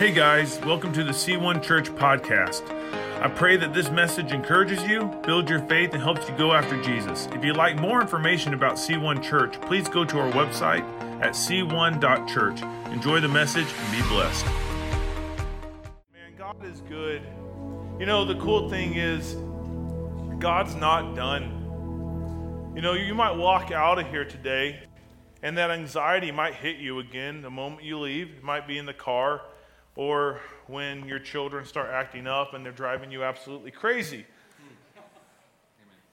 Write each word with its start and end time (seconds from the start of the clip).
Hey 0.00 0.12
guys, 0.12 0.58
welcome 0.60 0.94
to 0.94 1.04
the 1.04 1.12
C1 1.12 1.62
Church 1.62 1.90
podcast. 1.90 2.62
I 3.20 3.28
pray 3.28 3.58
that 3.58 3.74
this 3.74 3.90
message 3.90 4.32
encourages 4.32 4.82
you, 4.84 5.04
builds 5.26 5.50
your 5.50 5.58
faith, 5.66 5.92
and 5.92 6.02
helps 6.02 6.26
you 6.26 6.34
go 6.38 6.54
after 6.54 6.82
Jesus. 6.82 7.28
If 7.34 7.44
you'd 7.44 7.58
like 7.58 7.78
more 7.78 8.00
information 8.00 8.54
about 8.54 8.76
C1 8.76 9.22
Church, 9.22 9.60
please 9.60 9.90
go 9.90 10.06
to 10.06 10.18
our 10.18 10.32
website 10.32 10.80
at 11.20 11.32
c1.church. 11.34 12.62
Enjoy 12.94 13.20
the 13.20 13.28
message 13.28 13.66
and 13.66 13.92
be 13.92 14.08
blessed. 14.08 14.46
Man, 16.14 16.32
God 16.38 16.64
is 16.64 16.80
good. 16.88 17.20
You 17.98 18.06
know, 18.06 18.24
the 18.24 18.36
cool 18.36 18.70
thing 18.70 18.94
is, 18.94 19.34
God's 20.38 20.76
not 20.76 21.14
done. 21.14 22.72
You 22.74 22.80
know, 22.80 22.94
you 22.94 23.14
might 23.14 23.36
walk 23.36 23.70
out 23.70 23.98
of 23.98 24.08
here 24.08 24.24
today 24.24 24.80
and 25.42 25.58
that 25.58 25.70
anxiety 25.70 26.32
might 26.32 26.54
hit 26.54 26.78
you 26.78 27.00
again 27.00 27.42
the 27.42 27.50
moment 27.50 27.84
you 27.84 27.98
leave. 27.98 28.30
It 28.38 28.42
might 28.42 28.66
be 28.66 28.78
in 28.78 28.86
the 28.86 28.94
car 28.94 29.42
or 30.00 30.40
when 30.66 31.06
your 31.06 31.18
children 31.18 31.66
start 31.66 31.90
acting 31.90 32.26
up 32.26 32.54
and 32.54 32.64
they're 32.64 32.72
driving 32.72 33.12
you 33.12 33.22
absolutely 33.22 33.70
crazy. 33.70 34.24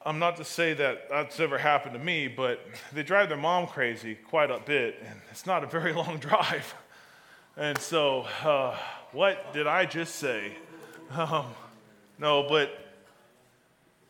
I'm 0.06 0.20
not 0.20 0.36
to 0.38 0.44
say 0.44 0.74
that 0.74 1.08
that's 1.10 1.40
ever 1.40 1.58
happened 1.58 1.94
to 1.94 2.00
me, 2.00 2.28
but 2.28 2.60
they 2.92 3.02
drive 3.02 3.30
their 3.30 3.38
mom 3.38 3.66
crazy 3.66 4.16
quite 4.16 4.52
a 4.52 4.60
bit, 4.60 5.02
and 5.08 5.22
it's 5.32 5.46
not 5.46 5.64
a 5.64 5.68
very 5.68 5.94
long 6.02 6.18
drive. 6.18 6.76
And 7.56 7.78
so, 7.78 8.28
uh, 8.44 8.76
what 9.14 9.54
did 9.54 9.68
I 9.68 9.86
just 9.86 10.16
say? 10.16 10.52
Um, 11.10 11.46
no, 12.20 12.46
but 12.50 12.78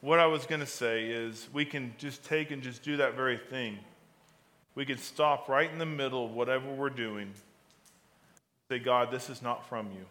what 0.01 0.17
I 0.17 0.25
was 0.25 0.47
going 0.47 0.61
to 0.61 0.65
say 0.65 1.05
is 1.05 1.49
we 1.53 1.65
can 1.65 1.93
just 1.99 2.25
take 2.25 2.49
and 2.49 2.63
just 2.63 2.81
do 2.81 2.97
that 2.97 3.15
very 3.15 3.37
thing. 3.37 3.77
We 4.73 4.85
can 4.85 4.97
stop 4.97 5.47
right 5.47 5.71
in 5.71 5.77
the 5.77 5.85
middle 5.85 6.25
of 6.25 6.31
whatever 6.31 6.67
we're 6.73 6.89
doing 6.89 7.31
Say, 8.69 8.79
God, 8.79 9.11
this 9.11 9.29
is 9.29 9.41
not 9.41 9.67
from 9.67 9.87
you. 9.87 10.05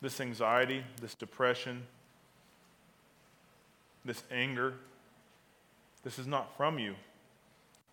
This 0.00 0.20
anxiety, 0.20 0.84
this 1.00 1.14
depression, 1.14 1.84
this 4.04 4.22
anger, 4.30 4.74
this 6.04 6.18
is 6.18 6.26
not 6.26 6.56
from 6.56 6.78
you. 6.78 6.94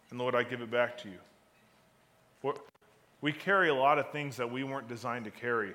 And 0.09 0.19
Lord, 0.19 0.35
I 0.35 0.43
give 0.43 0.61
it 0.61 0.69
back 0.69 0.97
to 0.99 1.09
you. 1.09 2.53
We 3.21 3.31
carry 3.31 3.69
a 3.69 3.75
lot 3.75 3.97
of 3.97 4.11
things 4.11 4.37
that 4.37 4.51
we 4.51 4.63
weren't 4.63 4.87
designed 4.87 5.25
to 5.25 5.31
carry. 5.31 5.73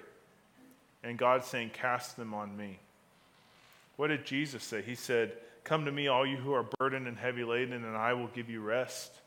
And 1.03 1.19
God's 1.19 1.47
saying, 1.47 1.71
Cast 1.71 2.17
them 2.17 2.33
on 2.33 2.57
me. 2.57 2.79
What 3.97 4.09
did 4.09 4.25
Jesus 4.25 4.63
say? 4.63 4.83
He 4.83 4.95
said, 4.95 5.33
Come 5.65 5.85
to 5.87 5.93
me, 5.93 6.09
all 6.09 6.25
you 6.25 6.37
who 6.37 6.53
are 6.53 6.65
burdened 6.79 7.09
and 7.09 7.19
heavy 7.19 7.45
laden, 7.45 7.85
and 7.85 7.97
I 7.97 8.13
will 8.13 8.29
give 8.29 8.49
you 8.49 8.61
rest. 8.61 9.20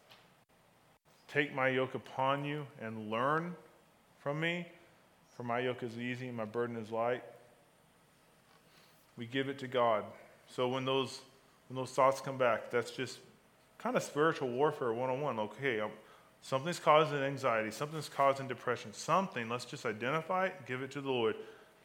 Take 1.33 1.55
my 1.55 1.69
yoke 1.69 1.95
upon 1.95 2.45
you 2.45 2.67
and 2.79 3.09
learn 3.09 3.55
from 4.19 4.39
me, 4.39 4.67
for 5.35 5.41
my 5.41 5.61
yoke 5.61 5.81
is 5.81 5.97
easy 5.97 6.27
and 6.27 6.37
my 6.37 6.45
burden 6.45 6.75
is 6.75 6.91
light. 6.91 7.23
We 9.17 9.25
give 9.25 9.49
it 9.49 9.57
to 9.59 9.67
God. 9.67 10.03
So 10.47 10.67
when 10.67 10.85
those 10.85 11.21
when 11.69 11.77
those 11.77 11.89
thoughts 11.89 12.21
come 12.21 12.37
back, 12.37 12.69
that's 12.69 12.91
just 12.91 13.17
kind 13.79 13.95
of 13.95 14.03
spiritual 14.03 14.49
warfare 14.49 14.93
101. 14.93 15.39
Okay, 15.39 15.79
um, 15.79 15.89
something's 16.43 16.79
causing 16.79 17.17
anxiety, 17.17 17.71
something's 17.71 18.09
causing 18.09 18.47
depression, 18.47 18.93
something, 18.93 19.49
let's 19.49 19.65
just 19.65 19.87
identify 19.87 20.47
it, 20.47 20.53
give 20.67 20.83
it 20.83 20.91
to 20.91 21.01
the 21.01 21.09
Lord. 21.09 21.35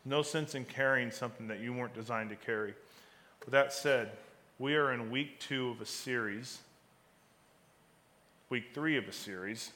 No 0.04 0.20
sense 0.20 0.56
in 0.56 0.66
carrying 0.66 1.10
something 1.10 1.48
that 1.48 1.60
you 1.60 1.72
weren't 1.72 1.94
designed 1.94 2.28
to 2.30 2.36
carry. 2.36 2.74
With 3.40 3.52
that 3.52 3.72
said, 3.72 4.10
we 4.58 4.74
are 4.74 4.92
in 4.92 5.10
week 5.10 5.40
two 5.40 5.70
of 5.70 5.80
a 5.80 5.86
series 5.86 6.58
week 8.50 8.70
three 8.72 8.96
of 8.96 9.06
a 9.06 9.12
series 9.12 9.72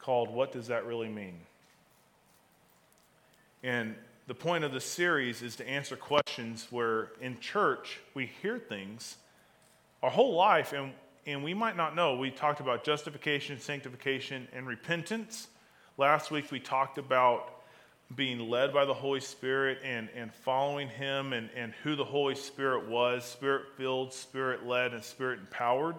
called 0.00 0.28
What 0.28 0.50
Does 0.50 0.66
That 0.66 0.84
Really 0.84 1.08
Mean? 1.08 1.34
And 3.62 3.94
the 4.26 4.34
point 4.34 4.64
of 4.64 4.72
the 4.72 4.80
series 4.80 5.42
is 5.42 5.54
to 5.56 5.68
answer 5.68 5.94
questions 5.96 6.66
where 6.70 7.12
in 7.20 7.38
church 7.38 8.00
we 8.14 8.26
hear 8.42 8.58
things 8.58 9.16
our 10.02 10.10
whole 10.10 10.34
life 10.34 10.72
and, 10.72 10.92
and 11.24 11.44
we 11.44 11.54
might 11.54 11.76
not 11.76 11.94
know. 11.94 12.16
We 12.16 12.30
talked 12.30 12.60
about 12.60 12.82
justification, 12.82 13.60
sanctification, 13.60 14.48
and 14.52 14.66
repentance. 14.66 15.48
Last 15.96 16.32
week 16.32 16.50
we 16.50 16.58
talked 16.58 16.98
about 16.98 17.53
being 18.14 18.50
led 18.50 18.72
by 18.72 18.84
the 18.84 18.94
Holy 18.94 19.20
Spirit 19.20 19.78
and, 19.84 20.08
and 20.14 20.32
following 20.32 20.88
Him 20.88 21.32
and, 21.32 21.50
and 21.56 21.72
who 21.82 21.96
the 21.96 22.04
Holy 22.04 22.34
Spirit 22.34 22.88
was 22.88 23.24
spirit 23.24 23.66
filled, 23.76 24.12
spirit 24.12 24.66
led, 24.66 24.92
and 24.92 25.02
spirit 25.02 25.40
empowered. 25.40 25.96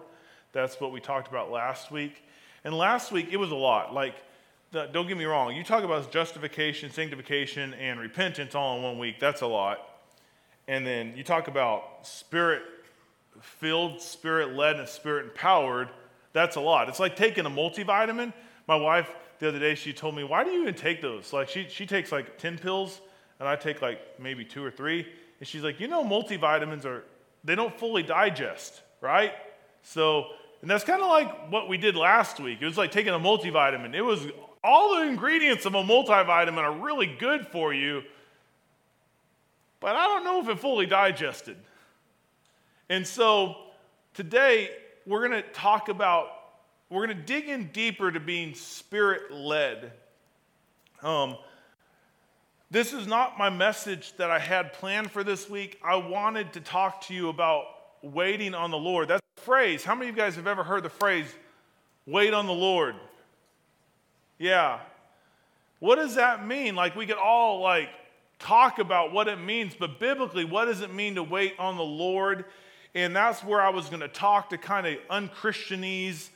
That's 0.52 0.80
what 0.80 0.92
we 0.92 1.00
talked 1.00 1.28
about 1.28 1.50
last 1.50 1.90
week. 1.90 2.22
And 2.64 2.76
last 2.76 3.12
week, 3.12 3.28
it 3.30 3.36
was 3.36 3.50
a 3.50 3.56
lot. 3.56 3.92
Like, 3.92 4.14
the, 4.72 4.86
don't 4.86 5.06
get 5.06 5.16
me 5.16 5.24
wrong, 5.24 5.54
you 5.54 5.62
talk 5.62 5.84
about 5.84 6.10
justification, 6.10 6.90
sanctification, 6.90 7.74
and 7.74 8.00
repentance 8.00 8.54
all 8.54 8.76
in 8.78 8.82
one 8.82 8.98
week. 8.98 9.20
That's 9.20 9.42
a 9.42 9.46
lot. 9.46 9.78
And 10.68 10.86
then 10.86 11.16
you 11.16 11.22
talk 11.22 11.48
about 11.48 12.06
spirit 12.06 12.62
filled, 13.40 14.00
spirit 14.00 14.54
led, 14.54 14.76
and 14.76 14.88
spirit 14.88 15.26
empowered. 15.26 15.88
That's 16.32 16.56
a 16.56 16.60
lot. 16.60 16.88
It's 16.88 17.00
like 17.00 17.16
taking 17.16 17.46
a 17.46 17.50
multivitamin. 17.50 18.32
My 18.66 18.76
wife, 18.76 19.08
the 19.38 19.48
other 19.48 19.58
day, 19.58 19.74
she 19.74 19.92
told 19.92 20.14
me, 20.14 20.24
Why 20.24 20.44
do 20.44 20.50
you 20.50 20.62
even 20.62 20.74
take 20.74 21.00
those? 21.02 21.32
Like, 21.32 21.48
she, 21.48 21.66
she 21.68 21.86
takes 21.86 22.12
like 22.12 22.38
10 22.38 22.58
pills, 22.58 23.00
and 23.38 23.48
I 23.48 23.56
take 23.56 23.82
like 23.82 24.00
maybe 24.20 24.44
two 24.44 24.64
or 24.64 24.70
three. 24.70 25.06
And 25.38 25.48
she's 25.48 25.62
like, 25.62 25.80
You 25.80 25.88
know, 25.88 26.04
multivitamins 26.04 26.84
are, 26.84 27.04
they 27.44 27.54
don't 27.54 27.76
fully 27.78 28.02
digest, 28.02 28.82
right? 29.00 29.32
So, 29.82 30.26
and 30.62 30.70
that's 30.70 30.84
kind 30.84 31.02
of 31.02 31.08
like 31.08 31.50
what 31.50 31.68
we 31.68 31.76
did 31.76 31.96
last 31.96 32.40
week. 32.40 32.58
It 32.60 32.64
was 32.64 32.78
like 32.78 32.90
taking 32.90 33.12
a 33.12 33.18
multivitamin. 33.18 33.94
It 33.94 34.02
was 34.02 34.26
all 34.64 34.96
the 34.96 35.02
ingredients 35.02 35.64
of 35.64 35.74
a 35.74 35.82
multivitamin 35.82 36.58
are 36.58 36.72
really 36.72 37.06
good 37.06 37.46
for 37.46 37.72
you, 37.72 38.02
but 39.80 39.94
I 39.94 40.06
don't 40.06 40.24
know 40.24 40.40
if 40.40 40.48
it 40.48 40.58
fully 40.58 40.86
digested. 40.86 41.56
And 42.88 43.06
so 43.06 43.56
today, 44.14 44.70
we're 45.06 45.26
going 45.26 45.42
to 45.42 45.48
talk 45.50 45.88
about 45.88 46.28
we're 46.88 47.06
going 47.06 47.16
to 47.16 47.22
dig 47.22 47.48
in 47.48 47.70
deeper 47.72 48.10
to 48.10 48.20
being 48.20 48.54
spirit 48.54 49.32
led. 49.32 49.92
Um, 51.02 51.36
this 52.70 52.92
is 52.92 53.06
not 53.06 53.38
my 53.38 53.50
message 53.50 54.12
that 54.16 54.30
I 54.30 54.38
had 54.38 54.72
planned 54.72 55.10
for 55.10 55.24
this 55.24 55.48
week. 55.48 55.78
I 55.84 55.96
wanted 55.96 56.52
to 56.54 56.60
talk 56.60 57.02
to 57.02 57.14
you 57.14 57.28
about 57.28 57.64
waiting 58.02 58.54
on 58.54 58.70
the 58.70 58.78
Lord. 58.78 59.08
That's 59.08 59.22
a 59.36 59.40
phrase. 59.40 59.84
How 59.84 59.94
many 59.94 60.08
of 60.10 60.16
you 60.16 60.22
guys 60.22 60.36
have 60.36 60.46
ever 60.46 60.62
heard 60.62 60.82
the 60.82 60.90
phrase, 60.90 61.26
wait 62.06 62.34
on 62.34 62.46
the 62.46 62.52
Lord? 62.52 62.94
Yeah. 64.38 64.80
What 65.80 65.96
does 65.96 66.14
that 66.14 66.46
mean? 66.46 66.74
Like, 66.74 66.96
we 66.96 67.06
could 67.06 67.18
all, 67.18 67.60
like, 67.60 67.88
talk 68.38 68.78
about 68.78 69.12
what 69.12 69.28
it 69.28 69.40
means, 69.40 69.74
but 69.78 69.98
biblically, 69.98 70.44
what 70.44 70.66
does 70.66 70.80
it 70.80 70.92
mean 70.92 71.16
to 71.16 71.22
wait 71.22 71.54
on 71.58 71.76
the 71.76 71.84
Lord? 71.84 72.44
And 72.94 73.14
that's 73.14 73.42
where 73.42 73.60
I 73.60 73.70
was 73.70 73.88
going 73.88 74.00
to 74.00 74.08
talk 74.08 74.50
to 74.50 74.58
kind 74.58 74.86
of 74.86 74.96
unchristianese 75.10 76.30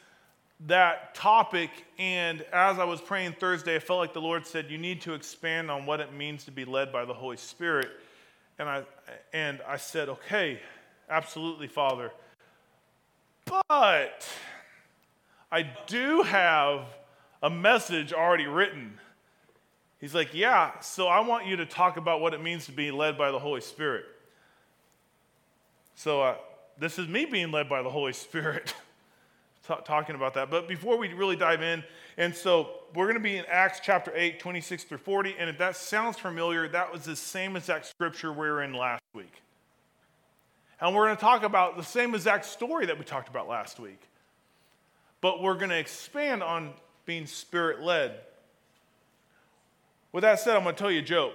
that 0.66 1.15
topic, 1.15 1.71
and 1.98 2.43
as 2.53 2.78
I 2.78 2.84
was 2.84 3.00
praying 3.00 3.32
Thursday, 3.38 3.76
I 3.76 3.78
felt 3.78 3.98
like 3.98 4.12
the 4.12 4.21
Lord 4.21 4.47
said, 4.47 4.71
You 4.71 4.78
need 4.78 5.00
to 5.03 5.15
expand 5.15 5.71
on 5.71 5.87
what 5.87 6.00
it 6.00 6.12
means 6.12 6.44
to 6.44 6.50
be 6.50 6.65
led 6.65 6.93
by 6.93 7.04
the 7.04 7.15
Holy 7.15 7.37
Spirit. 7.37 7.88
And 8.59 8.69
I, 8.69 8.82
and 9.32 9.60
I 9.66 9.78
said, 9.78 10.09
Okay, 10.09 10.60
absolutely, 11.09 11.66
Father. 11.66 12.12
But 13.47 14.28
I 15.50 15.71
do 15.87 16.22
have 16.22 16.87
a 17.42 17.48
message 17.48 18.12
already 18.12 18.47
written. 18.47 18.98
He's 19.98 20.15
like, 20.15 20.34
Yeah, 20.34 20.78
so 20.81 21.09
I 21.09 21.21
want 21.21 21.47
you 21.47 21.56
to 21.56 21.66
talk 21.66 21.97
about 21.97 22.21
what 22.21 22.34
it 22.34 22.42
means 22.42 22.66
to 22.66 22.72
be 22.72 22.91
led 22.91 23.16
by 23.16 23.31
the 23.31 23.38
Holy 23.38 23.62
Spirit. 23.62 24.04
So 25.94 26.22
uh, 26.22 26.34
this 26.78 26.98
is 26.98 27.09
me 27.09 27.25
being 27.25 27.50
led 27.50 27.69
by 27.69 27.82
the 27.82 27.91
Holy 27.91 28.12
Spirit. 28.12 28.75
t- 29.71 29.83
talking 29.84 30.15
about 30.15 30.34
that. 30.34 30.51
But 30.51 30.69
before 30.69 30.97
we 30.99 31.13
really 31.13 31.37
dive 31.37 31.63
in, 31.63 31.84
and 32.17 32.34
so 32.34 32.71
we're 32.95 33.07
going 33.07 33.17
to 33.17 33.21
be 33.21 33.37
in 33.37 33.45
Acts 33.49 33.81
chapter 33.83 34.13
8, 34.15 34.39
26 34.39 34.84
through 34.84 34.99
40. 34.99 35.37
And 35.39 35.49
if 35.49 35.59
that 35.59 35.77
sounds 35.77 36.19
familiar, 36.19 36.69
that 36.69 36.93
was 36.93 37.05
the 37.05 37.17
same 37.17 37.57
exact 37.57 37.87
scripture 37.87 38.33
we 38.33 38.39
were 38.39 38.63
in 38.63 38.75
last 38.75 39.03
week. 39.15 39.43
And 40.81 40.95
we're 40.95 41.07
going 41.07 41.17
to 41.17 41.21
talk 41.21 41.43
about 41.43 41.77
the 41.77 41.84
same 41.84 42.15
exact 42.15 42.47
story 42.47 42.87
that 42.87 42.99
we 42.99 43.05
talked 43.05 43.28
about 43.28 43.49
last 43.49 43.78
week. 43.78 44.01
But 45.21 45.43
we're 45.43 45.55
going 45.55 45.71
to 45.71 45.78
expand 45.78 46.43
on 46.43 46.72
being 47.05 47.27
spirit 47.27 47.83
led. 47.83 48.19
With 50.13 50.22
that 50.22 50.41
said, 50.41 50.57
I'm 50.57 50.63
going 50.63 50.75
to 50.75 50.78
tell 50.81 50.91
you 50.91 51.01
a 51.01 51.03
joke. 51.03 51.34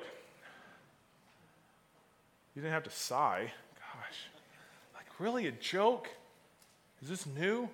You 2.56 2.62
didn't 2.62 2.74
have 2.74 2.84
to 2.84 2.90
sigh. 2.90 3.52
Gosh. 3.76 4.18
Like, 4.96 5.06
really? 5.20 5.48
A 5.48 5.52
joke? 5.52 6.10
Is 7.02 7.10
this 7.10 7.26
new? 7.26 7.70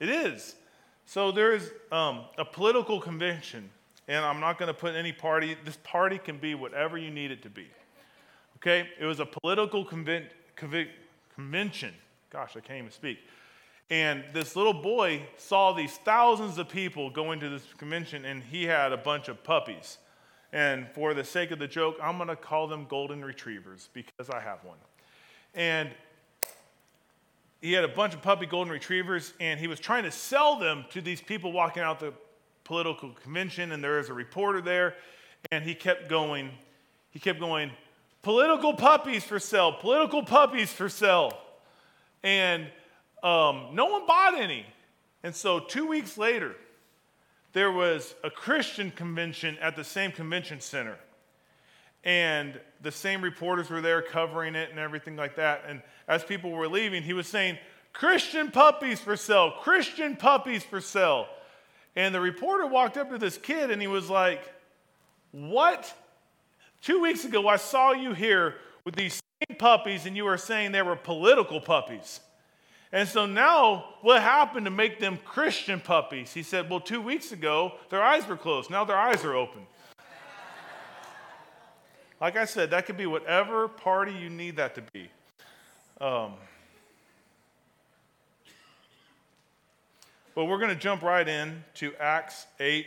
It 0.00 0.08
is. 0.08 0.56
So 1.06 1.32
there 1.32 1.54
is 1.54 1.70
um, 1.92 2.24
a 2.38 2.44
political 2.44 3.00
convention, 3.00 3.70
and 4.08 4.24
I'm 4.24 4.40
not 4.40 4.58
going 4.58 4.68
to 4.68 4.74
put 4.74 4.94
any 4.94 5.12
party. 5.12 5.56
This 5.64 5.78
party 5.82 6.18
can 6.18 6.38
be 6.38 6.54
whatever 6.54 6.98
you 6.98 7.10
need 7.10 7.30
it 7.30 7.42
to 7.42 7.50
be. 7.50 7.66
Okay? 8.56 8.88
It 8.98 9.04
was 9.04 9.20
a 9.20 9.26
political 9.26 9.84
conven- 9.84 10.28
conven- 10.56 10.88
convention. 11.34 11.92
Gosh, 12.30 12.56
I 12.56 12.60
can't 12.60 12.78
even 12.78 12.90
speak. 12.90 13.18
And 13.90 14.24
this 14.32 14.56
little 14.56 14.72
boy 14.72 15.22
saw 15.36 15.72
these 15.72 15.92
thousands 15.98 16.56
of 16.58 16.68
people 16.68 17.10
going 17.10 17.38
to 17.40 17.50
this 17.50 17.66
convention, 17.76 18.24
and 18.24 18.42
he 18.42 18.64
had 18.64 18.92
a 18.92 18.96
bunch 18.96 19.28
of 19.28 19.44
puppies. 19.44 19.98
And 20.52 20.88
for 20.94 21.14
the 21.14 21.24
sake 21.24 21.50
of 21.50 21.58
the 21.58 21.66
joke, 21.66 21.96
I'm 22.02 22.16
going 22.16 22.28
to 22.28 22.36
call 22.36 22.66
them 22.66 22.86
golden 22.88 23.24
retrievers 23.24 23.88
because 23.92 24.30
I 24.30 24.40
have 24.40 24.64
one. 24.64 24.78
And 25.52 25.90
he 27.64 27.72
had 27.72 27.82
a 27.82 27.88
bunch 27.88 28.12
of 28.12 28.20
puppy 28.20 28.44
golden 28.44 28.70
retrievers, 28.70 29.32
and 29.40 29.58
he 29.58 29.68
was 29.68 29.80
trying 29.80 30.02
to 30.02 30.10
sell 30.10 30.58
them 30.58 30.84
to 30.90 31.00
these 31.00 31.22
people 31.22 31.50
walking 31.50 31.82
out 31.82 31.98
the 31.98 32.12
political 32.62 33.08
convention. 33.08 33.72
And 33.72 33.82
there 33.82 33.96
was 33.96 34.10
a 34.10 34.12
reporter 34.12 34.60
there, 34.60 34.96
and 35.50 35.64
he 35.64 35.74
kept 35.74 36.10
going, 36.10 36.50
he 37.10 37.18
kept 37.18 37.40
going, 37.40 37.70
political 38.20 38.74
puppies 38.74 39.24
for 39.24 39.38
sale, 39.38 39.72
political 39.72 40.22
puppies 40.22 40.70
for 40.70 40.90
sale. 40.90 41.32
And 42.22 42.66
um, 43.22 43.68
no 43.72 43.86
one 43.86 44.06
bought 44.06 44.38
any. 44.38 44.66
And 45.22 45.34
so 45.34 45.58
two 45.58 45.86
weeks 45.86 46.18
later, 46.18 46.54
there 47.54 47.72
was 47.72 48.14
a 48.22 48.28
Christian 48.28 48.90
convention 48.90 49.56
at 49.58 49.74
the 49.74 49.84
same 49.84 50.12
convention 50.12 50.60
center. 50.60 50.98
And 52.04 52.60
the 52.82 52.92
same 52.92 53.22
reporters 53.22 53.70
were 53.70 53.80
there 53.80 54.02
covering 54.02 54.54
it 54.54 54.70
and 54.70 54.78
everything 54.78 55.16
like 55.16 55.36
that. 55.36 55.64
And 55.66 55.82
as 56.06 56.22
people 56.22 56.50
were 56.50 56.68
leaving, 56.68 57.02
he 57.02 57.14
was 57.14 57.26
saying, 57.26 57.58
Christian 57.92 58.50
puppies 58.50 59.00
for 59.00 59.16
sale, 59.16 59.52
Christian 59.62 60.16
puppies 60.16 60.62
for 60.62 60.80
sale. 60.80 61.26
And 61.96 62.14
the 62.14 62.20
reporter 62.20 62.66
walked 62.66 62.96
up 62.96 63.10
to 63.10 63.18
this 63.18 63.38
kid 63.38 63.70
and 63.70 63.80
he 63.80 63.88
was 63.88 64.10
like, 64.10 64.52
What? 65.30 65.92
Two 66.82 67.00
weeks 67.00 67.24
ago, 67.24 67.48
I 67.48 67.56
saw 67.56 67.92
you 67.92 68.12
here 68.12 68.56
with 68.84 68.94
these 68.94 69.14
same 69.48 69.56
puppies 69.56 70.04
and 70.04 70.16
you 70.16 70.24
were 70.24 70.36
saying 70.36 70.72
they 70.72 70.82
were 70.82 70.96
political 70.96 71.60
puppies. 71.60 72.20
And 72.92 73.08
so 73.08 73.26
now, 73.26 73.86
what 74.02 74.22
happened 74.22 74.66
to 74.66 74.70
make 74.70 75.00
them 75.00 75.18
Christian 75.24 75.80
puppies? 75.80 76.32
He 76.32 76.42
said, 76.42 76.68
Well, 76.68 76.80
two 76.80 77.00
weeks 77.00 77.32
ago, 77.32 77.72
their 77.90 78.02
eyes 78.02 78.26
were 78.26 78.36
closed. 78.36 78.70
Now 78.70 78.84
their 78.84 78.98
eyes 78.98 79.24
are 79.24 79.34
open. 79.34 79.66
Like 82.20 82.36
I 82.36 82.44
said, 82.44 82.70
that 82.70 82.86
could 82.86 82.96
be 82.96 83.06
whatever 83.06 83.68
party 83.68 84.12
you 84.12 84.30
need 84.30 84.56
that 84.56 84.74
to 84.76 84.82
be. 84.92 85.08
Um, 86.00 86.34
but 90.34 90.46
we're 90.46 90.58
going 90.58 90.70
to 90.74 90.80
jump 90.80 91.02
right 91.02 91.26
in 91.26 91.64
to 91.74 91.94
Acts 91.96 92.46
8. 92.58 92.86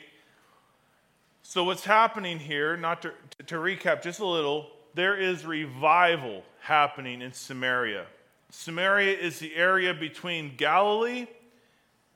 So, 1.44 1.64
what's 1.64 1.86
happening 1.86 2.40
here, 2.40 2.76
not 2.76 3.04
to, 3.04 3.14
to 3.46 3.56
recap 3.56 4.02
just 4.02 4.20
a 4.20 4.26
little, 4.26 4.70
there 4.96 5.16
is 5.16 5.46
revival 5.46 6.44
happening 6.62 7.22
in 7.22 7.32
Samaria. 7.32 8.06
Samaria 8.50 9.18
is 9.18 9.40
the 9.40 9.56
area 9.56 9.94
between 9.94 10.56
Galilee 10.58 11.28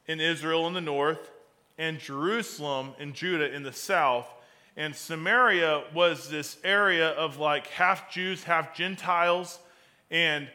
in 0.08 0.20
Israel 0.20 0.68
in 0.68 0.74
the 0.74 0.82
north 0.82 1.32
and 1.78 2.00
Jerusalem 2.00 2.94
in 3.00 3.14
Judah 3.14 3.54
in 3.54 3.64
the 3.64 3.74
south. 3.74 4.28
And 4.78 4.96
Samaria 4.96 5.84
was 5.94 6.30
this 6.30 6.58
area 6.64 7.10
of 7.10 7.38
like 7.38 7.68
half 7.68 8.12
Jews, 8.12 8.44
half 8.44 8.76
Gentiles. 8.76 9.60
And 10.10 10.48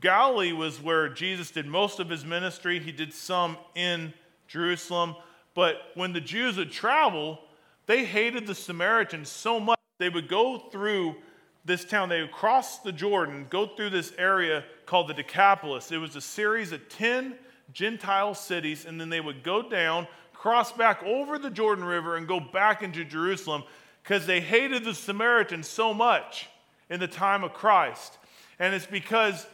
Galilee 0.00 0.52
was 0.52 0.80
where 0.82 1.08
Jesus 1.08 1.50
did 1.50 1.66
most 1.66 2.00
of 2.00 2.08
his 2.08 2.24
ministry. 2.24 2.78
He 2.78 2.92
did 2.92 3.12
some 3.12 3.56
in 3.74 4.12
Jerusalem. 4.48 5.14
But 5.54 5.76
when 5.94 6.12
the 6.12 6.20
Jews 6.20 6.56
would 6.56 6.72
travel, 6.72 7.40
they 7.86 8.04
hated 8.04 8.46
the 8.46 8.54
Samaritans 8.54 9.28
so 9.28 9.58
much 9.58 9.78
they 9.98 10.08
would 10.08 10.28
go 10.28 10.58
through 10.58 11.16
this 11.64 11.84
town. 11.84 12.08
They 12.08 12.22
would 12.22 12.32
cross 12.32 12.78
the 12.78 12.92
Jordan, 12.92 13.46
go 13.50 13.66
through 13.66 13.90
this 13.90 14.12
area 14.16 14.64
called 14.86 15.08
the 15.08 15.14
Decapolis. 15.14 15.92
It 15.92 15.98
was 15.98 16.16
a 16.16 16.20
series 16.20 16.72
of 16.72 16.88
10 16.88 17.34
Gentile 17.72 18.34
cities, 18.34 18.86
and 18.86 19.00
then 19.00 19.10
they 19.10 19.20
would 19.20 19.42
go 19.42 19.68
down, 19.68 20.08
cross 20.40 20.72
back 20.72 21.02
over 21.02 21.38
the 21.38 21.50
Jordan 21.50 21.84
River, 21.84 22.16
and 22.16 22.26
go 22.26 22.40
back 22.40 22.82
into 22.82 23.04
Jerusalem 23.04 23.62
because 24.02 24.26
they 24.26 24.40
hated 24.40 24.84
the 24.84 24.94
Samaritans 24.94 25.68
so 25.68 25.92
much 25.92 26.48
in 26.88 26.98
the 26.98 27.06
time 27.06 27.44
of 27.44 27.52
Christ. 27.52 28.16
And 28.58 28.74
it's 28.74 28.86
because 28.86 29.46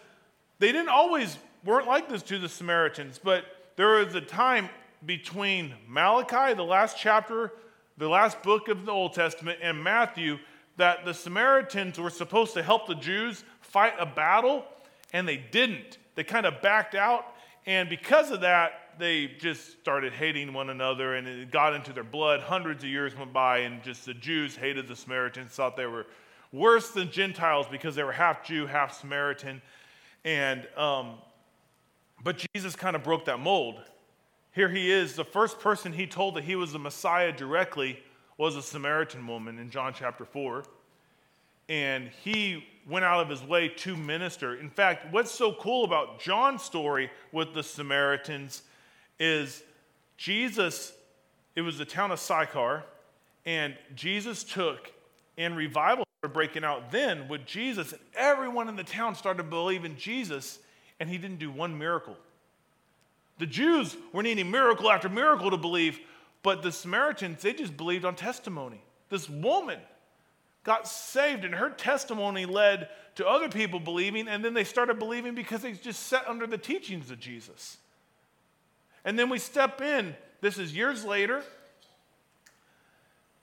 they 0.60 0.70
didn't 0.70 0.90
always 0.90 1.38
weren't 1.64 1.88
like 1.88 2.08
this 2.08 2.22
to 2.22 2.38
the 2.38 2.48
Samaritans, 2.48 3.18
but 3.18 3.44
there 3.74 4.04
was 4.04 4.14
a 4.14 4.20
time 4.20 4.68
between 5.04 5.74
Malachi, 5.88 6.54
the 6.54 6.62
last 6.62 6.96
chapter, 6.96 7.50
the 7.98 8.08
last 8.08 8.40
book 8.44 8.68
of 8.68 8.86
the 8.86 8.92
Old 8.92 9.12
Testament, 9.12 9.58
and 9.60 9.82
Matthew 9.82 10.38
that 10.76 11.04
the 11.04 11.14
Samaritans 11.14 11.98
were 11.98 12.10
supposed 12.10 12.54
to 12.54 12.62
help 12.62 12.86
the 12.86 12.94
Jews 12.94 13.42
fight 13.60 13.94
a 13.98 14.06
battle, 14.06 14.64
and 15.12 15.26
they 15.26 15.36
didn't. 15.36 15.98
They 16.14 16.22
kind 16.22 16.46
of 16.46 16.62
backed 16.62 16.94
out, 16.94 17.26
and 17.66 17.88
because 17.88 18.30
of 18.30 18.42
that, 18.42 18.85
they 18.98 19.26
just 19.38 19.78
started 19.80 20.12
hating 20.12 20.52
one 20.52 20.70
another, 20.70 21.14
and 21.14 21.26
it 21.26 21.50
got 21.50 21.74
into 21.74 21.92
their 21.92 22.04
blood. 22.04 22.40
Hundreds 22.40 22.84
of 22.84 22.90
years 22.90 23.16
went 23.16 23.32
by, 23.32 23.58
and 23.58 23.82
just 23.82 24.06
the 24.06 24.14
Jews 24.14 24.56
hated 24.56 24.88
the 24.88 24.96
Samaritans, 24.96 25.52
thought 25.52 25.76
they 25.76 25.86
were 25.86 26.06
worse 26.52 26.90
than 26.90 27.10
Gentiles 27.10 27.66
because 27.70 27.94
they 27.94 28.02
were 28.02 28.12
half 28.12 28.44
Jew, 28.44 28.66
half 28.66 28.98
Samaritan. 28.98 29.60
And, 30.24 30.66
um, 30.76 31.14
but 32.22 32.44
Jesus 32.54 32.74
kind 32.74 32.96
of 32.96 33.02
broke 33.02 33.26
that 33.26 33.38
mold. 33.38 33.80
Here 34.52 34.68
he 34.68 34.90
is, 34.90 35.14
the 35.14 35.24
first 35.24 35.60
person 35.60 35.92
he 35.92 36.06
told 36.06 36.34
that 36.36 36.44
he 36.44 36.56
was 36.56 36.72
the 36.72 36.78
Messiah 36.78 37.30
directly 37.30 37.98
was 38.38 38.56
a 38.56 38.62
Samaritan 38.62 39.26
woman 39.26 39.58
in 39.58 39.70
John 39.70 39.92
chapter 39.94 40.24
4. 40.24 40.64
And 41.68 42.10
he 42.22 42.64
went 42.88 43.04
out 43.04 43.20
of 43.20 43.28
his 43.28 43.42
way 43.42 43.68
to 43.68 43.96
minister. 43.96 44.54
In 44.56 44.70
fact, 44.70 45.12
what's 45.12 45.30
so 45.30 45.52
cool 45.54 45.84
about 45.84 46.20
John's 46.20 46.62
story 46.62 47.10
with 47.32 47.52
the 47.52 47.62
Samaritans 47.62 48.62
is 49.18 49.62
Jesus, 50.16 50.92
it 51.54 51.62
was 51.62 51.78
the 51.78 51.84
town 51.84 52.10
of 52.10 52.20
Sychar, 52.20 52.84
and 53.44 53.76
Jesus 53.94 54.44
took, 54.44 54.92
and 55.38 55.56
revival 55.56 56.04
started 56.18 56.34
breaking 56.34 56.64
out 56.64 56.90
then 56.90 57.28
with 57.28 57.46
Jesus, 57.46 57.92
and 57.92 58.00
everyone 58.14 58.68
in 58.68 58.76
the 58.76 58.84
town 58.84 59.14
started 59.14 59.38
to 59.38 59.48
believe 59.48 59.84
in 59.84 59.96
Jesus, 59.96 60.58
and 60.98 61.08
he 61.08 61.18
didn't 61.18 61.38
do 61.38 61.50
one 61.50 61.78
miracle. 61.78 62.16
The 63.38 63.46
Jews 63.46 63.96
were 64.12 64.22
needing 64.22 64.50
miracle 64.50 64.90
after 64.90 65.08
miracle 65.08 65.50
to 65.50 65.56
believe, 65.56 66.00
but 66.42 66.62
the 66.62 66.72
Samaritans, 66.72 67.42
they 67.42 67.52
just 67.52 67.76
believed 67.76 68.04
on 68.04 68.16
testimony. 68.16 68.80
This 69.10 69.28
woman 69.28 69.78
got 70.64 70.88
saved, 70.88 71.44
and 71.44 71.54
her 71.54 71.70
testimony 71.70 72.46
led 72.46 72.88
to 73.16 73.26
other 73.26 73.48
people 73.48 73.78
believing, 73.78 74.26
and 74.26 74.44
then 74.44 74.54
they 74.54 74.64
started 74.64 74.98
believing 74.98 75.34
because 75.34 75.62
they 75.62 75.72
just 75.72 76.04
sat 76.04 76.26
under 76.26 76.46
the 76.46 76.58
teachings 76.58 77.10
of 77.10 77.20
Jesus. 77.20 77.76
And 79.06 79.16
then 79.16 79.30
we 79.30 79.38
step 79.38 79.80
in. 79.80 80.14
This 80.42 80.58
is 80.58 80.74
years 80.74 81.04
later. 81.04 81.42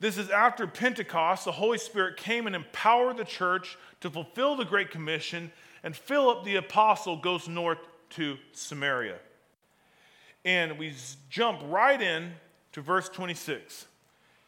This 0.02 0.18
is 0.18 0.30
after 0.30 0.68
Pentecost. 0.68 1.46
The 1.46 1.54
Holy 1.54 1.78
Spirit 1.78 2.18
came 2.18 2.46
and 2.46 2.56
empowered 2.56 3.16
the 3.16 3.24
church 3.24 3.78
to 4.02 4.10
fulfill 4.10 4.58
the 4.58 4.66
Great 4.66 4.92
Commission, 4.92 5.50
and 5.82 5.96
Philip 5.96 6.44
the 6.44 6.58
apostle 6.58 7.16
goes 7.16 7.48
north 7.48 7.78
to 8.12 8.38
Samaria. 8.52 9.16
And 10.44 10.78
we 10.78 10.94
jump 11.30 11.62
right 11.66 12.02
in 12.02 12.34
to 12.74 12.82
verse 12.82 13.08
26. 13.08 13.86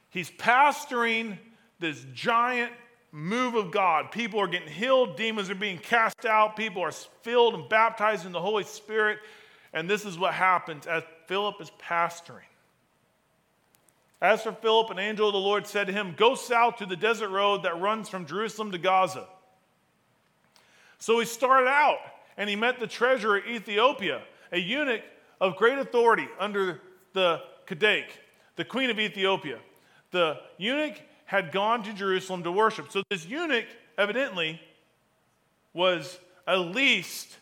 He's 0.10 0.29
pastoring 0.29 1.38
this 1.79 2.05
giant 2.13 2.74
move 3.13 3.55
of 3.55 3.72
God. 3.72 4.12
People 4.12 4.41
are 4.41 4.48
getting 4.48 4.67
healed, 4.67 5.15
demons 5.15 5.50
are 5.50 5.55
being 5.55 5.77
cast 5.77 6.25
out, 6.25 6.57
people 6.57 6.81
are 6.81 6.91
filled 6.91 7.53
and 7.53 7.69
baptized 7.69 8.25
in 8.25 8.34
the 8.34 8.41
Holy 8.41 8.65
Spirit. 8.65 9.19
And 9.75 9.89
this 9.89 10.05
is 10.05 10.17
what 10.17 10.34
happens 10.34 10.88
as 10.88 11.03
Philip 11.27 11.58
is 11.60 11.70
pastoring. 11.79 12.48
As 14.22 14.41
for 14.41 14.53
Philip, 14.53 14.89
an 14.89 14.98
angel 14.98 15.27
of 15.27 15.34
the 15.34 15.39
Lord 15.39 15.67
said 15.67 15.88
to 15.88 15.94
him, 15.94 16.15
Go 16.17 16.34
south 16.34 16.77
to 16.77 16.86
the 16.86 16.96
desert 16.96 17.29
road 17.29 17.63
that 17.63 17.79
runs 17.79 18.08
from 18.08 18.25
Jerusalem 18.25 18.72
to 18.72 18.77
Gaza. 18.77 19.27
So 20.98 21.20
he 21.20 21.25
started 21.25 21.67
out 21.67 22.00
and 22.38 22.50
he 22.50 22.55
met 22.55 22.79
the 22.79 22.88
treasurer 22.88 23.38
of 23.38 23.46
Ethiopia, 23.46 24.22
a 24.53 24.58
eunuch 24.58 25.01
of 25.41 25.58
great 25.58 25.77
authority 25.77 26.27
under 26.39 26.82
the 27.12 27.41
Kandake, 27.67 28.10
the 28.55 28.63
queen 28.63 28.89
of 28.89 28.98
Ethiopia. 28.98 29.60
The 30.12 30.39
eunuch 30.58 30.96
had 31.25 31.51
gone 31.51 31.84
to 31.84 31.91
Jerusalem 31.91 32.44
to 32.44 32.51
worship. 32.51 32.91
So 32.91 33.03
this 33.10 33.25
eunuch, 33.25 33.65
evidently, 33.98 34.62
was 35.74 36.17
at 36.48 36.60
least 36.60 37.36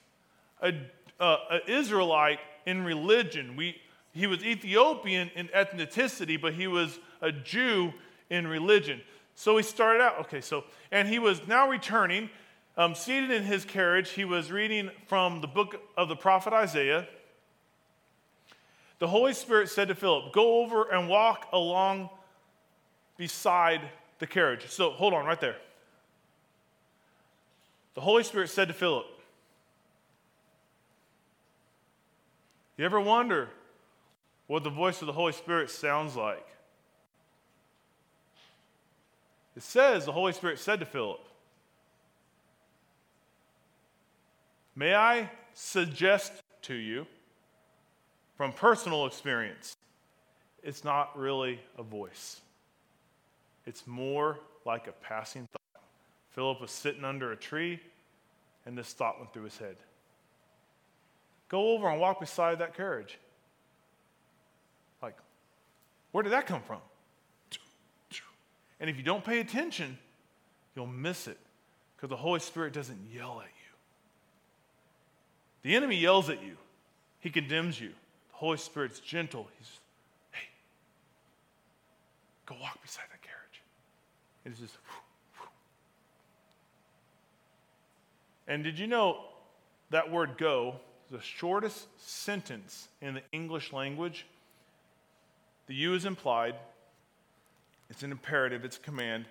an 1.19 1.61
Israelite 1.67 2.39
in 2.65 2.83
religion. 2.83 3.55
We, 3.55 3.81
he 4.13 4.27
was 4.27 4.43
Ethiopian 4.43 5.29
in 5.35 5.47
ethnicity, 5.49 6.39
but 6.39 6.53
he 6.53 6.67
was 6.67 6.99
a 7.21 7.31
Jew 7.31 7.93
in 8.29 8.47
religion. 8.47 9.01
So 9.35 9.57
he 9.57 9.63
started 9.63 10.01
out, 10.01 10.19
okay, 10.21 10.41
so, 10.41 10.63
and 10.91 11.07
he 11.07 11.19
was 11.19 11.47
now 11.47 11.69
returning, 11.69 12.29
um, 12.77 12.95
seated 12.95 13.31
in 13.31 13.43
his 13.43 13.65
carriage. 13.65 14.11
He 14.11 14.25
was 14.25 14.51
reading 14.51 14.91
from 15.07 15.41
the 15.41 15.47
book 15.47 15.81
of 15.97 16.09
the 16.09 16.15
prophet 16.15 16.53
Isaiah 16.53 17.07
the 19.03 19.09
Holy 19.09 19.33
Spirit 19.33 19.67
said 19.67 19.89
to 19.89 19.95
Philip, 19.95 20.31
Go 20.31 20.61
over 20.61 20.89
and 20.89 21.09
walk 21.09 21.49
along 21.51 22.09
beside 23.17 23.81
the 24.19 24.25
carriage. 24.25 24.67
So 24.69 24.91
hold 24.91 25.13
on 25.13 25.25
right 25.25 25.41
there. 25.41 25.57
The 27.95 27.99
Holy 27.99 28.23
Spirit 28.23 28.49
said 28.49 28.69
to 28.69 28.73
Philip, 28.73 29.05
You 32.77 32.85
ever 32.85 32.99
wonder 32.99 33.49
what 34.47 34.63
the 34.63 34.69
voice 34.69 35.01
of 35.01 35.07
the 35.07 35.13
Holy 35.13 35.31
Spirit 35.31 35.69
sounds 35.69 36.15
like? 36.15 36.45
It 39.55 39.61
says 39.61 40.05
the 40.05 40.11
Holy 40.11 40.33
Spirit 40.33 40.57
said 40.57 40.79
to 40.79 40.85
Philip, 40.85 41.19
May 44.75 44.95
I 44.95 45.29
suggest 45.53 46.33
to 46.63 46.73
you 46.73 47.05
from 48.35 48.51
personal 48.51 49.05
experience, 49.05 49.77
it's 50.63 50.83
not 50.83 51.15
really 51.17 51.59
a 51.77 51.83
voice. 51.83 52.41
It's 53.67 53.85
more 53.85 54.39
like 54.65 54.87
a 54.87 54.93
passing 54.93 55.47
thought. 55.51 55.83
Philip 56.31 56.59
was 56.59 56.71
sitting 56.71 57.03
under 57.03 57.31
a 57.31 57.35
tree, 57.35 57.79
and 58.65 58.75
this 58.75 58.91
thought 58.93 59.19
went 59.19 59.31
through 59.31 59.43
his 59.43 59.57
head 59.57 59.75
Go 61.53 61.73
over 61.73 61.87
and 61.87 62.01
walk 62.01 62.19
beside 62.19 62.57
that 62.57 62.75
carriage. 62.75 63.19
Like, 65.03 65.15
where 66.11 66.23
did 66.23 66.33
that 66.33 66.47
come 66.47 66.63
from? 66.63 66.79
And 68.79 68.89
if 68.89 68.97
you 68.97 69.03
don't 69.03 69.23
pay 69.23 69.39
attention, 69.39 69.99
you'll 70.75 70.87
miss 70.87 71.27
it 71.27 71.37
because 71.95 72.09
the 72.09 72.15
Holy 72.15 72.39
Spirit 72.39 72.73
doesn't 72.73 72.97
yell 73.13 73.39
at 73.39 73.45
you. 73.45 73.77
The 75.61 75.75
enemy 75.75 75.95
yells 75.97 76.27
at 76.31 76.41
you, 76.43 76.57
he 77.19 77.29
condemns 77.29 77.79
you. 77.79 77.89
The 77.89 78.37
Holy 78.37 78.57
Spirit's 78.57 78.99
gentle. 78.99 79.47
He's, 79.59 79.69
hey, 80.31 80.47
go 82.47 82.55
walk 82.59 82.81
beside 82.81 83.05
that 83.11 83.21
carriage. 83.21 83.61
It's 84.43 84.59
just, 84.59 84.75
whew. 85.37 85.47
and 88.47 88.63
did 88.63 88.79
you 88.79 88.87
know 88.87 89.25
that 89.91 90.09
word 90.09 90.39
go 90.39 90.79
the 91.13 91.21
shortest 91.21 91.87
sentence 92.01 92.87
in 92.99 93.13
the 93.13 93.21
English 93.31 93.71
language? 93.71 94.25
The 95.67 95.75
U 95.75 95.93
is 95.93 96.05
implied, 96.05 96.55
it's 97.89 98.01
an 98.01 98.11
imperative, 98.11 98.65
it's 98.65 98.77
a 98.77 98.79
command, 98.79 99.25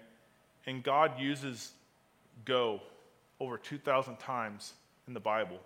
and 0.64 0.84
God 0.84 1.18
uses 1.18 1.72
go 2.44 2.80
over 3.40 3.58
2,000 3.58 4.16
times 4.18 4.74
in 5.08 5.12
the 5.12 5.20
Bible. 5.20 5.58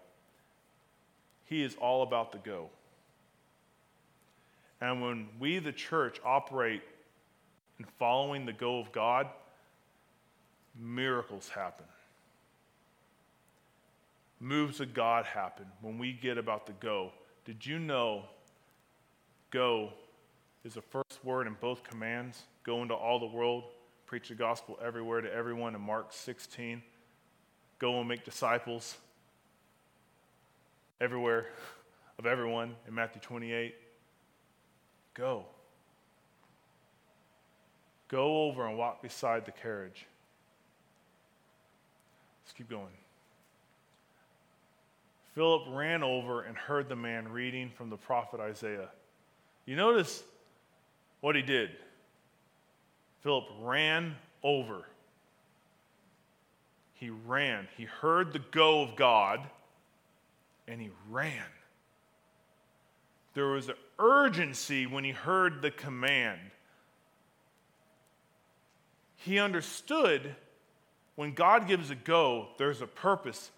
He 1.44 1.62
is 1.62 1.76
all 1.76 2.02
about 2.02 2.32
the 2.32 2.38
go. 2.38 2.70
And 4.80 5.02
when 5.02 5.28
we, 5.38 5.58
the 5.58 5.72
church, 5.72 6.18
operate 6.24 6.82
in 7.78 7.84
following 7.98 8.46
the 8.46 8.54
go 8.54 8.78
of 8.78 8.90
God, 8.90 9.28
miracles 10.80 11.50
happen. 11.50 11.84
Moves 14.40 14.80
of 14.80 14.92
God 14.92 15.24
happen 15.24 15.66
when 15.80 15.98
we 15.98 16.12
get 16.12 16.36
about 16.36 16.66
the 16.66 16.72
go. 16.72 17.12
Did 17.44 17.64
you 17.64 17.78
know 17.78 18.24
go 19.50 19.92
is 20.64 20.74
the 20.74 20.82
first 20.82 21.24
word 21.24 21.46
in 21.46 21.56
both 21.60 21.82
commands? 21.84 22.42
Go 22.64 22.82
into 22.82 22.94
all 22.94 23.18
the 23.18 23.26
world, 23.26 23.64
preach 24.04 24.28
the 24.28 24.34
gospel 24.34 24.78
everywhere 24.84 25.20
to 25.20 25.32
everyone 25.32 25.74
in 25.74 25.80
Mark 25.80 26.12
16. 26.12 26.82
Go 27.78 27.98
and 27.98 28.08
make 28.08 28.24
disciples 28.24 28.96
everywhere 31.00 31.46
of 32.18 32.26
everyone 32.26 32.74
in 32.86 32.94
Matthew 32.94 33.20
28. 33.20 33.74
Go. 35.14 35.44
Go 38.08 38.44
over 38.44 38.66
and 38.66 38.76
walk 38.76 39.02
beside 39.02 39.46
the 39.46 39.52
carriage. 39.52 40.06
Let's 42.44 42.52
keep 42.52 42.68
going. 42.68 42.92
Philip 45.36 45.64
ran 45.68 46.02
over 46.02 46.44
and 46.44 46.56
heard 46.56 46.88
the 46.88 46.96
man 46.96 47.28
reading 47.28 47.68
from 47.68 47.90
the 47.90 47.96
prophet 47.98 48.40
Isaiah. 48.40 48.88
You 49.66 49.76
notice 49.76 50.22
what 51.20 51.36
he 51.36 51.42
did. 51.42 51.72
Philip 53.20 53.44
ran 53.60 54.16
over. 54.42 54.86
He 56.94 57.10
ran. 57.10 57.68
He 57.76 57.84
heard 57.84 58.32
the 58.32 58.38
go 58.38 58.80
of 58.80 58.96
God 58.96 59.40
and 60.66 60.80
he 60.80 60.88
ran. 61.10 61.44
There 63.34 63.48
was 63.48 63.68
an 63.68 63.74
urgency 63.98 64.86
when 64.86 65.04
he 65.04 65.10
heard 65.10 65.60
the 65.60 65.70
command. 65.70 66.40
He 69.16 69.38
understood 69.38 70.34
when 71.14 71.34
God 71.34 71.68
gives 71.68 71.90
a 71.90 71.94
go, 71.94 72.48
there's 72.56 72.80
a 72.80 72.86
purpose. 72.86 73.50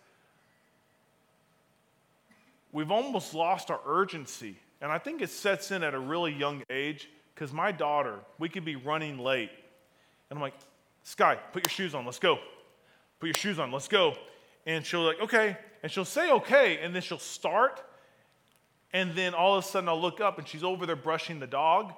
We've 2.73 2.91
almost 2.91 3.35
lost 3.35 3.71
our 3.71 3.81
urgency. 3.87 4.57
And 4.81 4.93
I 4.93 4.99
think 4.99 5.23
it 5.23 5.31
sets 5.31 5.71
in 5.71 5.83
at 5.83 5.95
a 5.95 5.99
really 5.99 6.33
young 6.33 6.63
age 6.71 7.09
because 7.35 7.53
my 7.53 7.73
daughter, 7.73 8.19
we 8.39 8.49
could 8.49 8.65
be 8.65 8.77
running 8.77 9.19
late. 9.19 9.51
And 10.31 10.39
I'm 10.39 10.43
like, 10.43 10.55
Sky, 11.03 11.39
put 11.53 11.65
your 11.65 11.71
shoes 11.71 11.95
on, 11.95 12.05
let's 12.05 12.19
go. 12.19 12.39
Put 13.21 13.27
your 13.27 13.35
shoes 13.35 13.59
on, 13.59 13.73
let's 13.73 13.89
go. 13.89 14.15
And 14.67 14.85
she'll 14.85 15.05
like, 15.05 15.21
okay. 15.21 15.57
And 15.83 15.91
she'll 15.91 16.05
say, 16.05 16.31
okay. 16.33 16.79
And 16.79 16.95
then 16.95 17.03
she'll 17.03 17.19
start. 17.19 17.83
And 18.93 19.15
then 19.15 19.35
all 19.35 19.57
of 19.57 19.65
a 19.65 19.67
sudden 19.67 19.89
I'll 19.89 20.01
look 20.01 20.21
up 20.21 20.39
and 20.39 20.47
she's 20.47 20.65
over 20.65 20.87
there 20.87 20.97
brushing 20.97 21.41
the 21.41 21.47
dog. 21.47 21.93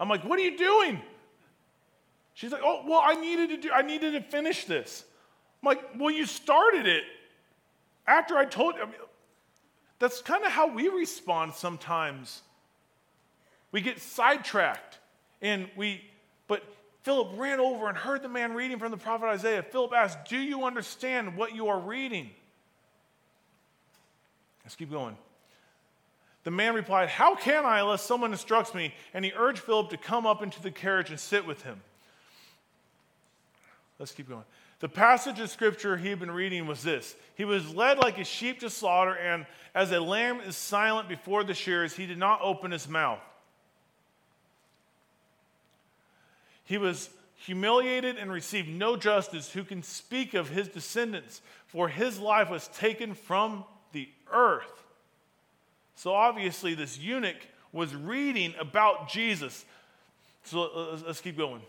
I'm 0.00 0.08
like, 0.08 0.24
what 0.24 0.38
are 0.38 0.42
you 0.42 0.56
doing? 0.56 1.00
She's 2.34 2.52
like, 2.52 2.62
oh, 2.64 2.84
well, 2.86 3.00
I 3.02 3.14
needed 3.14 3.50
to 3.50 3.56
do, 3.56 3.70
I 3.70 3.82
needed 3.82 4.12
to 4.12 4.20
finish 4.20 4.64
this. 4.66 5.04
I'm 5.62 5.68
like, 5.68 5.82
well, 5.98 6.10
you 6.10 6.26
started 6.26 6.86
it 6.86 7.04
after 8.06 8.36
I 8.36 8.44
told 8.44 8.76
you. 8.76 8.82
I 8.82 8.84
mean, 8.84 8.94
that's 9.98 10.20
kind 10.20 10.44
of 10.44 10.50
how 10.50 10.68
we 10.68 10.88
respond 10.88 11.54
sometimes. 11.54 12.42
We 13.72 13.80
get 13.80 14.00
sidetracked 14.00 14.98
and 15.42 15.68
we, 15.76 16.02
but 16.48 16.62
Philip 17.02 17.38
ran 17.38 17.60
over 17.60 17.88
and 17.88 17.96
heard 17.96 18.22
the 18.22 18.28
man 18.28 18.54
reading 18.54 18.78
from 18.78 18.90
the 18.90 18.96
prophet 18.96 19.26
Isaiah. 19.26 19.62
Philip 19.62 19.92
asked, 19.92 20.28
Do 20.28 20.38
you 20.38 20.64
understand 20.64 21.36
what 21.36 21.54
you 21.54 21.68
are 21.68 21.78
reading? 21.78 22.30
Let's 24.64 24.74
keep 24.74 24.90
going. 24.90 25.16
The 26.44 26.50
man 26.50 26.74
replied, 26.74 27.08
How 27.08 27.34
can 27.34 27.64
I 27.64 27.80
unless 27.80 28.02
someone 28.02 28.32
instructs 28.32 28.74
me? 28.74 28.94
And 29.14 29.24
he 29.24 29.32
urged 29.36 29.60
Philip 29.60 29.90
to 29.90 29.96
come 29.96 30.26
up 30.26 30.42
into 30.42 30.62
the 30.62 30.70
carriage 30.70 31.10
and 31.10 31.18
sit 31.18 31.46
with 31.46 31.62
him. 31.62 31.80
Let's 33.98 34.12
keep 34.12 34.28
going. 34.28 34.44
The 34.80 34.88
passage 34.88 35.40
of 35.40 35.50
scripture 35.50 35.96
he 35.96 36.10
had 36.10 36.20
been 36.20 36.30
reading 36.30 36.66
was 36.66 36.82
this 36.82 37.16
He 37.34 37.44
was 37.44 37.74
led 37.74 37.98
like 37.98 38.18
a 38.18 38.24
sheep 38.24 38.60
to 38.60 38.70
slaughter, 38.70 39.14
and 39.14 39.46
as 39.74 39.92
a 39.92 40.00
lamb 40.00 40.40
is 40.40 40.56
silent 40.56 41.08
before 41.08 41.44
the 41.44 41.54
shears, 41.54 41.94
he 41.94 42.06
did 42.06 42.18
not 42.18 42.40
open 42.42 42.70
his 42.70 42.88
mouth. 42.88 43.20
He 46.64 46.78
was 46.78 47.10
humiliated 47.36 48.16
and 48.16 48.30
received 48.30 48.68
no 48.68 48.96
justice. 48.96 49.52
Who 49.52 49.64
can 49.64 49.82
speak 49.82 50.34
of 50.34 50.48
his 50.48 50.68
descendants? 50.68 51.40
For 51.66 51.88
his 51.88 52.18
life 52.18 52.50
was 52.50 52.68
taken 52.68 53.14
from 53.14 53.64
the 53.92 54.08
earth. 54.32 54.84
So 55.94 56.12
obviously, 56.12 56.74
this 56.74 56.98
eunuch 56.98 57.36
was 57.72 57.94
reading 57.94 58.54
about 58.58 59.08
Jesus. 59.08 59.64
So 60.44 60.64
uh, 60.64 60.98
let's 61.06 61.20
keep 61.20 61.36
going. 61.36 61.62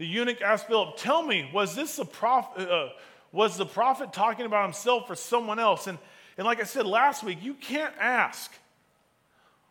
The 0.00 0.06
eunuch 0.06 0.40
asked 0.40 0.66
Philip, 0.66 0.96
Tell 0.96 1.22
me, 1.22 1.50
was 1.52 1.76
this 1.76 1.96
the 1.96 2.06
prophet? 2.06 2.70
Uh, 2.70 2.88
was 3.32 3.58
the 3.58 3.66
prophet 3.66 4.14
talking 4.14 4.46
about 4.46 4.64
himself 4.64 5.10
or 5.10 5.14
someone 5.14 5.58
else? 5.58 5.88
And, 5.88 5.98
and 6.38 6.46
like 6.46 6.58
I 6.58 6.64
said 6.64 6.86
last 6.86 7.22
week, 7.22 7.42
you 7.42 7.52
can't 7.52 7.92
ask 8.00 8.50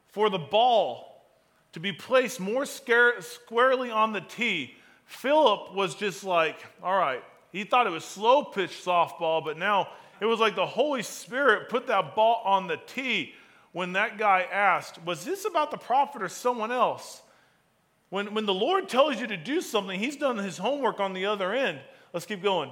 for 0.09 0.29
the 0.29 0.37
ball 0.37 1.23
to 1.71 1.79
be 1.79 1.91
placed 1.91 2.39
more 2.39 2.67
scare, 2.67 3.19
squarely 3.23 3.89
on 3.89 4.13
the 4.13 4.21
tee. 4.21 4.75
Philip 5.07 5.73
was 5.73 5.95
just 5.95 6.23
like, 6.23 6.63
all 6.83 6.95
right, 6.95 7.23
he 7.51 7.63
thought 7.63 7.87
it 7.87 7.89
was 7.89 8.05
slow 8.05 8.43
pitch 8.43 8.83
softball, 8.85 9.43
but 9.43 9.57
now 9.57 9.87
it 10.21 10.25
was 10.25 10.39
like 10.39 10.55
the 10.55 10.63
Holy 10.63 11.01
Spirit 11.01 11.69
put 11.69 11.87
that 11.87 12.15
ball 12.15 12.43
on 12.45 12.67
the 12.67 12.77
tee 12.85 13.33
when 13.71 13.93
that 13.93 14.19
guy 14.19 14.45
asked, 14.51 15.03
Was 15.03 15.25
this 15.25 15.45
about 15.45 15.71
the 15.71 15.77
prophet 15.77 16.21
or 16.21 16.29
someone 16.29 16.71
else? 16.71 17.23
When, 18.09 18.33
when 18.33 18.45
the 18.45 18.53
Lord 18.53 18.89
tells 18.89 19.19
you 19.19 19.27
to 19.27 19.37
do 19.37 19.61
something, 19.61 19.99
He's 19.99 20.15
done 20.15 20.37
His 20.37 20.57
homework 20.57 20.99
on 20.99 21.13
the 21.13 21.25
other 21.25 21.53
end. 21.53 21.79
Let's 22.13 22.25
keep 22.25 22.41
going. 22.41 22.71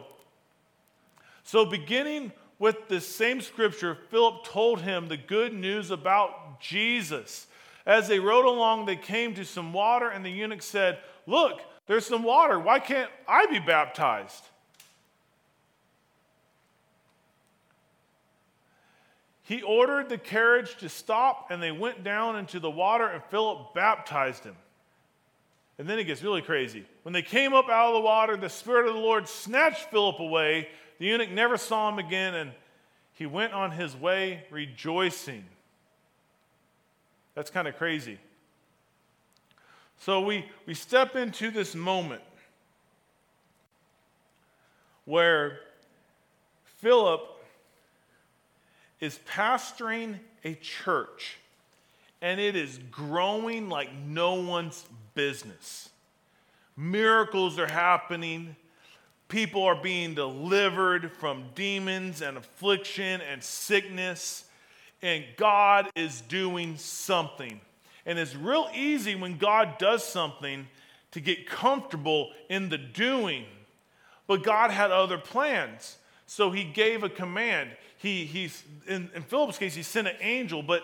So, 1.44 1.65
beginning 1.65 2.32
with 2.60 2.88
the 2.88 3.00
same 3.00 3.41
scripture, 3.41 3.98
Philip 4.10 4.44
told 4.44 4.82
him 4.82 5.08
the 5.08 5.17
good 5.17 5.53
news 5.53 5.91
about 5.91 6.60
Jesus. 6.60 7.48
As 7.86 8.08
they 8.08 8.20
rode 8.20 8.46
along, 8.46 8.86
they 8.86 8.96
came 8.96 9.34
to 9.36 9.46
some 9.46 9.72
water, 9.72 10.10
and 10.10 10.25
the 10.25 10.29
eunuch 10.29 10.62
said, 10.62 11.00
Look, 11.25 11.62
there's 11.86 12.06
some 12.06 12.24
water. 12.24 12.60
Why 12.60 12.79
can't 12.79 13.10
I 13.27 13.46
be 13.46 13.60
baptized? 13.60 14.44
He 19.44 19.62
ordered 19.62 20.10
the 20.10 20.17
carriage 20.17 20.75
to 20.79 20.89
stop, 20.89 21.50
and 21.50 21.63
they 21.63 21.72
went 21.72 22.03
down 22.03 22.36
into 22.36 22.60
the 22.60 22.70
water, 22.70 23.08
and 23.08 23.24
Philip 23.25 23.74
baptized 23.74 24.44
him. 24.44 24.58
And 25.79 25.88
then 25.88 26.00
it 26.00 26.05
gets 26.05 26.24
really 26.24 26.41
crazy. 26.41 26.86
When 27.03 27.13
they 27.13 27.22
came 27.22 27.53
up 27.53 27.69
out 27.69 27.89
of 27.89 27.93
the 27.93 28.01
water, 28.01 28.36
the 28.36 28.50
Spirit 28.50 28.88
of 28.88 28.96
the 28.96 29.00
Lord 29.00 29.27
snatched 29.27 29.91
Philip 29.91 30.19
away. 30.19 30.69
The 30.98 31.05
eunuch 31.05 31.29
never 31.29 31.57
saw 31.57 31.89
him 31.89 32.00
again, 32.00 32.34
and 32.34 32.51
he 33.13 33.25
went 33.25 33.53
on 33.53 33.72
his 33.72 33.96
way 33.96 34.46
rejoicing. 34.50 35.46
That's 37.36 37.51
kind 37.51 37.67
of 37.67 37.77
crazy. 37.77 38.17
So 40.00 40.22
we, 40.22 40.46
we 40.65 40.74
step 40.74 41.15
into 41.15 41.51
this 41.51 41.75
moment 41.75 42.22
where 45.05 45.60
Philip 46.77 47.22
is 49.00 49.19
pastoring 49.27 50.19
a 50.43 50.55
church 50.55 51.38
and 52.22 52.39
it 52.39 52.55
is 52.55 52.79
growing 52.91 53.69
like 53.69 53.93
no 53.93 54.36
one's 54.36 54.84
business. 55.17 55.89
Miracles 56.77 57.59
are 57.59 57.67
happening. 57.67 58.55
People 59.27 59.63
are 59.63 59.75
being 59.75 60.13
delivered 60.13 61.12
from 61.12 61.45
demons 61.55 62.21
and 62.21 62.38
affliction 62.38 63.19
and 63.19 63.43
sickness. 63.43 64.45
And 65.01 65.25
God 65.36 65.89
is 65.95 66.21
doing 66.21 66.77
something. 66.77 67.59
And 68.05 68.17
it's 68.17 68.36
real 68.36 68.69
easy 68.74 69.15
when 69.15 69.38
God 69.38 69.77
does 69.79 70.03
something 70.03 70.67
to 71.12 71.19
get 71.19 71.47
comfortable 71.47 72.31
in 72.47 72.69
the 72.69 72.77
doing. 72.77 73.45
But 74.27 74.43
God 74.43 74.71
had 74.71 74.91
other 74.91 75.17
plans. 75.17 75.97
So 76.27 76.51
he 76.51 76.63
gave 76.63 77.03
a 77.03 77.09
command. 77.09 77.71
He, 77.97 78.25
he's, 78.25 78.63
in, 78.88 79.09
in 79.15 79.24
Philip's 79.24 79.57
case, 79.57 79.74
he 79.74 79.83
sent 79.83 80.07
an 80.07 80.15
angel, 80.21 80.62
but 80.62 80.83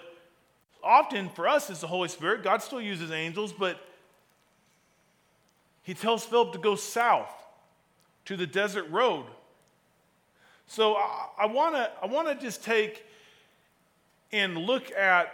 often 0.83 1.29
for 1.29 1.47
us 1.47 1.69
it's 1.69 1.81
the 1.81 1.87
Holy 1.87 2.09
Spirit. 2.09 2.43
God 2.43 2.63
still 2.63 2.81
uses 2.81 3.11
angels, 3.11 3.53
but 3.53 3.79
he 5.83 5.93
tells 5.93 6.25
Philip 6.25 6.53
to 6.53 6.59
go 6.59 6.75
south 6.75 7.31
to 8.25 8.35
the 8.35 8.47
desert 8.47 8.89
road. 8.89 9.25
So 10.67 10.95
I, 10.95 11.27
I 11.41 11.45
want 11.45 11.75
to 11.75 11.91
I 12.01 12.07
wanna 12.07 12.35
just 12.35 12.63
take 12.63 13.05
and 14.31 14.57
look 14.57 14.91
at 14.91 15.31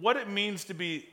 what 0.00 0.16
it 0.16 0.28
means 0.28 0.64
to 0.66 0.74
be, 0.74 1.08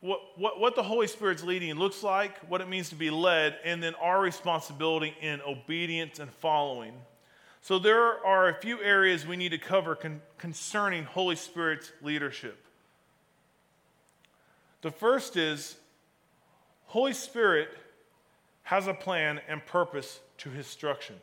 what, 0.00 0.20
what, 0.36 0.60
what 0.60 0.76
the 0.76 0.82
Holy 0.82 1.06
Spirit's 1.06 1.42
leading 1.42 1.74
looks 1.76 2.02
like, 2.02 2.38
what 2.50 2.60
it 2.60 2.68
means 2.68 2.90
to 2.90 2.94
be 2.94 3.10
led, 3.10 3.56
and 3.64 3.82
then 3.82 3.94
our 3.94 4.20
responsibility 4.20 5.16
in 5.22 5.40
obedience 5.40 6.18
and 6.18 6.30
following. 6.30 6.92
So 7.62 7.78
there 7.78 8.24
are 8.26 8.50
a 8.50 8.54
few 8.54 8.82
areas 8.82 9.26
we 9.26 9.36
need 9.36 9.50
to 9.50 9.58
cover 9.58 9.94
con- 9.94 10.20
concerning 10.36 11.04
Holy 11.04 11.36
Spirit's 11.36 11.90
leadership. 12.02 12.58
The 14.82 14.90
first 14.90 15.38
is 15.38 15.76
Holy 16.94 17.12
Spirit 17.12 17.70
has 18.62 18.86
a 18.86 18.94
plan 18.94 19.40
and 19.48 19.66
purpose 19.66 20.20
to 20.38 20.48
his 20.48 20.64
instruction, 20.66 21.16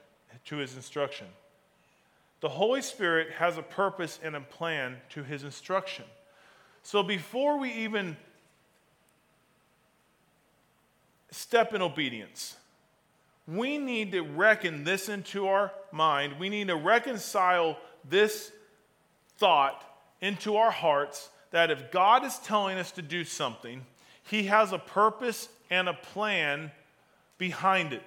to 0.43 0.57
his 0.57 0.75
instruction. 0.75 1.27
The 2.41 2.49
Holy 2.49 2.81
Spirit 2.81 3.29
has 3.37 3.57
a 3.57 3.61
purpose 3.61 4.19
and 4.21 4.35
a 4.35 4.41
plan 4.41 4.97
to 5.11 5.23
his 5.23 5.45
instruction. 5.45 6.03
So 6.83 7.03
before 7.03 7.57
we 7.57 7.71
even 7.71 8.17
step 11.29 11.73
in 11.73 11.81
obedience, 11.81 12.57
we 13.47 13.77
need 13.77 14.11
to 14.11 14.23
reckon 14.23 14.83
this 14.83 15.07
into 15.07 15.47
our 15.47 15.71
mind. 15.93 16.37
We 16.37 16.49
need 16.49 16.67
to 16.67 16.75
reconcile 16.75 17.77
this 18.09 18.51
thought 19.37 19.81
into 20.19 20.57
our 20.57 20.71
hearts 20.71 21.29
that 21.51 21.71
if 21.71 21.91
God 21.91 22.25
is 22.25 22.37
telling 22.39 22.77
us 22.77 22.91
to 22.91 23.01
do 23.01 23.23
something, 23.23 23.85
He 24.23 24.47
has 24.47 24.73
a 24.73 24.77
purpose 24.77 25.47
and 25.71 25.89
a 25.89 25.93
plan 25.93 26.71
behind 27.39 27.93
it. 27.93 28.03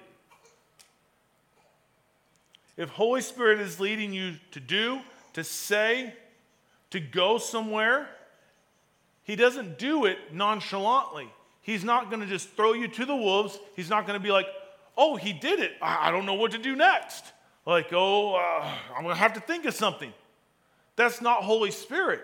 If 2.77 2.89
Holy 2.89 3.21
Spirit 3.21 3.59
is 3.59 3.79
leading 3.79 4.13
you 4.13 4.35
to 4.51 4.61
do, 4.61 4.99
to 5.33 5.43
say, 5.43 6.13
to 6.91 7.01
go 7.01 7.37
somewhere, 7.37 8.07
He 9.23 9.35
doesn't 9.35 9.77
do 9.77 10.05
it 10.05 10.17
nonchalantly. 10.33 11.29
He's 11.61 11.83
not 11.83 12.11
going 12.11 12.21
to 12.21 12.27
just 12.27 12.49
throw 12.51 12.73
you 12.73 12.87
to 12.87 13.05
the 13.05 13.15
wolves. 13.15 13.57
He's 13.75 13.89
not 13.89 14.05
going 14.05 14.19
to 14.19 14.23
be 14.23 14.31
like, 14.31 14.45
oh, 14.95 15.15
he 15.15 15.33
did 15.33 15.59
it. 15.59 15.71
I 15.81 16.11
don't 16.11 16.27
know 16.27 16.35
what 16.35 16.51
to 16.51 16.59
do 16.59 16.75
next. 16.75 17.25
Like, 17.65 17.91
oh, 17.91 18.35
uh, 18.35 18.71
I'm 18.95 19.03
going 19.03 19.15
to 19.15 19.19
have 19.19 19.33
to 19.33 19.39
think 19.39 19.65
of 19.65 19.73
something. 19.73 20.13
That's 20.95 21.21
not 21.21 21.41
Holy 21.41 21.71
Spirit. 21.71 22.21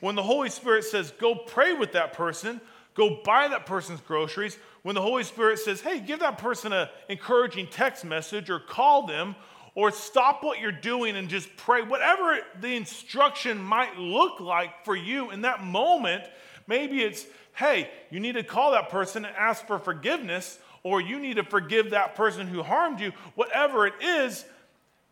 When 0.00 0.14
the 0.14 0.22
Holy 0.22 0.50
Spirit 0.50 0.84
says, 0.84 1.10
go 1.12 1.34
pray 1.34 1.72
with 1.72 1.92
that 1.92 2.12
person, 2.12 2.60
go 2.94 3.20
buy 3.24 3.48
that 3.48 3.64
person's 3.64 4.02
groceries, 4.02 4.58
when 4.84 4.94
the 4.94 5.00
Holy 5.00 5.24
Spirit 5.24 5.58
says, 5.58 5.80
hey, 5.80 5.98
give 5.98 6.20
that 6.20 6.36
person 6.36 6.70
an 6.72 6.88
encouraging 7.08 7.66
text 7.66 8.04
message 8.04 8.50
or 8.50 8.60
call 8.60 9.06
them 9.06 9.34
or 9.74 9.90
stop 9.90 10.44
what 10.44 10.60
you're 10.60 10.70
doing 10.70 11.16
and 11.16 11.30
just 11.30 11.48
pray, 11.56 11.80
whatever 11.82 12.38
the 12.60 12.76
instruction 12.76 13.58
might 13.58 13.96
look 13.96 14.40
like 14.40 14.84
for 14.84 14.94
you 14.94 15.30
in 15.30 15.40
that 15.40 15.64
moment, 15.64 16.22
maybe 16.66 17.02
it's, 17.02 17.24
hey, 17.54 17.90
you 18.10 18.20
need 18.20 18.34
to 18.34 18.44
call 18.44 18.72
that 18.72 18.90
person 18.90 19.24
and 19.24 19.34
ask 19.36 19.66
for 19.66 19.78
forgiveness 19.78 20.58
or 20.82 21.00
you 21.00 21.18
need 21.18 21.36
to 21.36 21.44
forgive 21.44 21.90
that 21.90 22.14
person 22.14 22.46
who 22.46 22.62
harmed 22.62 23.00
you, 23.00 23.10
whatever 23.36 23.86
it 23.86 23.94
is, 24.02 24.44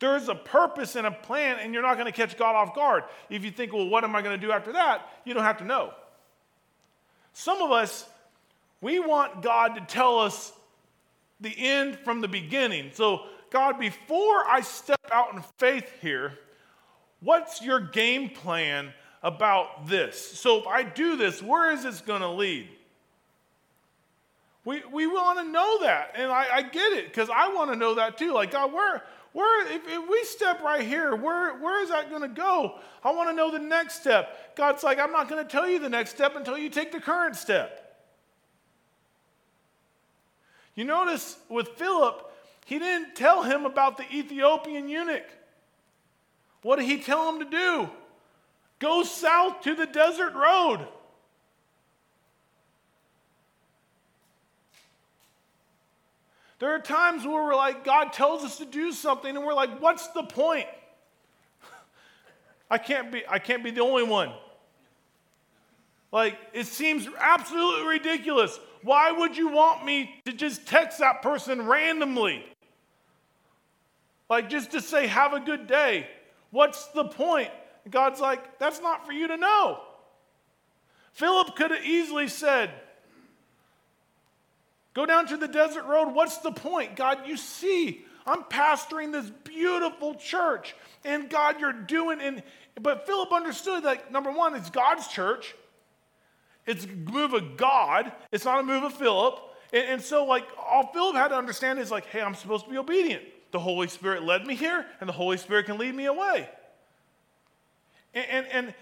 there's 0.00 0.28
a 0.28 0.34
purpose 0.34 0.96
and 0.96 1.06
a 1.06 1.10
plan, 1.10 1.58
and 1.60 1.72
you're 1.72 1.82
not 1.82 1.94
going 1.94 2.06
to 2.06 2.12
catch 2.12 2.36
God 2.36 2.56
off 2.56 2.74
guard. 2.74 3.04
If 3.30 3.42
you 3.42 3.50
think, 3.50 3.72
well, 3.72 3.88
what 3.88 4.04
am 4.04 4.14
I 4.14 4.20
going 4.20 4.38
to 4.38 4.46
do 4.46 4.52
after 4.52 4.72
that? 4.72 5.08
You 5.24 5.32
don't 5.32 5.44
have 5.44 5.58
to 5.58 5.64
know. 5.64 5.94
Some 7.32 7.62
of 7.62 7.70
us, 7.70 8.06
we 8.82 8.98
want 8.98 9.40
God 9.40 9.76
to 9.76 9.80
tell 9.80 10.18
us 10.18 10.52
the 11.40 11.54
end 11.56 11.98
from 12.00 12.20
the 12.20 12.28
beginning. 12.28 12.90
So, 12.92 13.22
God, 13.50 13.78
before 13.78 14.44
I 14.46 14.60
step 14.60 15.00
out 15.10 15.32
in 15.32 15.42
faith 15.56 15.90
here, 16.02 16.38
what's 17.20 17.62
your 17.62 17.80
game 17.80 18.28
plan 18.28 18.92
about 19.22 19.86
this? 19.86 20.20
So, 20.20 20.58
if 20.58 20.66
I 20.66 20.82
do 20.82 21.16
this, 21.16 21.40
where 21.40 21.70
is 21.70 21.84
this 21.84 22.00
going 22.00 22.22
to 22.22 22.28
lead? 22.28 22.68
We, 24.64 24.82
we 24.92 25.06
want 25.06 25.38
to 25.38 25.44
know 25.44 25.80
that. 25.82 26.14
And 26.16 26.30
I, 26.30 26.46
I 26.52 26.62
get 26.62 26.92
it 26.92 27.06
because 27.06 27.30
I 27.30 27.52
want 27.52 27.70
to 27.70 27.76
know 27.76 27.94
that 27.94 28.18
too. 28.18 28.32
Like, 28.32 28.50
God, 28.50 28.72
where, 28.72 29.02
where 29.32 29.66
if, 29.72 29.82
if 29.86 30.08
we 30.08 30.24
step 30.24 30.60
right 30.60 30.82
here, 30.86 31.14
where, 31.14 31.56
where 31.58 31.82
is 31.82 31.90
that 31.90 32.10
going 32.10 32.22
to 32.22 32.28
go? 32.28 32.78
I 33.04 33.12
want 33.12 33.28
to 33.28 33.34
know 33.34 33.50
the 33.50 33.58
next 33.58 34.00
step. 34.00 34.56
God's 34.56 34.82
like, 34.82 34.98
I'm 34.98 35.12
not 35.12 35.28
going 35.28 35.44
to 35.44 35.50
tell 35.50 35.68
you 35.68 35.78
the 35.78 35.88
next 35.88 36.10
step 36.10 36.36
until 36.36 36.58
you 36.58 36.68
take 36.68 36.92
the 36.92 37.00
current 37.00 37.36
step. 37.36 37.81
You 40.74 40.84
notice 40.84 41.36
with 41.48 41.68
Philip, 41.68 42.30
he 42.64 42.78
didn't 42.78 43.14
tell 43.14 43.42
him 43.42 43.66
about 43.66 43.96
the 43.96 44.04
Ethiopian 44.12 44.88
eunuch. 44.88 45.26
What 46.62 46.76
did 46.76 46.86
he 46.86 46.98
tell 46.98 47.28
him 47.28 47.40
to 47.40 47.50
do? 47.50 47.90
Go 48.78 49.02
south 49.02 49.62
to 49.62 49.74
the 49.74 49.86
desert 49.86 50.34
road. 50.34 50.86
There 56.58 56.72
are 56.72 56.78
times 56.78 57.24
where 57.24 57.42
we're 57.42 57.56
like, 57.56 57.84
God 57.84 58.12
tells 58.12 58.44
us 58.44 58.58
to 58.58 58.64
do 58.64 58.92
something, 58.92 59.36
and 59.36 59.44
we're 59.44 59.52
like, 59.52 59.80
what's 59.80 60.06
the 60.08 60.22
point? 60.22 60.68
I 62.70 62.78
can't 62.78 63.10
be, 63.10 63.22
I 63.28 63.40
can't 63.40 63.64
be 63.64 63.72
the 63.72 63.82
only 63.82 64.04
one. 64.04 64.32
Like, 66.12 66.38
it 66.52 66.66
seems 66.66 67.08
absolutely 67.18 67.88
ridiculous. 67.88 68.58
Why 68.82 69.12
would 69.12 69.36
you 69.36 69.48
want 69.48 69.84
me 69.84 70.14
to 70.24 70.32
just 70.32 70.66
text 70.66 70.98
that 70.98 71.22
person 71.22 71.66
randomly? 71.66 72.44
Like, 74.28 74.48
just 74.48 74.72
to 74.72 74.80
say, 74.80 75.06
have 75.06 75.32
a 75.32 75.40
good 75.40 75.66
day. 75.66 76.06
What's 76.50 76.86
the 76.88 77.04
point? 77.04 77.50
God's 77.90 78.20
like, 78.20 78.58
that's 78.58 78.80
not 78.80 79.06
for 79.06 79.12
you 79.12 79.28
to 79.28 79.36
know. 79.36 79.80
Philip 81.12 81.54
could 81.56 81.70
have 81.70 81.84
easily 81.84 82.28
said, 82.28 82.70
Go 84.94 85.06
down 85.06 85.26
to 85.28 85.36
the 85.38 85.48
desert 85.48 85.84
road. 85.84 86.12
What's 86.12 86.38
the 86.38 86.52
point? 86.52 86.96
God, 86.96 87.26
you 87.26 87.38
see, 87.38 88.04
I'm 88.26 88.42
pastoring 88.44 89.10
this 89.10 89.30
beautiful 89.44 90.14
church. 90.14 90.74
And 91.04 91.30
God, 91.30 91.58
you're 91.60 91.72
doing 91.72 92.20
and 92.20 92.42
but 92.80 93.06
Philip 93.06 93.32
understood 93.32 93.84
that 93.84 94.10
number 94.12 94.30
one, 94.30 94.54
it's 94.54 94.70
God's 94.70 95.06
church. 95.08 95.54
It's 96.66 96.84
a 96.84 96.88
move 96.88 97.34
of 97.34 97.56
God. 97.56 98.12
It's 98.30 98.44
not 98.44 98.60
a 98.60 98.62
move 98.62 98.84
of 98.84 98.92
Philip. 98.94 99.38
And, 99.72 99.84
and 99.84 100.02
so, 100.02 100.24
like, 100.24 100.46
all 100.58 100.90
Philip 100.92 101.16
had 101.16 101.28
to 101.28 101.36
understand 101.36 101.78
is 101.78 101.90
like, 101.90 102.06
hey, 102.06 102.20
I'm 102.20 102.34
supposed 102.34 102.64
to 102.64 102.70
be 102.70 102.78
obedient. 102.78 103.22
The 103.50 103.58
Holy 103.58 103.88
Spirit 103.88 104.22
led 104.22 104.46
me 104.46 104.54
here, 104.54 104.86
and 105.00 105.08
the 105.08 105.12
Holy 105.12 105.36
Spirit 105.36 105.66
can 105.66 105.78
lead 105.78 105.94
me 105.94 106.06
away. 106.06 106.48
And, 108.14 108.26
and, 108.28 108.46
and 108.46 108.74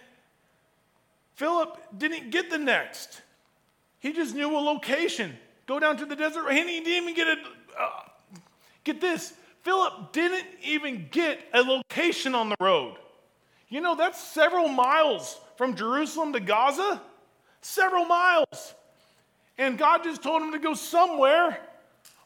Philip 1.35 1.79
didn't 1.97 2.31
get 2.31 2.51
the 2.51 2.59
next. 2.59 3.23
He 3.99 4.13
just 4.13 4.35
knew 4.35 4.57
a 4.57 4.59
location. 4.59 5.37
Go 5.67 5.79
down 5.79 5.97
to 5.99 6.07
the 6.07 6.17
desert. 6.17 6.51
He 6.51 6.63
didn't 6.63 6.87
even 6.87 7.15
get 7.15 7.29
a, 7.29 7.37
uh, 7.79 8.03
get 8.85 9.01
this. 9.01 9.35
Philip 9.63 10.13
didn't 10.13 10.47
even 10.63 11.09
get 11.11 11.41
a 11.53 11.63
location 11.63 12.35
on 12.35 12.49
the 12.49 12.57
road. 12.61 12.97
You 13.69 13.81
know, 13.81 13.95
that's 13.95 14.23
several 14.23 14.69
miles 14.69 15.39
from 15.57 15.77
Jerusalem 15.77 16.33
to 16.33 16.41
Gaza. 16.41 17.01
Several 17.61 18.05
miles. 18.05 18.75
And 19.59 19.77
God 19.77 20.03
just 20.05 20.23
told 20.23 20.43
him 20.43 20.53
to 20.53 20.59
go 20.59 20.75
somewhere 20.75 21.59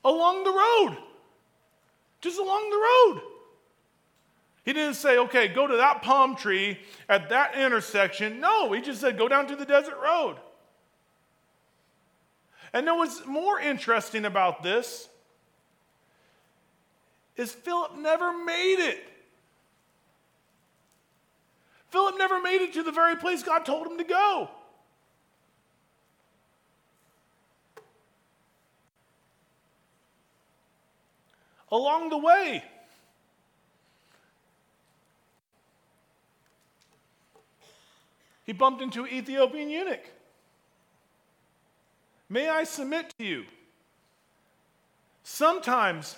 along 0.05 0.44
the 0.44 0.51
road. 0.51 0.99
Just 2.20 2.38
along 2.38 2.70
the 2.70 2.77
road. 2.77 3.23
He 4.64 4.73
didn't 4.73 4.94
say, 4.94 5.18
okay, 5.18 5.49
go 5.49 5.66
to 5.66 5.77
that 5.77 6.03
palm 6.03 6.37
tree 6.37 6.79
at 7.09 7.29
that 7.29 7.55
intersection. 7.57 8.40
No, 8.40 8.73
he 8.73 8.81
just 8.81 9.01
said, 9.01 9.18
go 9.18 9.29
down 9.29 9.47
to 9.49 9.57
the 9.57 9.66
desert 9.66 9.99
road. 10.03 10.37
And 12.73 12.87
know 12.87 12.97
what's 12.97 13.25
more 13.27 13.61
interesting 13.61 14.25
about 14.25 14.62
this 14.62 15.09
is 17.37 17.53
Philip 17.53 17.99
never 17.99 18.33
made 18.44 18.79
it. 18.79 19.05
Philip 21.90 22.16
never 22.18 22.40
made 22.40 22.62
it 22.62 22.73
to 22.75 22.83
the 22.83 22.90
very 22.90 23.16
place 23.16 23.42
God 23.42 23.64
told 23.64 23.87
him 23.87 23.99
to 23.99 24.05
go. 24.05 24.49
Along 31.75 32.09
the 32.09 32.17
way, 32.17 32.63
he 38.45 38.53
bumped 38.53 38.81
into 38.81 39.03
an 39.03 39.11
Ethiopian 39.13 39.69
eunuch. 39.69 40.09
May 42.29 42.49
I 42.49 42.63
submit 42.63 43.13
to 43.19 43.25
you? 43.25 43.45
Sometimes 45.25 46.15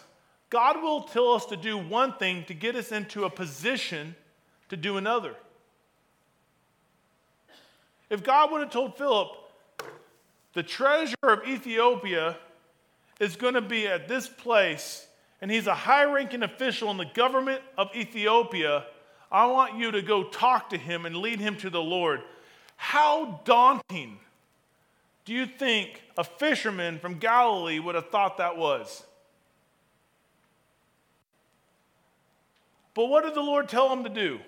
God 0.51 0.83
will 0.83 1.05
tell 1.05 1.33
us 1.33 1.47
to 1.47 1.57
do 1.57 1.79
one 1.79 2.13
thing 2.13 2.45
to 2.49 2.53
get 2.53 2.77
us 2.77 2.93
into 2.93 3.25
a 3.25 3.31
position 3.31 4.15
to 4.69 4.77
do 4.77 4.99
another. 4.99 5.35
If 8.11 8.23
God 8.23 8.53
would 8.53 8.61
have 8.61 8.71
told 8.71 8.99
Philip, 8.99 9.31
the 10.53 10.63
treasure 10.63 11.17
of 11.23 11.49
Ethiopia 11.49 12.37
is 13.19 13.37
going 13.37 13.55
to 13.55 13.63
be 13.63 13.87
at 13.87 14.07
this 14.07 14.29
place, 14.29 15.07
and 15.41 15.51
he's 15.51 15.67
a 15.67 15.75
high 15.75 16.05
ranking 16.05 16.43
official 16.43 16.91
in 16.91 16.97
the 16.97 17.11
government 17.15 17.63
of 17.77 17.89
Ethiopia, 17.95 18.85
I 19.31 19.47
want 19.47 19.77
you 19.77 19.91
to 19.91 20.03
go 20.03 20.25
talk 20.25 20.71
to 20.71 20.79
him 20.79 21.05
and 21.05 21.17
lead 21.17 21.41
him 21.41 21.57
to 21.59 21.71
the 21.71 21.81
Lord. 21.81 22.23
How 22.77 23.41
daunting 23.45 24.19
do 25.25 25.33
you 25.33 25.47
think 25.47 26.03
a 26.17 26.25
fisherman 26.25 26.99
from 26.99 27.19
Galilee 27.19 27.79
would 27.79 27.95
have 27.95 28.11
thought 28.11 28.39
that 28.39 28.57
was? 28.57 29.03
But 32.95 33.07
what 33.07 33.25
did 33.25 33.35
the 33.35 33.43
Lord 33.43 33.69
tell 33.69 33.93
him 33.93 34.05
to 34.05 34.09
do? 34.09 34.41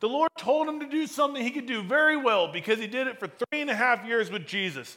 The 0.00 0.08
Lord 0.08 0.30
told 0.38 0.66
him 0.66 0.80
to 0.80 0.86
do 0.86 1.06
something 1.06 1.42
he 1.42 1.50
could 1.50 1.66
do 1.66 1.82
very 1.82 2.16
well 2.16 2.48
because 2.48 2.78
he 2.78 2.86
did 2.86 3.06
it 3.06 3.20
for 3.20 3.28
three 3.28 3.60
and 3.60 3.70
a 3.70 3.74
half 3.74 4.04
years 4.06 4.30
with 4.30 4.46
Jesus. 4.46 4.96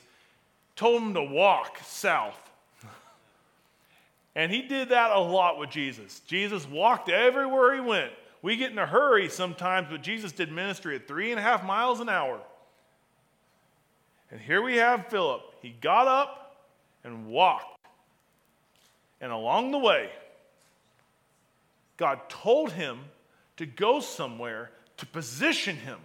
Told 0.76 1.02
him 1.02 1.14
to 1.14 1.24
walk 1.24 1.80
south. 1.84 2.45
And 4.36 4.52
he 4.52 4.64
did 4.64 4.90
that 4.90 5.12
a 5.12 5.20
lot 5.20 5.58
with 5.58 5.70
Jesus. 5.70 6.20
Jesus 6.22 6.68
walked 6.68 7.10
everywhere 7.10 7.74
he 7.76 7.82
went. 7.82 8.12
We 8.42 8.58
get 8.58 8.72
in 8.72 8.78
a 8.78 8.86
hurry 8.86 9.30
sometimes, 9.30 9.88
but 9.90 10.04
Jesus 10.04 10.32
did 10.32 10.52
ministry 10.52 10.96
at 10.96 11.08
three 11.08 11.32
and 11.32 11.40
a 11.40 11.44
half 11.44 11.64
miles 11.64 12.00
an 12.00 12.10
hour. 12.10 12.40
And 14.30 14.40
here 14.40 14.62
we 14.62 14.76
have 14.78 15.08
Philip. 15.08 15.42
He 15.62 15.70
got 15.70 16.08
up 16.08 16.58
and 17.04 17.28
walked. 17.28 17.80
And 19.22 19.32
along 19.32 19.72
the 19.72 19.80
way, 19.80 20.10
God 21.98 22.20
told 22.28 22.74
him 22.74 23.00
to 23.58 23.66
go 23.66 24.02
somewhere 24.02 24.70
to 24.98 25.06
position 25.06 25.78
him 25.78 26.00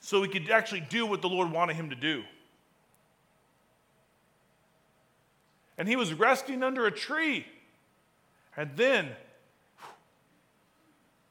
so 0.00 0.22
he 0.22 0.28
could 0.28 0.50
actually 0.50 0.80
do 0.80 1.06
what 1.06 1.22
the 1.22 1.28
Lord 1.28 1.50
wanted 1.50 1.76
him 1.76 1.90
to 1.90 1.96
do. 1.96 2.24
And 5.78 5.88
he 5.88 5.96
was 5.96 6.12
resting 6.12 6.62
under 6.62 6.86
a 6.86 6.90
tree. 6.90 7.46
And 8.56 8.70
then, 8.76 9.08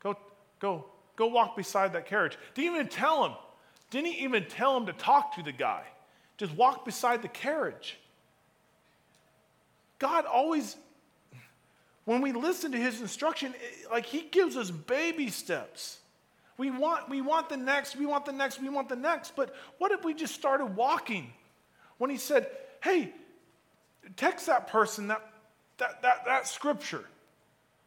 go, 0.01 0.17
go, 0.59 0.85
go 1.15 1.27
walk 1.27 1.55
beside 1.55 1.93
that 1.93 2.07
carriage. 2.07 2.37
Didn't 2.55 2.73
even 2.73 2.87
tell 2.87 3.25
him 3.25 3.33
didn't 3.89 4.13
even 4.15 4.45
tell 4.45 4.75
him 4.75 4.85
to 4.87 4.93
talk 4.93 5.35
to 5.35 5.43
the 5.43 5.51
guy, 5.51 5.83
just 6.37 6.53
walk 6.55 6.85
beside 6.85 7.21
the 7.21 7.27
carriage. 7.27 7.97
God 9.99 10.25
always, 10.25 10.75
when 12.05 12.21
we 12.21 12.31
listen 12.31 12.71
to 12.73 12.77
his 12.77 13.01
instruction, 13.01 13.53
like 13.89 14.05
he 14.05 14.21
gives 14.21 14.57
us 14.57 14.69
baby 14.69 15.29
steps. 15.29 15.99
We 16.57 16.71
want, 16.71 17.09
we 17.09 17.21
want 17.21 17.49
the 17.49 17.57
next, 17.57 17.95
we 17.95 18.05
want 18.05 18.25
the 18.25 18.31
next, 18.31 18.61
we 18.61 18.69
want 18.69 18.89
the 18.89 18.95
next. 18.95 19.35
But 19.35 19.53
what 19.77 19.91
if 19.91 20.03
we 20.03 20.13
just 20.13 20.35
started 20.35 20.75
walking? 20.75 21.31
When 21.97 22.09
he 22.09 22.17
said, 22.17 22.49
hey, 22.83 23.13
text 24.15 24.47
that 24.47 24.67
person 24.67 25.07
that, 25.07 25.21
that, 25.77 26.01
that, 26.01 26.25
that 26.25 26.47
scripture. 26.47 27.03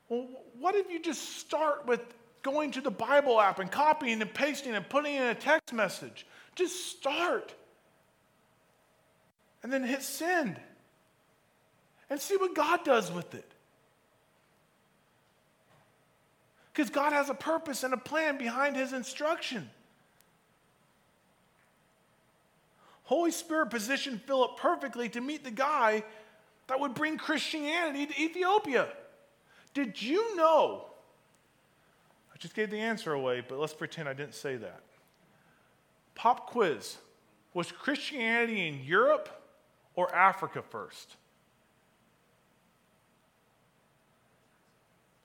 Well, 0.08 0.26
what 0.58 0.74
if 0.74 0.90
you 0.90 1.00
just 1.00 1.38
start 1.38 1.86
with 1.86 2.00
going 2.42 2.70
to 2.72 2.80
the 2.80 2.90
Bible 2.90 3.40
app 3.40 3.58
and 3.58 3.70
copying 3.70 4.20
and 4.20 4.32
pasting 4.32 4.74
and 4.74 4.88
putting 4.88 5.14
in 5.14 5.22
a 5.22 5.34
text 5.34 5.72
message. 5.72 6.26
Just 6.54 6.86
start. 6.86 7.54
And 9.62 9.72
then 9.72 9.84
hit 9.84 10.02
send. 10.02 10.58
And 12.08 12.20
see 12.20 12.36
what 12.36 12.54
God 12.54 12.84
does 12.84 13.12
with 13.12 13.34
it. 13.34 13.46
Because 16.72 16.90
God 16.90 17.12
has 17.12 17.28
a 17.28 17.34
purpose 17.34 17.82
and 17.82 17.92
a 17.92 17.98
plan 17.98 18.38
behind 18.38 18.76
his 18.76 18.92
instruction. 18.92 19.68
Holy 23.10 23.32
Spirit 23.32 23.70
positioned 23.70 24.22
Philip 24.22 24.56
perfectly 24.56 25.08
to 25.08 25.20
meet 25.20 25.42
the 25.42 25.50
guy 25.50 26.04
that 26.68 26.78
would 26.78 26.94
bring 26.94 27.18
Christianity 27.18 28.06
to 28.06 28.22
Ethiopia. 28.22 28.86
Did 29.74 30.00
you 30.00 30.36
know 30.36 30.84
I 32.32 32.38
just 32.38 32.54
gave 32.54 32.70
the 32.70 32.78
answer 32.78 33.12
away, 33.12 33.42
but 33.46 33.58
let's 33.58 33.74
pretend 33.74 34.08
I 34.08 34.12
didn't 34.12 34.36
say 34.36 34.54
that. 34.54 34.82
Pop 36.14 36.46
quiz 36.46 36.98
Was 37.52 37.72
Christianity 37.72 38.68
in 38.68 38.84
Europe 38.84 39.28
or 39.96 40.14
Africa 40.14 40.62
first? 40.62 41.16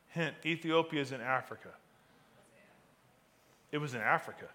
Hint 0.07 0.33
Ethiopia 0.43 1.01
is 1.01 1.11
in 1.11 1.21
Africa. 1.21 1.69
It 3.71 3.77
was 3.77 3.93
in 3.93 4.01
Africa. 4.01 4.47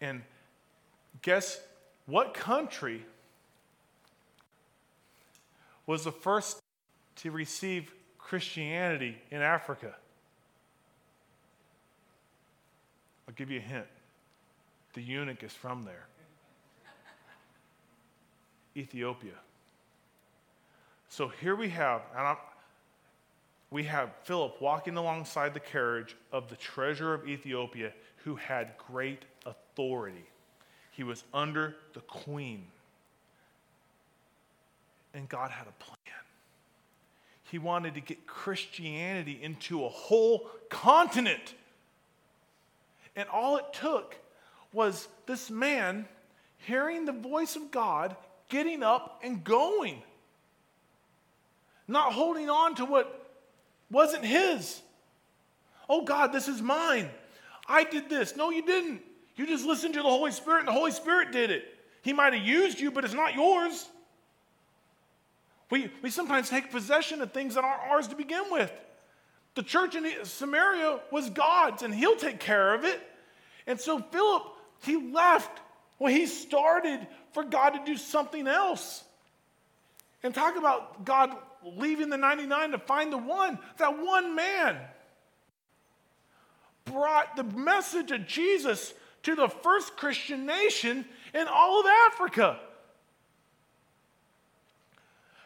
And 0.00 0.22
guess 1.22 1.60
what 2.06 2.34
country 2.34 3.04
was 5.86 6.04
the 6.04 6.12
first 6.12 6.60
to 7.16 7.30
receive 7.30 7.92
Christianity 8.18 9.18
in 9.30 9.42
Africa? 9.42 9.94
I'll 13.28 13.34
give 13.34 13.50
you 13.50 13.58
a 13.58 13.62
hint. 13.62 13.86
The 14.94 15.02
eunuch 15.02 15.42
is 15.42 15.52
from 15.52 15.84
there. 15.84 16.06
Ethiopia. 18.76 19.34
So 21.08 21.28
here 21.28 21.56
we 21.56 21.68
have, 21.70 22.02
and 22.16 22.26
I'm, 22.26 22.36
we 23.70 23.82
have 23.84 24.10
Philip 24.22 24.60
walking 24.60 24.96
alongside 24.96 25.54
the 25.54 25.60
carriage 25.60 26.16
of 26.32 26.48
the 26.48 26.56
treasurer 26.56 27.14
of 27.14 27.28
Ethiopia 27.28 27.92
who 28.24 28.36
had 28.36 28.72
great 28.78 29.24
authority. 29.80 30.24
He 30.92 31.04
was 31.04 31.24
under 31.32 31.74
the 31.94 32.00
queen. 32.00 32.66
And 35.14 35.28
God 35.28 35.50
had 35.50 35.66
a 35.66 35.72
plan. 35.82 35.96
He 37.44 37.58
wanted 37.58 37.94
to 37.94 38.00
get 38.00 38.26
Christianity 38.26 39.38
into 39.42 39.84
a 39.84 39.88
whole 39.88 40.48
continent. 40.68 41.54
And 43.16 43.28
all 43.28 43.56
it 43.56 43.72
took 43.72 44.16
was 44.72 45.08
this 45.26 45.50
man 45.50 46.06
hearing 46.58 47.06
the 47.06 47.12
voice 47.12 47.56
of 47.56 47.70
God, 47.70 48.14
getting 48.48 48.82
up 48.82 49.20
and 49.24 49.42
going, 49.42 50.02
not 51.88 52.12
holding 52.12 52.48
on 52.48 52.76
to 52.76 52.84
what 52.84 53.32
wasn't 53.90 54.24
his. 54.24 54.80
Oh, 55.88 56.04
God, 56.04 56.32
this 56.32 56.46
is 56.46 56.62
mine. 56.62 57.10
I 57.66 57.82
did 57.82 58.08
this. 58.08 58.36
No, 58.36 58.50
you 58.50 58.64
didn't. 58.64 59.02
You 59.40 59.46
just 59.46 59.64
listened 59.64 59.94
to 59.94 60.02
the 60.02 60.08
Holy 60.08 60.32
Spirit, 60.32 60.58
and 60.58 60.68
the 60.68 60.72
Holy 60.72 60.90
Spirit 60.90 61.32
did 61.32 61.50
it. 61.50 61.64
He 62.02 62.12
might 62.12 62.34
have 62.34 62.46
used 62.46 62.78
you, 62.78 62.90
but 62.90 63.06
it's 63.06 63.14
not 63.14 63.34
yours. 63.34 63.88
We, 65.70 65.90
we 66.02 66.10
sometimes 66.10 66.50
take 66.50 66.70
possession 66.70 67.22
of 67.22 67.32
things 67.32 67.54
that 67.54 67.64
aren't 67.64 67.80
ours 67.90 68.08
to 68.08 68.16
begin 68.16 68.42
with. 68.50 68.70
The 69.54 69.62
church 69.62 69.94
in 69.94 70.06
Samaria 70.24 71.00
was 71.10 71.30
God's, 71.30 71.82
and 71.82 71.94
He'll 71.94 72.16
take 72.16 72.38
care 72.38 72.74
of 72.74 72.84
it. 72.84 73.00
And 73.66 73.80
so 73.80 74.00
Philip, 74.12 74.42
he 74.82 75.10
left. 75.10 75.62
when 75.96 76.12
he 76.14 76.26
started 76.26 77.06
for 77.32 77.42
God 77.42 77.70
to 77.70 77.82
do 77.86 77.96
something 77.96 78.46
else. 78.46 79.04
And 80.22 80.34
talk 80.34 80.56
about 80.56 81.06
God 81.06 81.34
leaving 81.64 82.10
the 82.10 82.18
99 82.18 82.72
to 82.72 82.78
find 82.78 83.10
the 83.10 83.16
one. 83.16 83.58
That 83.78 84.04
one 84.04 84.34
man 84.34 84.76
brought 86.84 87.36
the 87.36 87.44
message 87.44 88.10
of 88.10 88.26
Jesus 88.26 88.92
to 89.22 89.34
the 89.34 89.48
first 89.48 89.96
Christian 89.96 90.46
nation 90.46 91.04
in 91.34 91.46
all 91.48 91.80
of 91.80 91.86
Africa. 92.10 92.58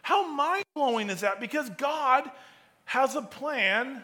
How 0.03 0.31
mind 0.31 0.65
blowing 0.75 1.09
is 1.11 1.23
that? 1.23 1.41
Because 1.41 1.71
God 1.71 2.31
has 2.85 3.17
a 3.17 3.23
plan 3.23 4.03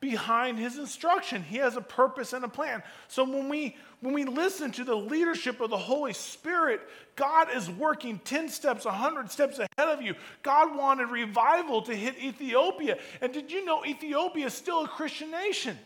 behind 0.00 0.58
his 0.58 0.78
instruction. 0.78 1.42
He 1.42 1.58
has 1.58 1.76
a 1.76 1.80
purpose 1.80 2.32
and 2.32 2.44
a 2.44 2.48
plan. 2.48 2.82
So 3.08 3.22
when 3.24 3.48
we 3.48 3.76
when 4.00 4.14
we 4.14 4.24
listen 4.24 4.72
to 4.72 4.84
the 4.84 4.96
leadership 4.96 5.60
of 5.60 5.70
the 5.70 5.78
Holy 5.78 6.12
Spirit, 6.12 6.80
God 7.14 7.54
is 7.54 7.70
working 7.70 8.18
10 8.24 8.48
steps, 8.48 8.84
100 8.84 9.30
steps 9.30 9.58
ahead 9.58 9.88
of 9.88 10.02
you. 10.02 10.16
God 10.42 10.76
wanted 10.76 11.08
revival 11.08 11.82
to 11.82 11.94
hit 11.94 12.18
Ethiopia. 12.18 12.98
And 13.20 13.32
did 13.32 13.52
you 13.52 13.64
know 13.64 13.84
Ethiopia 13.84 14.46
is 14.46 14.54
still 14.54 14.84
a 14.84 14.88
Christian 14.88 15.30
nation? 15.30 15.78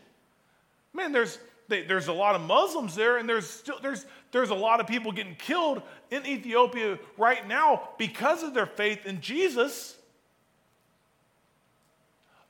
Man, 0.93 1.11
there's 1.11 1.37
they, 1.67 1.83
there's 1.83 2.07
a 2.07 2.13
lot 2.13 2.35
of 2.35 2.41
Muslims 2.41 2.95
there, 2.95 3.17
and 3.17 3.27
there's 3.27 3.49
still 3.49 3.77
there's 3.81 4.05
there's 4.31 4.49
a 4.49 4.55
lot 4.55 4.79
of 4.79 4.87
people 4.87 5.11
getting 5.11 5.35
killed 5.35 5.81
in 6.11 6.25
Ethiopia 6.25 6.97
right 7.17 7.47
now 7.47 7.89
because 7.97 8.43
of 8.43 8.53
their 8.53 8.65
faith 8.65 9.05
in 9.05 9.21
Jesus. 9.21 9.95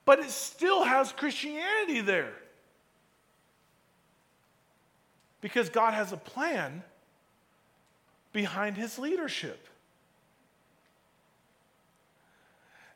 But 0.06 0.20
it 0.20 0.30
still 0.30 0.84
has 0.84 1.12
Christianity 1.12 2.02
there. 2.02 2.34
Because 5.42 5.70
God 5.70 5.94
has 5.94 6.14
a 6.14 6.18
plan 6.18 6.82
behind 8.32 8.78
his 8.78 8.98
leadership. 8.98 9.68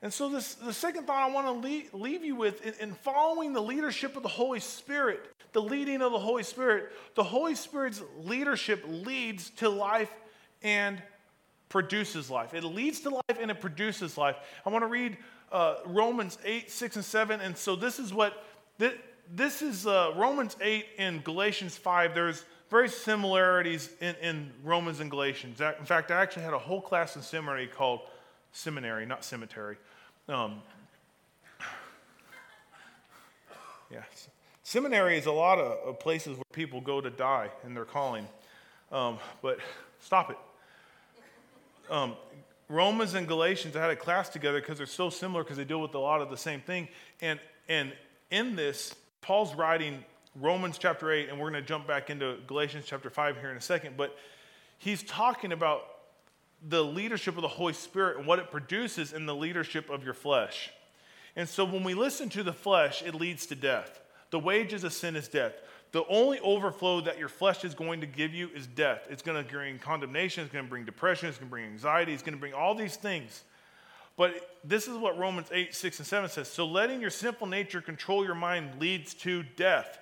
And 0.03 0.11
so, 0.11 0.29
this, 0.29 0.55
the 0.55 0.73
second 0.73 1.05
thought 1.05 1.29
I 1.29 1.31
want 1.31 1.45
to 1.45 1.67
leave, 1.67 1.93
leave 1.93 2.25
you 2.25 2.35
with 2.35 2.65
in, 2.65 2.73
in, 2.79 2.93
following 2.95 3.53
the 3.53 3.61
leadership 3.61 4.15
of 4.17 4.23
the 4.23 4.29
Holy 4.29 4.59
Spirit, 4.59 5.19
the 5.53 5.61
leading 5.61 6.01
of 6.01 6.11
the 6.11 6.19
Holy 6.19 6.41
Spirit, 6.41 6.91
the 7.13 7.23
Holy 7.23 7.53
Spirit's 7.53 8.01
leadership 8.17 8.83
leads 8.87 9.51
to 9.51 9.69
life 9.69 10.11
and 10.63 11.01
produces 11.69 12.31
life. 12.31 12.55
It 12.55 12.63
leads 12.63 13.01
to 13.01 13.11
life 13.11 13.37
and 13.39 13.51
it 13.51 13.61
produces 13.61 14.17
life. 14.17 14.37
I 14.65 14.69
want 14.71 14.83
to 14.83 14.87
read 14.87 15.17
uh, 15.51 15.75
Romans 15.85 16.39
8, 16.43 16.71
6, 16.71 16.95
and 16.95 17.05
7. 17.05 17.39
And 17.39 17.55
so, 17.55 17.75
this 17.75 17.99
is 17.99 18.11
what 18.11 18.43
this, 19.29 19.61
is 19.61 19.85
uh, 19.85 20.13
Romans 20.15 20.57
8 20.59 20.85
and 20.97 21.23
Galatians 21.23 21.77
5. 21.77 22.15
There's 22.15 22.43
very 22.71 22.89
similarities 22.89 23.89
in, 23.99 24.15
in 24.15 24.51
Romans 24.63 24.99
and 24.99 25.11
Galatians. 25.11 25.61
In 25.61 25.85
fact, 25.85 26.09
I 26.09 26.21
actually 26.21 26.43
had 26.43 26.53
a 26.53 26.59
whole 26.59 26.81
class 26.81 27.15
in 27.15 27.21
seminary 27.21 27.67
called 27.67 28.01
seminary, 28.51 29.05
not 29.05 29.23
cemetery. 29.23 29.77
Um, 30.29 30.62
yeah. 33.91 34.03
Seminary 34.63 35.17
is 35.17 35.25
a 35.25 35.31
lot 35.31 35.60
of, 35.60 35.88
of, 35.88 35.99
places 35.99 36.38
where 36.38 36.43
people 36.53 36.79
go 36.79 37.01
to 37.01 37.10
die 37.10 37.49
in 37.65 37.73
their 37.73 37.86
calling. 37.86 38.27
Um, 38.91 39.17
but 39.41 39.60
stop 39.99 40.29
it. 40.29 40.38
Um, 41.89 42.15
Romans 42.69 43.15
and 43.15 43.27
Galatians, 43.27 43.75
I 43.75 43.81
had 43.81 43.91
a 43.91 43.95
class 43.95 44.29
together 44.29 44.62
because 44.62 44.77
they're 44.77 44.88
so 44.88 45.10
similar 45.10 45.43
because 45.43 45.57
they 45.57 45.65
deal 45.65 45.81
with 45.81 45.93
a 45.95 45.99
lot 45.99 46.21
of 46.21 46.29
the 46.29 46.38
same 46.38 46.62
thing. 46.62 46.88
And, 47.19 47.39
and 47.67 47.91
in 48.29 48.55
this, 48.55 48.95
Paul's 49.19 49.53
writing 49.55 50.05
Romans 50.39 50.77
chapter 50.77 51.12
8, 51.12 51.27
and 51.29 51.38
we're 51.38 51.51
going 51.51 51.62
to 51.62 51.67
jump 51.67 51.86
back 51.86 52.10
into 52.10 52.38
Galatians 52.47 52.86
chapter 52.88 53.10
5 53.10 53.38
here 53.39 53.51
in 53.51 53.57
a 53.57 53.62
second. 53.62 53.97
But 53.97 54.17
he's 54.77 55.03
talking 55.03 55.51
about 55.51 55.84
the 56.67 56.84
leadership 56.84 57.36
of 57.36 57.41
the 57.41 57.47
Holy 57.47 57.74
Spirit 57.74 58.17
and 58.17 58.28
what 58.28 58.39
it 58.39 58.52
produces 58.52 59.13
in 59.13 59.26
the 59.26 59.36
leadership 59.36 59.89
of 59.89 60.04
your 60.04 60.13
flesh. 60.13 60.71
And 61.36 61.47
so 61.47 61.65
when 61.65 61.84
we 61.84 61.93
listen 61.93 62.30
to 62.30 62.43
the 62.43 62.54
flesh, 62.54 63.02
it 63.02 63.15
leads 63.15 63.45
to 63.47 63.56
death. 63.56 64.00
The 64.30 64.39
wages 64.39 64.84
of 64.84 64.93
sin 64.93 65.15
is 65.15 65.28
death. 65.28 65.54
The 65.91 66.06
only 66.08 66.39
overflow 66.39 67.02
that 67.02 67.19
your 67.19 67.28
flesh 67.28 67.65
is 67.65 67.74
going 67.74 68.02
to 68.02 68.08
give 68.08 68.34
you 68.34 68.50
is 68.56 68.65
death. 68.65 69.08
It's 69.10 69.21
going 69.21 69.43
to 69.43 69.50
bring 69.50 69.78
condemnation, 69.80 70.43
it's 70.43 70.54
going 70.54 70.65
to 70.65 70.69
bring 70.69 70.86
depression, 70.86 71.28
it's 71.28 71.38
going 71.38 71.50
to 71.50 71.52
bring 71.52 71.65
anxiety, 71.65 72.13
it's 72.13 72.24
going 72.24 72.36
to 72.36 72.39
bring 72.39 72.54
all 72.54 72.76
these 72.76 72.95
things. 72.95 73.43
But 74.15 74.58
this 74.63 74.88
is 74.88 74.97
what 74.97 75.17
Romans 75.17 75.47
8, 75.52 75.74
6, 75.74 76.00
and 76.00 76.08
7 76.08 76.30
says. 76.30 76.47
So 76.47 76.65
letting 76.65 77.02
your 77.02 77.10
sinful 77.10 77.47
nature 77.47 77.82
control 77.82 78.24
your 78.24 78.36
mind 78.36 78.80
leads 78.80 79.13
to 79.15 79.43
death. 79.43 80.00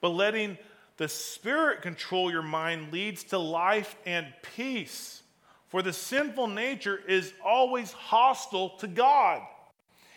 But 0.00 0.10
letting 0.10 0.58
the 0.96 1.08
Spirit 1.08 1.82
control 1.82 2.30
your 2.30 2.42
mind 2.42 2.92
leads 2.92 3.24
to 3.24 3.38
life 3.38 3.96
and 4.06 4.26
peace. 4.54 5.22
For 5.68 5.82
the 5.82 5.92
sinful 5.92 6.46
nature 6.46 7.00
is 7.08 7.32
always 7.44 7.90
hostile 7.92 8.70
to 8.78 8.86
God. 8.86 9.42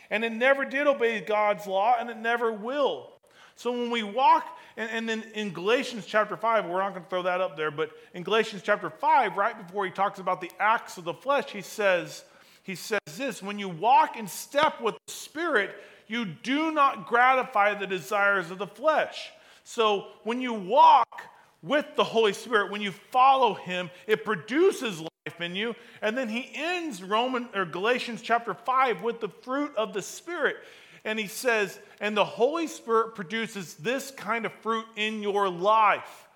And 0.10 0.24
it 0.24 0.32
never 0.32 0.66
did 0.66 0.88
obey 0.88 1.20
God's 1.20 1.66
law, 1.66 1.96
and 2.00 2.10
it 2.10 2.18
never 2.18 2.52
will. 2.52 3.10
So 3.56 3.72
when 3.72 3.90
we 3.90 4.04
walk, 4.04 4.46
and, 4.78 4.90
and 4.92 5.10
then 5.10 5.24
in 5.34 5.52
Galatians 5.52 6.06
chapter 6.06 6.38
5, 6.38 6.66
we're 6.66 6.80
not 6.80 6.92
going 6.92 7.04
to 7.04 7.10
throw 7.10 7.24
that 7.24 7.42
up 7.42 7.58
there, 7.58 7.72
but 7.72 7.90
in 8.14 8.22
Galatians 8.22 8.62
chapter 8.64 8.90
5, 8.92 9.36
right 9.36 9.68
before 9.68 9.84
he 9.84 9.92
talks 9.92 10.20
about 10.20 10.42
the 10.42 10.52
acts 10.60 10.98
of 10.98 11.04
the 11.06 11.14
flesh, 11.14 11.50
he 11.50 11.62
says, 11.62 12.24
he 12.62 12.76
says 12.76 13.00
this 13.16 13.42
when 13.42 13.58
you 13.58 13.68
walk 13.68 14.16
in 14.16 14.28
step 14.28 14.80
with 14.80 14.96
the 15.08 15.12
Spirit, 15.12 15.72
you 16.06 16.26
do 16.26 16.72
not 16.72 17.08
gratify 17.08 17.74
the 17.74 17.88
desires 17.88 18.52
of 18.52 18.60
the 18.60 18.68
flesh. 18.68 19.32
So 19.68 20.08
when 20.24 20.40
you 20.40 20.54
walk 20.54 21.24
with 21.62 21.86
the 21.98 22.04
Holy 22.06 22.32
Spirit, 22.32 22.72
when 22.72 22.80
you 22.80 22.94
follow 22.94 23.54
him, 23.54 23.90
it 24.08 24.24
produces 24.24 25.02
life 25.02 25.42
in 25.42 25.58
you. 25.58 25.76
And 26.02 26.18
then 26.18 26.30
he 26.30 26.50
ends 26.56 27.04
Roman 27.04 27.50
or 27.54 27.66
Galatians 27.66 28.22
chapter 28.22 28.54
5 28.54 29.04
with 29.04 29.20
the 29.20 29.28
fruit 29.28 29.76
of 29.76 29.92
the 29.92 30.02
Spirit. 30.02 30.56
And 31.04 31.20
he 31.20 31.28
says, 31.28 31.80
and 32.00 32.16
the 32.16 32.24
Holy 32.24 32.66
Spirit 32.68 33.14
produces 33.14 33.74
this 33.74 34.10
kind 34.10 34.46
of 34.46 34.54
fruit 34.54 34.86
in 34.96 35.22
your 35.22 35.50
life 35.50 36.28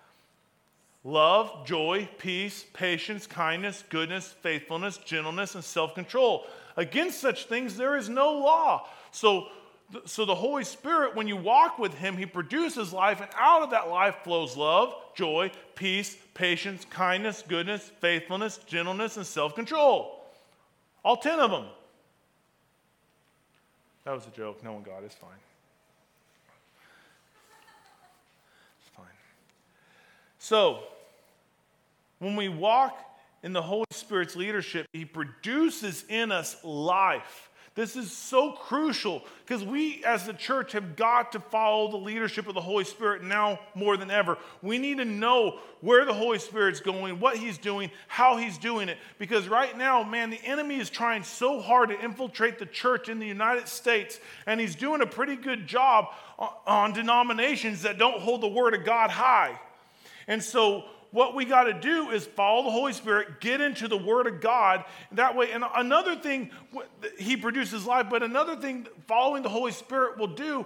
love, 1.05 1.65
joy, 1.65 2.09
peace, 2.17 2.65
patience, 2.73 3.27
kindness, 3.27 3.85
goodness, 3.87 4.35
faithfulness, 4.41 4.97
gentleness, 4.97 5.55
and 5.55 5.63
self 5.63 5.95
control. 5.95 6.47
Against 6.75 7.21
such 7.21 7.45
things 7.45 7.77
there 7.77 7.95
is 7.95 8.09
no 8.09 8.33
law. 8.33 8.89
So 9.11 9.47
so 10.05 10.25
the 10.25 10.35
Holy 10.35 10.63
Spirit, 10.63 11.15
when 11.15 11.27
you 11.27 11.35
walk 11.35 11.79
with 11.79 11.93
Him, 11.93 12.17
He 12.17 12.25
produces 12.25 12.93
life, 12.93 13.21
and 13.21 13.29
out 13.37 13.61
of 13.61 13.71
that 13.71 13.89
life 13.89 14.15
flows 14.23 14.55
love, 14.55 14.93
joy, 15.15 15.51
peace, 15.75 16.15
patience, 16.33 16.85
kindness, 16.89 17.43
goodness, 17.47 17.91
faithfulness, 17.99 18.57
gentleness, 18.67 19.17
and 19.17 19.25
self 19.25 19.55
control. 19.55 20.23
All 21.03 21.17
10 21.17 21.39
of 21.39 21.51
them. 21.51 21.65
That 24.05 24.13
was 24.13 24.25
a 24.25 24.31
joke. 24.31 24.63
No 24.63 24.73
one 24.73 24.83
got 24.83 25.03
it. 25.03 25.05
It's 25.05 25.15
fine. 25.15 25.29
It's 28.79 28.89
fine. 28.95 29.05
So, 30.39 30.83
when 32.19 32.35
we 32.35 32.49
walk 32.49 32.97
in 33.43 33.53
the 33.53 33.61
Holy 33.61 33.85
Spirit's 33.91 34.35
leadership, 34.35 34.87
He 34.93 35.05
produces 35.05 36.03
in 36.09 36.31
us 36.31 36.55
life. 36.63 37.50
This 37.73 37.95
is 37.95 38.11
so 38.11 38.51
crucial 38.51 39.23
because 39.45 39.63
we 39.63 40.03
as 40.03 40.25
the 40.25 40.33
church 40.33 40.73
have 40.73 40.97
got 40.97 41.31
to 41.31 41.39
follow 41.39 41.89
the 41.89 41.97
leadership 41.97 42.47
of 42.47 42.53
the 42.53 42.61
Holy 42.61 42.83
Spirit 42.83 43.23
now 43.23 43.61
more 43.75 43.95
than 43.95 44.11
ever. 44.11 44.37
We 44.61 44.77
need 44.77 44.97
to 44.97 45.05
know 45.05 45.57
where 45.79 46.03
the 46.03 46.13
Holy 46.13 46.37
Spirit's 46.37 46.81
going, 46.81 47.21
what 47.21 47.37
he's 47.37 47.57
doing, 47.57 47.89
how 48.09 48.35
he's 48.35 48.57
doing 48.57 48.89
it. 48.89 48.97
Because 49.19 49.47
right 49.47 49.77
now, 49.77 50.03
man, 50.03 50.29
the 50.29 50.43
enemy 50.43 50.81
is 50.81 50.89
trying 50.89 51.23
so 51.23 51.61
hard 51.61 51.89
to 51.89 52.03
infiltrate 52.03 52.59
the 52.59 52.65
church 52.65 53.07
in 53.07 53.19
the 53.19 53.27
United 53.27 53.69
States, 53.69 54.19
and 54.45 54.59
he's 54.59 54.75
doing 54.75 55.01
a 55.01 55.07
pretty 55.07 55.37
good 55.37 55.65
job 55.65 56.07
on 56.67 56.91
denominations 56.91 57.83
that 57.83 57.97
don't 57.97 58.19
hold 58.19 58.41
the 58.41 58.49
word 58.49 58.73
of 58.73 58.83
God 58.83 59.11
high. 59.11 59.57
And 60.27 60.43
so 60.43 60.83
what 61.11 61.35
we 61.35 61.45
got 61.45 61.63
to 61.63 61.73
do 61.73 62.09
is 62.09 62.25
follow 62.25 62.63
the 62.63 62.71
Holy 62.71 62.93
Spirit, 62.93 63.41
get 63.41 63.61
into 63.61 63.87
the 63.87 63.97
Word 63.97 64.27
of 64.27 64.41
God. 64.41 64.85
That 65.11 65.35
way, 65.35 65.51
and 65.51 65.63
another 65.75 66.15
thing, 66.15 66.51
He 67.19 67.35
produces 67.35 67.85
life, 67.85 68.07
but 68.09 68.23
another 68.23 68.55
thing 68.55 68.87
following 69.07 69.43
the 69.43 69.49
Holy 69.49 69.73
Spirit 69.73 70.17
will 70.17 70.27
do, 70.27 70.65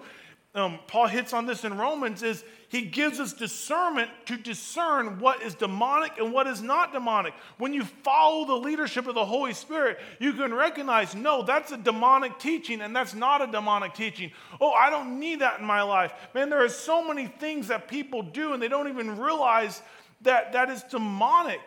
um, 0.54 0.80
Paul 0.88 1.08
hits 1.08 1.34
on 1.34 1.46
this 1.46 1.66
in 1.66 1.78
Romans, 1.78 2.24
is 2.24 2.44
He 2.70 2.84
gives 2.84 3.20
us 3.20 3.34
discernment 3.34 4.10
to 4.28 4.38
discern 4.38 5.20
what 5.20 5.42
is 5.42 5.56
demonic 5.56 6.14
and 6.20 6.32
what 6.32 6.46
is 6.46 6.62
not 6.62 6.94
demonic. 6.94 7.34
When 7.58 7.74
you 7.74 7.84
follow 7.84 8.46
the 8.46 8.54
leadership 8.54 9.08
of 9.08 9.16
the 9.16 9.26
Holy 9.26 9.54
Spirit, 9.54 10.00
you 10.20 10.32
can 10.32 10.54
recognize, 10.54 11.16
no, 11.16 11.42
that's 11.42 11.72
a 11.72 11.78
demonic 11.78 12.38
teaching 12.40 12.82
and 12.82 12.96
that's 12.96 13.16
not 13.16 13.42
a 13.42 13.52
demonic 13.52 13.96
teaching. 13.96 14.32
Oh, 14.62 14.72
I 14.72 14.90
don't 14.92 15.20
need 15.20 15.42
that 15.42 15.60
in 15.60 15.66
my 15.66 15.82
life. 15.82 16.14
Man, 16.34 16.50
there 16.50 16.64
are 16.64 16.70
so 16.70 17.06
many 17.06 17.26
things 17.26 17.68
that 17.68 17.88
people 17.88 18.22
do 18.22 18.54
and 18.54 18.62
they 18.62 18.70
don't 18.70 18.88
even 18.88 19.18
realize 19.18 19.82
that, 20.26 20.54
that 20.54 20.70
is 20.70 20.84
demonic. 20.84 21.62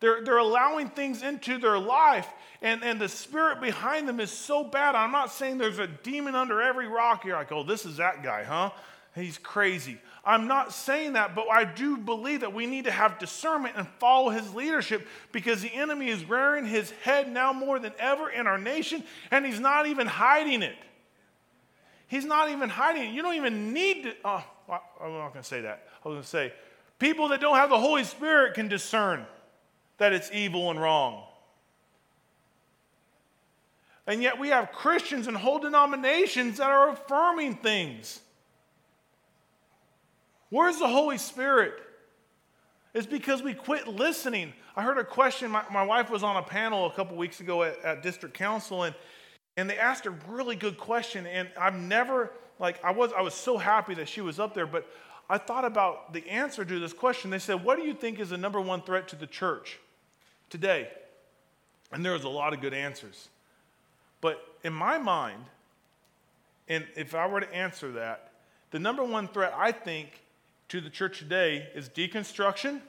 They're, 0.00 0.22
they're 0.22 0.38
allowing 0.38 0.88
things 0.88 1.22
into 1.22 1.58
their 1.58 1.78
life, 1.78 2.26
and, 2.62 2.82
and 2.82 3.00
the 3.00 3.08
spirit 3.08 3.60
behind 3.60 4.08
them 4.08 4.18
is 4.18 4.30
so 4.30 4.64
bad. 4.64 4.94
I'm 4.94 5.12
not 5.12 5.30
saying 5.30 5.58
there's 5.58 5.78
a 5.78 5.86
demon 5.86 6.34
under 6.34 6.60
every 6.60 6.88
rock. 6.88 7.24
You're 7.24 7.36
like, 7.36 7.52
oh, 7.52 7.62
this 7.62 7.84
is 7.84 7.98
that 7.98 8.22
guy, 8.22 8.44
huh? 8.44 8.70
He's 9.14 9.38
crazy. 9.38 9.98
I'm 10.24 10.46
not 10.46 10.72
saying 10.72 11.14
that, 11.14 11.34
but 11.34 11.50
I 11.50 11.64
do 11.64 11.96
believe 11.96 12.40
that 12.40 12.52
we 12.52 12.66
need 12.66 12.84
to 12.84 12.90
have 12.90 13.18
discernment 13.18 13.74
and 13.76 13.86
follow 13.98 14.30
his 14.30 14.54
leadership 14.54 15.06
because 15.32 15.62
the 15.62 15.74
enemy 15.74 16.08
is 16.08 16.24
rearing 16.24 16.64
his 16.64 16.90
head 17.02 17.30
now 17.30 17.52
more 17.52 17.78
than 17.78 17.92
ever 17.98 18.30
in 18.30 18.46
our 18.46 18.58
nation, 18.58 19.02
and 19.30 19.44
he's 19.44 19.60
not 19.60 19.86
even 19.86 20.06
hiding 20.06 20.62
it. 20.62 20.76
He's 22.08 22.24
not 22.24 22.50
even 22.50 22.68
hiding 22.68 23.04
it. 23.04 23.14
You 23.14 23.22
don't 23.22 23.36
even 23.36 23.72
need 23.72 24.02
to. 24.04 24.14
Oh, 24.24 24.44
I'm 24.68 25.12
not 25.12 25.32
going 25.32 25.42
to 25.42 25.48
say 25.48 25.60
that. 25.60 25.88
I 26.04 26.08
was 26.08 26.14
going 26.14 26.22
to 26.22 26.28
say, 26.28 26.52
People 27.00 27.28
that 27.28 27.40
don't 27.40 27.56
have 27.56 27.70
the 27.70 27.80
Holy 27.80 28.04
Spirit 28.04 28.54
can 28.54 28.68
discern 28.68 29.26
that 29.98 30.12
it's 30.12 30.30
evil 30.32 30.70
and 30.70 30.80
wrong. 30.80 31.24
And 34.06 34.22
yet 34.22 34.38
we 34.38 34.48
have 34.48 34.70
Christians 34.70 35.26
and 35.26 35.36
whole 35.36 35.58
denominations 35.58 36.58
that 36.58 36.70
are 36.70 36.90
affirming 36.90 37.56
things. 37.56 38.20
Where's 40.50 40.78
the 40.78 40.88
Holy 40.88 41.16
Spirit? 41.16 41.74
It's 42.92 43.06
because 43.06 43.42
we 43.42 43.54
quit 43.54 43.88
listening. 43.88 44.52
I 44.76 44.82
heard 44.82 44.98
a 44.98 45.04
question. 45.04 45.50
My, 45.50 45.64
my 45.72 45.84
wife 45.84 46.10
was 46.10 46.22
on 46.22 46.36
a 46.36 46.42
panel 46.42 46.86
a 46.86 46.92
couple 46.92 47.16
weeks 47.16 47.40
ago 47.40 47.62
at, 47.62 47.82
at 47.82 48.02
district 48.02 48.34
council, 48.34 48.82
and, 48.82 48.94
and 49.56 49.70
they 49.70 49.78
asked 49.78 50.04
a 50.04 50.10
really 50.28 50.56
good 50.56 50.76
question. 50.76 51.26
And 51.26 51.48
I've 51.58 51.76
never, 51.76 52.32
like, 52.58 52.84
I 52.84 52.90
was, 52.90 53.12
I 53.16 53.22
was 53.22 53.32
so 53.32 53.56
happy 53.56 53.94
that 53.94 54.08
she 54.08 54.20
was 54.20 54.38
up 54.38 54.54
there, 54.54 54.66
but 54.66 54.86
I 55.30 55.38
thought 55.38 55.64
about 55.64 56.12
the 56.12 56.28
answer 56.28 56.64
to 56.64 56.80
this 56.80 56.92
question. 56.92 57.30
They 57.30 57.38
said, 57.38 57.62
What 57.62 57.78
do 57.78 57.84
you 57.84 57.94
think 57.94 58.18
is 58.18 58.30
the 58.30 58.36
number 58.36 58.60
one 58.60 58.82
threat 58.82 59.06
to 59.08 59.16
the 59.16 59.28
church 59.28 59.78
today? 60.50 60.88
And 61.92 62.04
there 62.04 62.14
was 62.14 62.24
a 62.24 62.28
lot 62.28 62.52
of 62.52 62.60
good 62.60 62.74
answers. 62.74 63.28
But 64.20 64.44
in 64.64 64.72
my 64.72 64.98
mind, 64.98 65.44
and 66.66 66.84
if 66.96 67.14
I 67.14 67.28
were 67.28 67.40
to 67.40 67.54
answer 67.54 67.92
that, 67.92 68.32
the 68.72 68.80
number 68.80 69.04
one 69.04 69.28
threat 69.28 69.54
I 69.56 69.70
think 69.70 70.20
to 70.68 70.80
the 70.80 70.90
church 70.90 71.20
today 71.20 71.68
is 71.76 71.88
deconstruction 71.88 72.80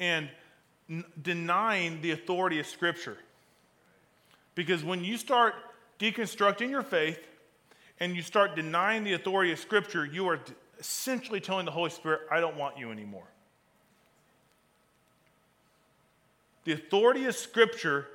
and 0.00 0.28
n- 0.88 1.04
denying 1.22 2.02
the 2.02 2.10
authority 2.10 2.58
of 2.58 2.66
Scripture. 2.66 3.16
Because 4.56 4.82
when 4.82 5.04
you 5.04 5.16
start 5.16 5.54
deconstructing 6.00 6.68
your 6.68 6.82
faith 6.82 7.20
and 8.00 8.16
you 8.16 8.22
start 8.22 8.56
denying 8.56 9.04
the 9.04 9.12
authority 9.12 9.52
of 9.52 9.60
Scripture, 9.60 10.04
you 10.04 10.26
are 10.26 10.40
essentially 10.80 11.40
telling 11.40 11.66
the 11.66 11.70
Holy 11.70 11.90
Spirit, 11.90 12.22
I 12.30 12.40
don't 12.40 12.56
want 12.56 12.78
you 12.78 12.90
anymore. 12.90 13.28
The 16.64 16.72
authority 16.72 17.26
of 17.26 17.36
Scripture 17.36 18.06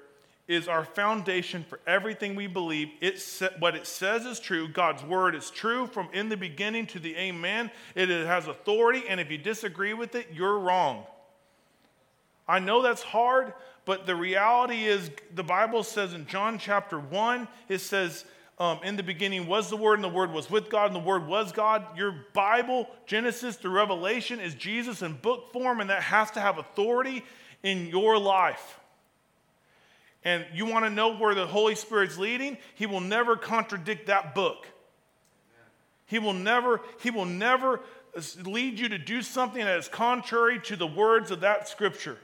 is 0.47 0.67
our 0.67 0.85
foundation 0.85 1.65
for 1.67 1.79
everything 1.87 2.35
we 2.35 2.45
believe. 2.45 2.89
It's 3.01 3.41
what 3.57 3.75
it 3.75 3.87
says 3.87 4.25
is 4.25 4.39
true. 4.39 4.67
God's 4.67 5.03
word 5.03 5.33
is 5.33 5.49
true 5.49 5.87
from 5.87 6.07
in 6.13 6.29
the 6.29 6.37
beginning 6.37 6.85
to 6.87 6.99
the 6.99 7.15
amen. 7.15 7.71
It 7.95 8.09
has 8.09 8.47
authority, 8.47 9.03
and 9.09 9.19
if 9.19 9.31
you 9.31 9.39
disagree 9.39 9.93
with 9.93 10.13
it, 10.13 10.27
you're 10.33 10.59
wrong. 10.59 11.05
I 12.47 12.59
know 12.59 12.83
that's 12.83 13.01
hard, 13.01 13.53
but 13.85 14.05
the 14.05 14.15
reality 14.15 14.85
is 14.85 15.09
the 15.33 15.43
Bible 15.43 15.81
says 15.81 16.13
in 16.13 16.27
John 16.27 16.59
chapter 16.59 16.99
1, 16.99 17.47
it 17.67 17.79
says, 17.79 18.25
um, 18.57 18.79
in 18.83 18.95
the 18.95 19.03
beginning 19.03 19.47
was 19.47 19.69
the 19.69 19.77
Word, 19.77 19.95
and 19.95 20.03
the 20.03 20.09
Word 20.09 20.31
was 20.31 20.49
with 20.49 20.69
God, 20.69 20.87
and 20.87 20.95
the 20.95 20.99
Word 20.99 21.27
was 21.27 21.51
God. 21.51 21.97
Your 21.97 22.15
Bible, 22.33 22.87
Genesis 23.05 23.55
through 23.55 23.71
Revelation, 23.71 24.39
is 24.39 24.55
Jesus 24.55 25.01
in 25.01 25.13
book 25.13 25.51
form, 25.51 25.81
and 25.81 25.89
that 25.89 26.03
has 26.03 26.31
to 26.31 26.39
have 26.39 26.57
authority 26.57 27.23
in 27.63 27.87
your 27.87 28.17
life 28.17 28.79
and 30.25 30.43
you 30.51 30.65
want 30.65 30.83
to 30.85 30.89
know 30.89 31.15
where 31.15 31.35
the 31.35 31.45
Holy 31.45 31.75
Spirit's 31.75 32.17
leading, 32.17 32.57
He 32.73 32.87
will 32.87 32.99
never 32.99 33.37
contradict 33.37 34.07
that 34.07 34.33
book. 34.33 34.67
He 36.07 36.17
will 36.19 36.33
never, 36.33 36.81
He 37.01 37.11
will 37.11 37.25
never 37.25 37.81
lead 38.43 38.79
you 38.79 38.89
to 38.89 38.97
do 38.97 39.21
something 39.21 39.63
that 39.63 39.77
is 39.77 39.87
contrary 39.87 40.59
to 40.61 40.75
the 40.75 40.87
words 40.87 41.29
of 41.29 41.41
that 41.41 41.69
scripture. 41.69 42.17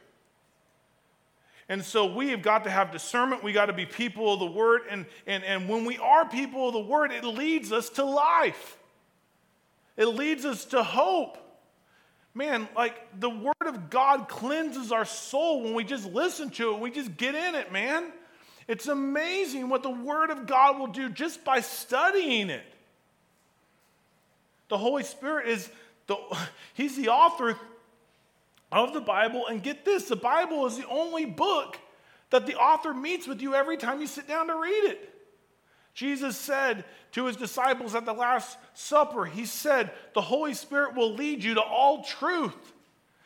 And 1.71 1.85
so 1.85 2.05
we 2.05 2.31
have 2.31 2.41
got 2.41 2.65
to 2.65 2.69
have 2.69 2.91
discernment. 2.91 3.45
We 3.45 3.53
got 3.53 3.67
to 3.67 3.73
be 3.73 3.85
people 3.85 4.33
of 4.33 4.41
the 4.41 4.45
word. 4.45 4.81
And, 4.89 5.05
and, 5.25 5.41
and 5.45 5.69
when 5.69 5.85
we 5.85 5.97
are 5.99 6.27
people 6.27 6.67
of 6.67 6.73
the 6.73 6.81
word, 6.81 7.13
it 7.13 7.23
leads 7.23 7.71
us 7.71 7.87
to 7.91 8.03
life, 8.03 8.77
it 9.95 10.07
leads 10.07 10.43
us 10.43 10.65
to 10.65 10.83
hope. 10.83 11.37
Man, 12.33 12.67
like 12.75 13.19
the 13.19 13.29
Word 13.29 13.53
of 13.65 13.89
God 13.89 14.27
cleanses 14.27 14.91
our 14.91 15.05
soul 15.05 15.63
when 15.63 15.73
we 15.73 15.85
just 15.85 16.05
listen 16.05 16.49
to 16.51 16.73
it, 16.73 16.79
we 16.79 16.91
just 16.91 17.15
get 17.15 17.35
in 17.35 17.55
it, 17.55 17.71
man. 17.71 18.11
It's 18.67 18.87
amazing 18.87 19.69
what 19.69 19.81
the 19.81 19.89
Word 19.89 20.29
of 20.29 20.47
God 20.47 20.77
will 20.77 20.87
do 20.87 21.09
just 21.09 21.45
by 21.45 21.61
studying 21.61 22.49
it. 22.49 22.63
The 24.67 24.77
Holy 24.77 25.03
Spirit 25.03 25.47
is 25.47 25.69
the, 26.07 26.17
He's 26.73 26.97
the 26.97 27.09
author 27.09 27.57
of 28.71 28.93
the 28.93 29.01
Bible. 29.01 29.47
And 29.47 29.61
get 29.61 29.85
this 29.85 30.05
the 30.05 30.15
Bible 30.15 30.65
is 30.65 30.77
the 30.77 30.87
only 30.87 31.25
book 31.25 31.77
that 32.29 32.45
the 32.45 32.55
author 32.55 32.93
meets 32.93 33.27
with 33.27 33.41
you 33.41 33.53
every 33.53 33.77
time 33.77 34.01
you 34.01 34.07
sit 34.07 34.27
down 34.27 34.47
to 34.47 34.55
read 34.55 34.85
it. 34.85 35.07
Jesus 35.93 36.37
said 36.37 36.85
to 37.11 37.25
his 37.25 37.35
disciples 37.35 37.95
at 37.95 38.05
the 38.05 38.13
Last 38.13 38.57
Supper, 38.73 39.25
He 39.25 39.45
said, 39.45 39.91
The 40.13 40.21
Holy 40.21 40.53
Spirit 40.53 40.95
will 40.95 41.13
lead 41.13 41.43
you 41.43 41.55
to 41.55 41.61
all 41.61 42.03
truth. 42.03 42.73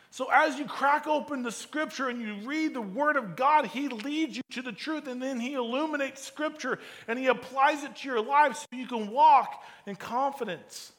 So 0.09 0.29
as 0.31 0.57
you 0.57 0.65
crack 0.65 1.07
open 1.07 1.43
the 1.43 1.51
scripture 1.51 2.07
and 2.07 2.21
you 2.21 2.47
read 2.47 2.73
the 2.73 2.81
word 2.81 3.17
of 3.17 3.35
God, 3.35 3.67
He 3.67 3.89
leads 3.89 4.37
you 4.37 4.43
to 4.51 4.61
the 4.61 4.71
truth 4.71 5.07
and 5.07 5.21
then 5.21 5.39
He 5.39 5.53
illuminates 5.53 6.23
scripture 6.23 6.79
and 7.07 7.19
He 7.19 7.27
applies 7.27 7.83
it 7.83 7.97
to 7.97 8.07
your 8.07 8.21
life 8.21 8.55
so 8.55 8.65
you 8.71 8.87
can 8.87 9.11
walk 9.11 9.63
in 9.85 9.95
confidence. 9.95 10.93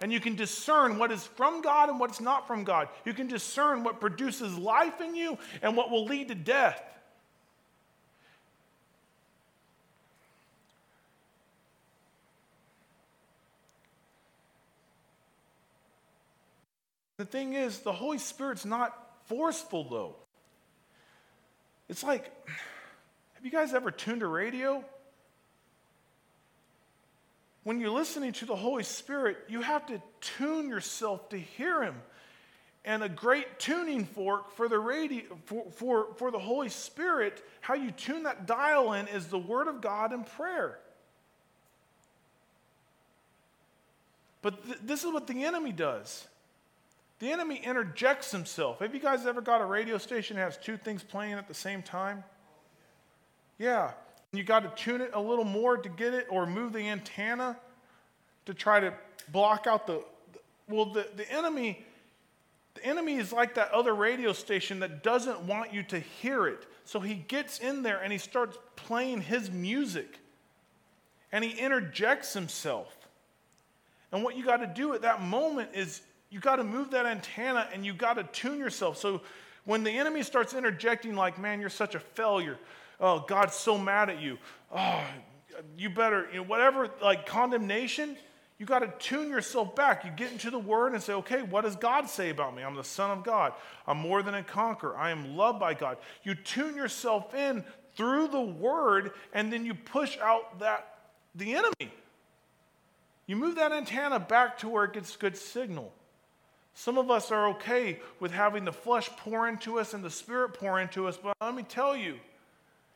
And 0.00 0.10
you 0.10 0.20
can 0.20 0.34
discern 0.34 0.98
what 0.98 1.12
is 1.12 1.26
from 1.26 1.60
God 1.60 1.90
and 1.90 2.00
what's 2.00 2.20
not 2.20 2.46
from 2.46 2.64
God. 2.64 2.88
You 3.04 3.12
can 3.12 3.26
discern 3.26 3.84
what 3.84 4.00
produces 4.00 4.56
life 4.56 5.00
in 5.00 5.14
you 5.14 5.38
and 5.60 5.76
what 5.76 5.90
will 5.90 6.06
lead 6.06 6.28
to 6.28 6.34
death. 6.34 6.82
The 17.18 17.26
thing 17.26 17.52
is, 17.52 17.80
the 17.80 17.92
Holy 17.92 18.16
Spirit's 18.16 18.64
not 18.64 18.96
forceful, 19.26 19.84
though. 19.84 20.16
It's 21.90 22.02
like, 22.02 22.24
have 23.34 23.44
you 23.44 23.50
guys 23.50 23.74
ever 23.74 23.90
tuned 23.90 24.22
a 24.22 24.26
radio? 24.26 24.82
When 27.62 27.80
you're 27.80 27.90
listening 27.90 28.32
to 28.34 28.46
the 28.46 28.56
Holy 28.56 28.84
Spirit, 28.84 29.38
you 29.48 29.60
have 29.60 29.86
to 29.86 30.00
tune 30.20 30.68
yourself 30.68 31.28
to 31.30 31.38
hear 31.38 31.82
Him. 31.82 31.96
And 32.84 33.02
a 33.02 33.08
great 33.10 33.58
tuning 33.58 34.06
fork 34.06 34.52
for 34.52 34.66
the 34.66 34.78
radio, 34.78 35.24
for, 35.44 35.70
for, 35.72 36.06
for 36.16 36.30
the 36.30 36.38
Holy 36.38 36.70
Spirit, 36.70 37.44
how 37.60 37.74
you 37.74 37.90
tune 37.90 38.22
that 38.22 38.46
dial 38.46 38.94
in 38.94 39.06
is 39.08 39.26
the 39.26 39.38
Word 39.38 39.68
of 39.68 39.82
God 39.82 40.12
and 40.12 40.26
prayer. 40.26 40.78
But 44.40 44.64
th- 44.64 44.78
this 44.82 45.04
is 45.04 45.12
what 45.12 45.26
the 45.26 45.44
enemy 45.44 45.72
does. 45.72 46.26
The 47.18 47.30
enemy 47.30 47.56
interjects 47.56 48.32
himself. 48.32 48.78
Have 48.78 48.94
you 48.94 49.00
guys 49.00 49.26
ever 49.26 49.42
got 49.42 49.60
a 49.60 49.66
radio 49.66 49.98
station 49.98 50.36
that 50.36 50.42
has 50.42 50.56
two 50.56 50.78
things 50.78 51.02
playing 51.02 51.34
at 51.34 51.48
the 51.48 51.54
same 51.54 51.82
time? 51.82 52.24
Yeah. 53.58 53.92
You 54.32 54.44
got 54.44 54.76
to 54.76 54.82
tune 54.82 55.00
it 55.00 55.10
a 55.12 55.20
little 55.20 55.44
more 55.44 55.76
to 55.76 55.88
get 55.88 56.14
it, 56.14 56.26
or 56.30 56.46
move 56.46 56.72
the 56.72 56.88
antenna 56.88 57.58
to 58.46 58.54
try 58.54 58.80
to 58.80 58.94
block 59.32 59.66
out 59.66 59.86
the. 59.86 60.02
Well, 60.68 60.86
the, 60.86 61.06
the 61.16 61.30
enemy. 61.32 61.84
The 62.74 62.86
enemy 62.86 63.16
is 63.16 63.32
like 63.32 63.56
that 63.56 63.72
other 63.72 63.92
radio 63.92 64.32
station 64.32 64.78
that 64.80 65.02
doesn't 65.02 65.40
want 65.40 65.74
you 65.74 65.82
to 65.84 65.98
hear 65.98 66.46
it. 66.46 66.66
So 66.84 67.00
he 67.00 67.14
gets 67.14 67.58
in 67.58 67.82
there 67.82 68.00
and 68.00 68.12
he 68.12 68.18
starts 68.18 68.56
playing 68.76 69.22
his 69.22 69.50
music. 69.50 70.18
And 71.32 71.44
he 71.44 71.50
interjects 71.50 72.32
himself. 72.32 72.96
And 74.12 74.22
what 74.22 74.36
you 74.36 74.44
got 74.44 74.58
to 74.58 74.66
do 74.66 74.94
at 74.94 75.02
that 75.02 75.20
moment 75.20 75.70
is 75.74 76.00
you 76.30 76.38
got 76.38 76.56
to 76.56 76.64
move 76.64 76.92
that 76.92 77.06
antenna 77.06 77.68
and 77.72 77.84
you 77.84 77.92
got 77.92 78.14
to 78.14 78.24
tune 78.24 78.58
yourself. 78.58 78.96
So 78.98 79.20
when 79.64 79.82
the 79.82 79.90
enemy 79.90 80.22
starts 80.22 80.54
interjecting, 80.54 81.16
like, 81.16 81.38
man, 81.38 81.60
you're 81.60 81.70
such 81.70 81.94
a 81.94 82.00
failure. 82.00 82.58
Oh, 83.00 83.24
God's 83.26 83.54
so 83.54 83.78
mad 83.78 84.10
at 84.10 84.20
you. 84.20 84.38
Oh, 84.74 85.02
you 85.76 85.90
better, 85.90 86.28
you 86.32 86.38
know, 86.38 86.44
whatever, 86.44 86.88
like 87.02 87.26
condemnation, 87.26 88.16
you 88.58 88.66
got 88.66 88.80
to 88.80 88.92
tune 88.98 89.30
yourself 89.30 89.74
back. 89.74 90.04
You 90.04 90.10
get 90.10 90.32
into 90.32 90.50
the 90.50 90.58
word 90.58 90.92
and 90.92 91.02
say, 91.02 91.14
okay, 91.14 91.40
what 91.40 91.62
does 91.62 91.76
God 91.76 92.10
say 92.10 92.28
about 92.28 92.54
me? 92.54 92.62
I'm 92.62 92.76
the 92.76 92.84
Son 92.84 93.10
of 93.10 93.24
God. 93.24 93.54
I'm 93.86 93.96
more 93.96 94.22
than 94.22 94.34
a 94.34 94.42
conqueror. 94.42 94.96
I 94.96 95.10
am 95.10 95.34
loved 95.34 95.58
by 95.58 95.72
God. 95.72 95.96
You 96.24 96.34
tune 96.34 96.76
yourself 96.76 97.34
in 97.34 97.64
through 97.96 98.28
the 98.28 98.40
word 98.40 99.12
and 99.32 99.50
then 99.50 99.64
you 99.64 99.74
push 99.74 100.18
out 100.18 100.60
that 100.60 100.98
the 101.34 101.54
enemy. 101.54 101.92
You 103.26 103.36
move 103.36 103.54
that 103.56 103.72
antenna 103.72 104.20
back 104.20 104.58
to 104.58 104.68
where 104.68 104.84
it 104.84 104.92
gets 104.92 105.16
good 105.16 105.36
signal. 105.36 105.92
Some 106.74 106.98
of 106.98 107.10
us 107.10 107.30
are 107.30 107.48
okay 107.50 108.00
with 108.20 108.32
having 108.32 108.64
the 108.64 108.72
flesh 108.72 109.08
pour 109.18 109.48
into 109.48 109.78
us 109.78 109.94
and 109.94 110.04
the 110.04 110.10
spirit 110.10 110.54
pour 110.54 110.80
into 110.80 111.06
us, 111.06 111.16
but 111.16 111.34
let 111.40 111.54
me 111.54 111.62
tell 111.62 111.96
you, 111.96 112.16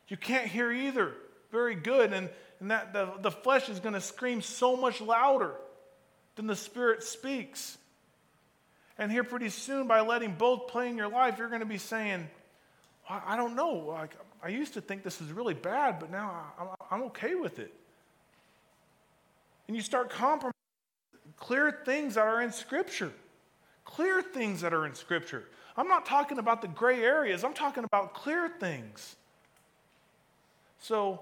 you 0.09 0.17
can't 0.17 0.47
hear 0.47 0.71
either 0.71 1.13
very 1.51 1.75
good, 1.75 2.13
and, 2.13 2.29
and 2.61 2.71
that 2.71 2.93
the, 2.93 3.13
the 3.21 3.31
flesh 3.31 3.69
is 3.69 3.81
going 3.81 3.95
to 3.95 4.01
scream 4.01 4.43
so 4.43 4.77
much 4.77 5.01
louder 5.01 5.55
than 6.37 6.47
the 6.47 6.57
spirit 6.57 7.03
speaks. 7.03 7.79
And 8.99 9.11
here, 9.11 9.25
pretty 9.25 9.49
soon, 9.49 9.87
by 9.87 10.01
letting 10.01 10.35
both 10.35 10.69
play 10.69 10.89
in 10.89 10.97
your 10.97 11.09
life, 11.09 11.39
you're 11.39 11.49
going 11.49 11.61
to 11.61 11.67
be 11.67 11.79
saying, 11.79 12.29
I 13.09 13.37
don't 13.37 13.55
know. 13.55 13.73
Like, 13.73 14.15
I 14.43 14.49
used 14.49 14.75
to 14.75 14.81
think 14.81 15.03
this 15.03 15.21
is 15.21 15.33
really 15.33 15.55
bad, 15.55 15.99
but 15.99 16.11
now 16.11 16.45
I'm, 16.59 16.69
I'm 16.91 17.03
okay 17.05 17.35
with 17.35 17.59
it. 17.59 17.73
And 19.67 19.77
you 19.77 19.83
start 19.83 20.11
compromising 20.11 20.53
clear 21.37 21.83
things 21.85 22.15
that 22.15 22.27
are 22.27 22.43
in 22.43 22.53
Scripture 22.53 23.13
clear 23.85 24.23
things 24.23 24.63
that 24.63 24.75
are 24.75 24.87
in 24.87 24.95
Scripture. 24.95 25.45
I'm 25.77 25.89
not 25.89 26.07
talking 26.07 26.39
about 26.39 26.63
the 26.63 26.69
gray 26.69 27.03
areas, 27.03 27.45
I'm 27.45 27.55
talking 27.55 27.85
about 27.85 28.15
clear 28.15 28.49
things. 28.49 29.17
So 30.85 31.19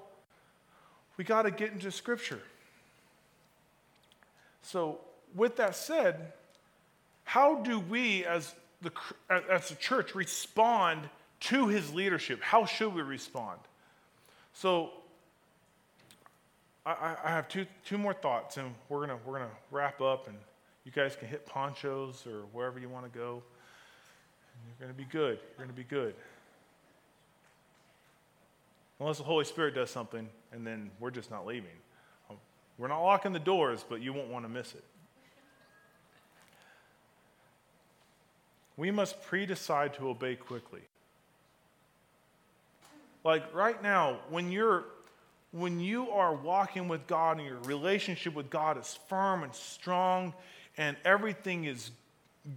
we 1.16 1.22
got 1.22 1.42
to 1.42 1.52
get 1.52 1.70
into 1.70 1.92
Scripture. 1.92 2.40
So, 4.62 4.98
with 5.36 5.56
that 5.58 5.76
said, 5.76 6.32
how 7.22 7.54
do 7.62 7.78
we 7.78 8.24
as 8.24 8.52
the, 8.80 8.90
as 9.30 9.70
a 9.70 9.76
church 9.76 10.16
respond 10.16 11.08
to 11.42 11.68
his 11.68 11.94
leadership? 11.94 12.42
How 12.42 12.64
should 12.64 12.92
we 12.92 13.02
respond? 13.02 13.60
So, 14.52 14.90
I, 16.84 17.14
I 17.22 17.30
have 17.30 17.46
two, 17.46 17.66
two 17.84 17.98
more 17.98 18.14
thoughts, 18.14 18.56
and 18.56 18.74
we're 18.88 19.06
going 19.06 19.16
we're 19.24 19.38
gonna 19.38 19.50
wrap 19.70 20.00
up, 20.00 20.26
and 20.26 20.36
you 20.84 20.90
guys 20.90 21.14
can 21.14 21.28
hit 21.28 21.46
ponchos 21.46 22.26
or 22.26 22.46
wherever 22.52 22.80
you 22.80 22.88
want 22.88 23.10
to 23.10 23.16
go. 23.16 23.44
And 24.54 24.66
you're 24.66 24.88
going 24.88 24.96
to 24.96 24.98
be 24.98 25.08
good. 25.08 25.38
You're 25.38 25.66
going 25.66 25.68
to 25.68 25.74
be 25.74 25.84
good. 25.84 26.16
Unless 29.02 29.18
the 29.18 29.24
Holy 29.24 29.44
Spirit 29.44 29.74
does 29.74 29.90
something, 29.90 30.28
and 30.52 30.64
then 30.64 30.88
we're 31.00 31.10
just 31.10 31.28
not 31.28 31.44
leaving. 31.44 31.72
We're 32.78 32.86
not 32.86 33.02
locking 33.02 33.32
the 33.32 33.40
doors, 33.40 33.84
but 33.88 34.00
you 34.00 34.12
won't 34.12 34.28
want 34.28 34.44
to 34.44 34.48
miss 34.48 34.74
it. 34.74 34.84
We 38.76 38.92
must 38.92 39.20
pre 39.24 39.44
decide 39.44 39.94
to 39.94 40.08
obey 40.08 40.36
quickly. 40.36 40.82
Like 43.24 43.52
right 43.52 43.82
now, 43.82 44.20
when 44.30 44.52
you're 44.52 44.84
when 45.50 45.80
you 45.80 46.08
are 46.10 46.32
walking 46.32 46.86
with 46.86 47.04
God 47.08 47.38
and 47.38 47.46
your 47.46 47.58
relationship 47.64 48.34
with 48.34 48.50
God 48.50 48.78
is 48.78 49.00
firm 49.08 49.42
and 49.42 49.52
strong 49.52 50.32
and 50.78 50.96
everything 51.04 51.64
is 51.64 51.90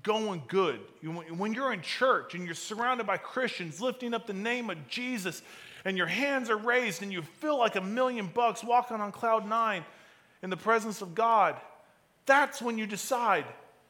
going 0.03 0.43
good, 0.47 0.79
when 1.01 1.55
you're 1.55 1.73
in 1.73 1.81
church 1.81 2.35
and 2.35 2.45
you're 2.45 2.53
surrounded 2.53 3.07
by 3.07 3.17
Christians 3.17 3.81
lifting 3.81 4.13
up 4.13 4.27
the 4.27 4.33
name 4.33 4.69
of 4.69 4.87
Jesus 4.87 5.41
and 5.85 5.95
your 5.95 6.07
hands 6.07 6.49
are 6.49 6.57
raised 6.57 7.03
and 7.03 7.13
you 7.13 7.21
feel 7.21 7.57
like 7.57 7.75
a 7.75 7.81
million 7.81 8.27
bucks 8.33 8.63
walking 8.63 8.97
on 8.97 9.11
cloud 9.11 9.47
nine 9.47 9.85
in 10.41 10.49
the 10.49 10.57
presence 10.57 11.01
of 11.01 11.15
God, 11.15 11.55
that's 12.25 12.61
when 12.61 12.77
you 12.77 12.87
decide 12.87 13.45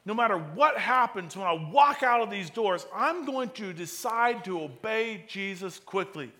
no 0.05 0.13
matter 0.13 0.37
what 0.37 0.77
happens 0.77 1.35
when 1.35 1.47
I 1.47 1.53
walk 1.53 2.03
out 2.03 2.21
of 2.21 2.29
these 2.29 2.51
doors, 2.51 2.85
I'm 2.93 3.25
going 3.25 3.49
to 3.51 3.73
decide 3.73 4.45
to 4.45 4.61
obey 4.61 5.25
Jesus 5.27 5.79
quickly. 5.79 6.31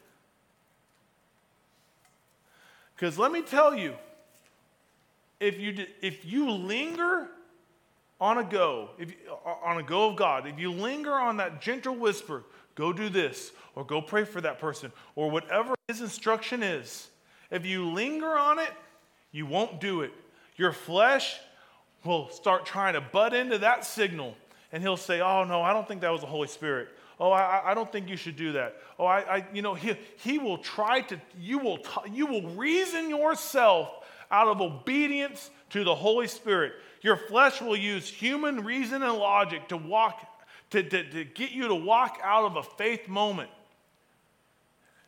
Because 2.95 3.17
let 3.17 3.31
me 3.31 3.41
tell 3.41 3.75
you, 3.75 3.95
if 5.39 5.59
you, 5.59 5.85
if 6.01 6.23
you 6.25 6.51
linger 6.51 7.27
on 8.21 8.37
a 8.37 8.43
go, 8.43 8.91
if 8.99 9.13
on 9.63 9.79
a 9.79 9.83
go 9.83 10.11
of 10.11 10.15
God, 10.15 10.47
if 10.47 10.59
you 10.59 10.71
linger 10.71 11.13
on 11.13 11.37
that 11.37 11.59
gentle 11.59 11.95
whisper, 11.95 12.43
go 12.75 12.93
do 12.93 13.09
this, 13.09 13.51
or 13.75 13.83
go 13.83 14.01
pray 14.01 14.23
for 14.23 14.41
that 14.41 14.59
person, 14.59 14.91
or 15.15 15.31
whatever 15.31 15.73
his 15.87 16.01
instruction 16.01 16.61
is, 16.61 17.09
if 17.51 17.65
you 17.65 17.89
linger 17.91 18.37
on 18.37 18.59
it, 18.59 18.71
you 19.31 19.45
won't 19.45 19.81
do 19.81 20.01
it. 20.01 20.11
Your 20.55 20.71
flesh 20.71 21.37
will 22.03 22.29
start 22.29 22.65
trying 22.65 22.93
to 22.93 23.01
butt 23.01 23.33
into 23.33 23.57
that 23.59 23.85
signal, 23.85 24.35
and 24.71 24.81
he'll 24.81 24.97
say, 24.97 25.21
Oh, 25.21 25.43
no, 25.43 25.61
I 25.61 25.73
don't 25.73 25.87
think 25.87 26.01
that 26.01 26.11
was 26.11 26.21
the 26.21 26.27
Holy 26.27 26.47
Spirit. 26.47 26.89
Oh, 27.19 27.31
I, 27.31 27.71
I 27.71 27.73
don't 27.73 27.89
think 27.91 28.09
you 28.09 28.17
should 28.17 28.35
do 28.35 28.53
that. 28.53 28.75
Oh, 28.99 29.05
I, 29.05 29.37
I 29.37 29.45
you 29.53 29.61
know, 29.61 29.73
he, 29.73 29.95
he 30.17 30.37
will 30.37 30.57
try 30.57 31.01
to, 31.01 31.19
you 31.39 31.59
will, 31.59 31.77
t- 31.77 32.11
you 32.11 32.25
will 32.25 32.49
reason 32.51 33.09
yourself 33.09 33.89
out 34.29 34.47
of 34.47 34.59
obedience 34.59 35.49
to 35.69 35.83
the 35.83 35.95
Holy 35.95 36.27
Spirit. 36.27 36.73
Your 37.01 37.15
flesh 37.15 37.61
will 37.61 37.77
use 37.77 38.09
human 38.09 38.65
reason 38.65 39.01
and 39.03 39.13
logic 39.13 39.69
to 39.69 39.77
walk, 39.77 40.25
to, 40.71 40.83
to, 40.83 41.09
to 41.11 41.23
get 41.23 41.51
you 41.51 41.67
to 41.67 41.75
walk 41.75 42.19
out 42.23 42.45
of 42.45 42.55
a 42.55 42.63
faith 42.63 43.07
moment. 43.07 43.49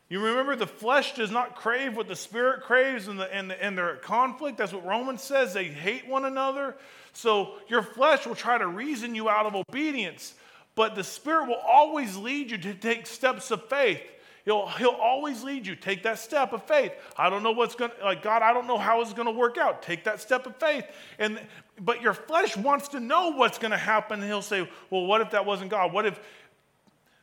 You 0.09 0.23
remember 0.23 0.55
the 0.55 0.67
flesh 0.67 1.15
does 1.15 1.31
not 1.31 1.55
crave 1.55 1.97
what 1.97 2.07
the 2.07 2.15
spirit 2.15 2.63
craves 2.63 3.09
and, 3.09 3.19
the, 3.19 3.33
and, 3.33 3.49
the, 3.49 3.61
and 3.61 3.77
their 3.77 3.97
conflict. 3.97 4.57
That's 4.57 4.71
what 4.71 4.85
Romans 4.85 5.21
says. 5.21 5.53
They 5.53 5.65
hate 5.65 6.07
one 6.07 6.23
another. 6.23 6.77
So 7.11 7.55
your 7.67 7.81
flesh 7.81 8.25
will 8.25 8.35
try 8.35 8.57
to 8.57 8.67
reason 8.67 9.15
you 9.15 9.27
out 9.27 9.45
of 9.45 9.55
obedience, 9.55 10.33
but 10.75 10.95
the 10.95 11.03
spirit 11.03 11.47
will 11.47 11.55
always 11.55 12.15
lead 12.15 12.51
you 12.51 12.57
to 12.59 12.73
take 12.73 13.05
steps 13.05 13.51
of 13.51 13.67
faith. 13.67 14.01
He'll, 14.47 14.65
he'll 14.65 14.91
always 14.91 15.43
lead 15.43 15.67
you. 15.67 15.75
Take 15.75 16.03
that 16.03 16.19
step 16.19 16.53
of 16.53 16.63
faith. 16.63 16.93
I 17.17 17.29
don't 17.29 17.43
know 17.43 17.51
what's 17.51 17.75
going 17.75 17.91
to, 17.91 18.05
like, 18.05 18.23
God, 18.23 18.41
I 18.41 18.53
don't 18.53 18.65
know 18.65 18.77
how 18.77 19.01
it's 19.01 19.11
going 19.11 19.25
to 19.25 19.33
work 19.33 19.57
out. 19.57 19.81
Take 19.81 20.05
that 20.05 20.21
step 20.21 20.45
of 20.45 20.55
faith. 20.55 20.85
And, 21.19 21.41
but 21.81 22.01
your 22.01 22.13
flesh 22.13 22.55
wants 22.55 22.87
to 22.89 23.01
know 23.01 23.33
what's 23.33 23.57
going 23.57 23.71
to 23.71 23.77
happen. 23.77 24.21
And 24.21 24.29
he'll 24.29 24.41
say, 24.41 24.61
well, 24.89 25.05
what 25.05 25.19
if 25.19 25.31
that 25.31 25.45
wasn't 25.45 25.69
God? 25.69 25.91
What 25.91 26.05
if, 26.05 26.17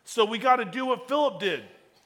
so 0.05 0.27
we 0.27 0.37
got 0.37 0.57
to 0.57 0.67
do 0.67 0.85
what 0.85 1.09
Philip 1.09 1.41
did. 1.41 1.63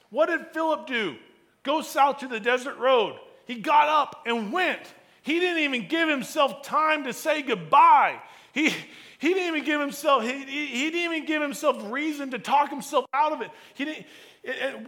What 0.09 0.27
did 0.27 0.47
Philip 0.53 0.87
do? 0.87 1.17
Go 1.63 1.81
south 1.81 2.19
to 2.19 2.29
the 2.29 2.39
desert 2.39 2.77
road. 2.77 3.19
He 3.45 3.55
got 3.55 3.89
up 3.89 4.21
and 4.25 4.53
went. 4.53 4.79
He 5.21 5.41
didn't 5.41 5.63
even 5.63 5.89
give 5.89 6.07
himself 6.07 6.61
time 6.63 7.03
to 7.03 7.11
say 7.11 7.41
goodbye. 7.41 8.21
He, 8.53 8.73
he 9.19 9.33
didn't 9.33 9.49
even 9.49 9.65
give 9.65 9.81
himself, 9.81 10.23
he, 10.23 10.45
he 10.45 10.91
didn't 10.91 11.13
even 11.13 11.25
give 11.25 11.41
himself 11.41 11.91
reason 11.91 12.31
to 12.31 12.39
talk 12.39 12.69
himself 12.69 13.05
out 13.13 13.33
of 13.33 13.41
it. 13.41 13.51
He, 13.73 13.83
didn't, 13.83 14.05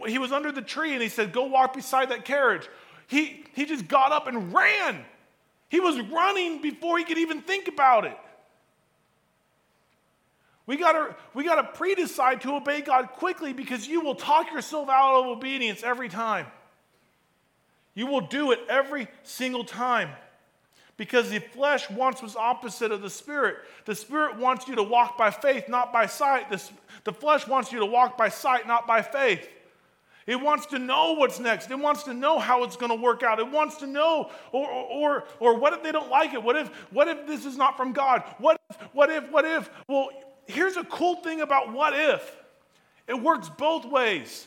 he 0.06 0.18
was 0.18 0.32
under 0.32 0.50
the 0.50 0.62
tree 0.62 0.92
and 0.92 1.02
he 1.02 1.08
said, 1.08 1.32
Go 1.32 1.44
walk 1.44 1.74
beside 1.74 2.10
that 2.10 2.24
carriage. 2.24 2.68
He, 3.06 3.44
he 3.54 3.66
just 3.66 3.88
got 3.88 4.12
up 4.12 4.26
and 4.26 4.52
ran. 4.54 5.04
He 5.68 5.80
was 5.80 6.00
running 6.00 6.62
before 6.62 6.98
he 6.98 7.04
could 7.04 7.18
even 7.18 7.42
think 7.42 7.68
about 7.68 8.04
it. 8.04 8.16
We 10.64 10.76
gotta, 10.76 11.16
we 11.34 11.44
gotta 11.44 11.64
pre 11.64 11.94
decide 11.94 12.40
to 12.42 12.54
obey 12.54 12.80
God 12.82 13.10
quickly 13.12 13.52
because 13.52 13.86
you 13.86 14.00
will 14.00 14.14
talk 14.14 14.52
yourself 14.52 14.88
out 14.88 15.20
of 15.20 15.26
obedience 15.26 15.82
every 15.82 16.08
time. 16.08 16.46
You 17.94 18.06
will 18.06 18.22
do 18.22 18.52
it 18.52 18.60
every 18.68 19.08
single 19.22 19.64
time 19.64 20.10
because 20.96 21.30
the 21.30 21.38
flesh 21.38 21.88
wants 21.90 22.22
what's 22.22 22.36
opposite 22.36 22.92
of 22.92 23.02
the 23.02 23.10
spirit. 23.10 23.56
The 23.86 23.94
spirit 23.94 24.36
wants 24.36 24.68
you 24.68 24.76
to 24.76 24.82
walk 24.82 25.16
by 25.16 25.30
faith, 25.30 25.68
not 25.68 25.92
by 25.92 26.06
sight. 26.06 26.50
The, 26.50 26.62
the 27.04 27.12
flesh 27.12 27.46
wants 27.46 27.72
you 27.72 27.78
to 27.80 27.86
walk 27.86 28.16
by 28.18 28.28
sight, 28.28 28.66
not 28.66 28.86
by 28.86 29.02
faith. 29.02 29.48
It 30.26 30.40
wants 30.40 30.66
to 30.66 30.78
know 30.78 31.14
what's 31.14 31.40
next. 31.40 31.70
It 31.70 31.78
wants 31.78 32.04
to 32.04 32.14
know 32.14 32.38
how 32.38 32.62
it's 32.62 32.76
going 32.76 32.90
to 32.90 33.02
work 33.02 33.22
out. 33.22 33.40
It 33.40 33.50
wants 33.50 33.76
to 33.78 33.86
know, 33.86 34.30
or, 34.52 34.68
or, 34.68 35.24
or 35.40 35.58
what 35.58 35.72
if 35.72 35.82
they 35.82 35.90
don't 35.90 36.10
like 36.10 36.32
it? 36.32 36.42
What 36.42 36.56
if, 36.56 36.68
what 36.92 37.08
if 37.08 37.26
this 37.26 37.44
is 37.44 37.56
not 37.56 37.76
from 37.76 37.92
God? 37.92 38.22
What 38.38 38.60
if, 38.70 38.76
what 38.92 39.10
if, 39.10 39.30
what 39.30 39.44
if? 39.44 39.68
Well, 39.88 40.10
here's 40.46 40.76
a 40.76 40.84
cool 40.84 41.16
thing 41.16 41.40
about 41.40 41.72
what 41.72 41.92
if 41.94 42.36
it 43.08 43.20
works 43.20 43.48
both 43.48 43.84
ways. 43.84 44.46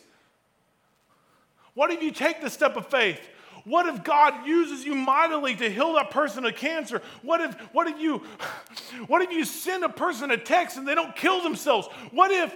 What 1.74 1.91
if 1.91 2.02
you 2.02 2.12
take 2.12 2.41
the 2.41 2.50
step 2.50 2.78
of 2.78 2.88
faith? 2.88 3.20
What 3.66 3.88
if 3.88 4.03
God 4.03 4.47
uses 4.47 4.86
you 4.86 4.93
mightily 4.95 5.55
to 5.55 5.70
heal 5.70 5.93
that 5.93 6.11
person 6.11 6.45
of 6.45 6.55
cancer? 6.55 7.01
What 7.24 7.41
if, 7.41 7.55
what 7.74 7.88
if 7.88 7.99
you 7.99 8.24
what 9.07 9.22
if 9.22 9.32
you 9.32 9.43
send 9.43 9.84
a 9.84 9.89
person 9.89 10.32
a 10.32 10.38
text 10.38 10.78
and 10.78 10.88
they 10.88 10.95
don't 10.95 11.16
kill 11.16 11.41
themselves? 11.41 11.88
What 12.11 12.32
if 12.32 12.55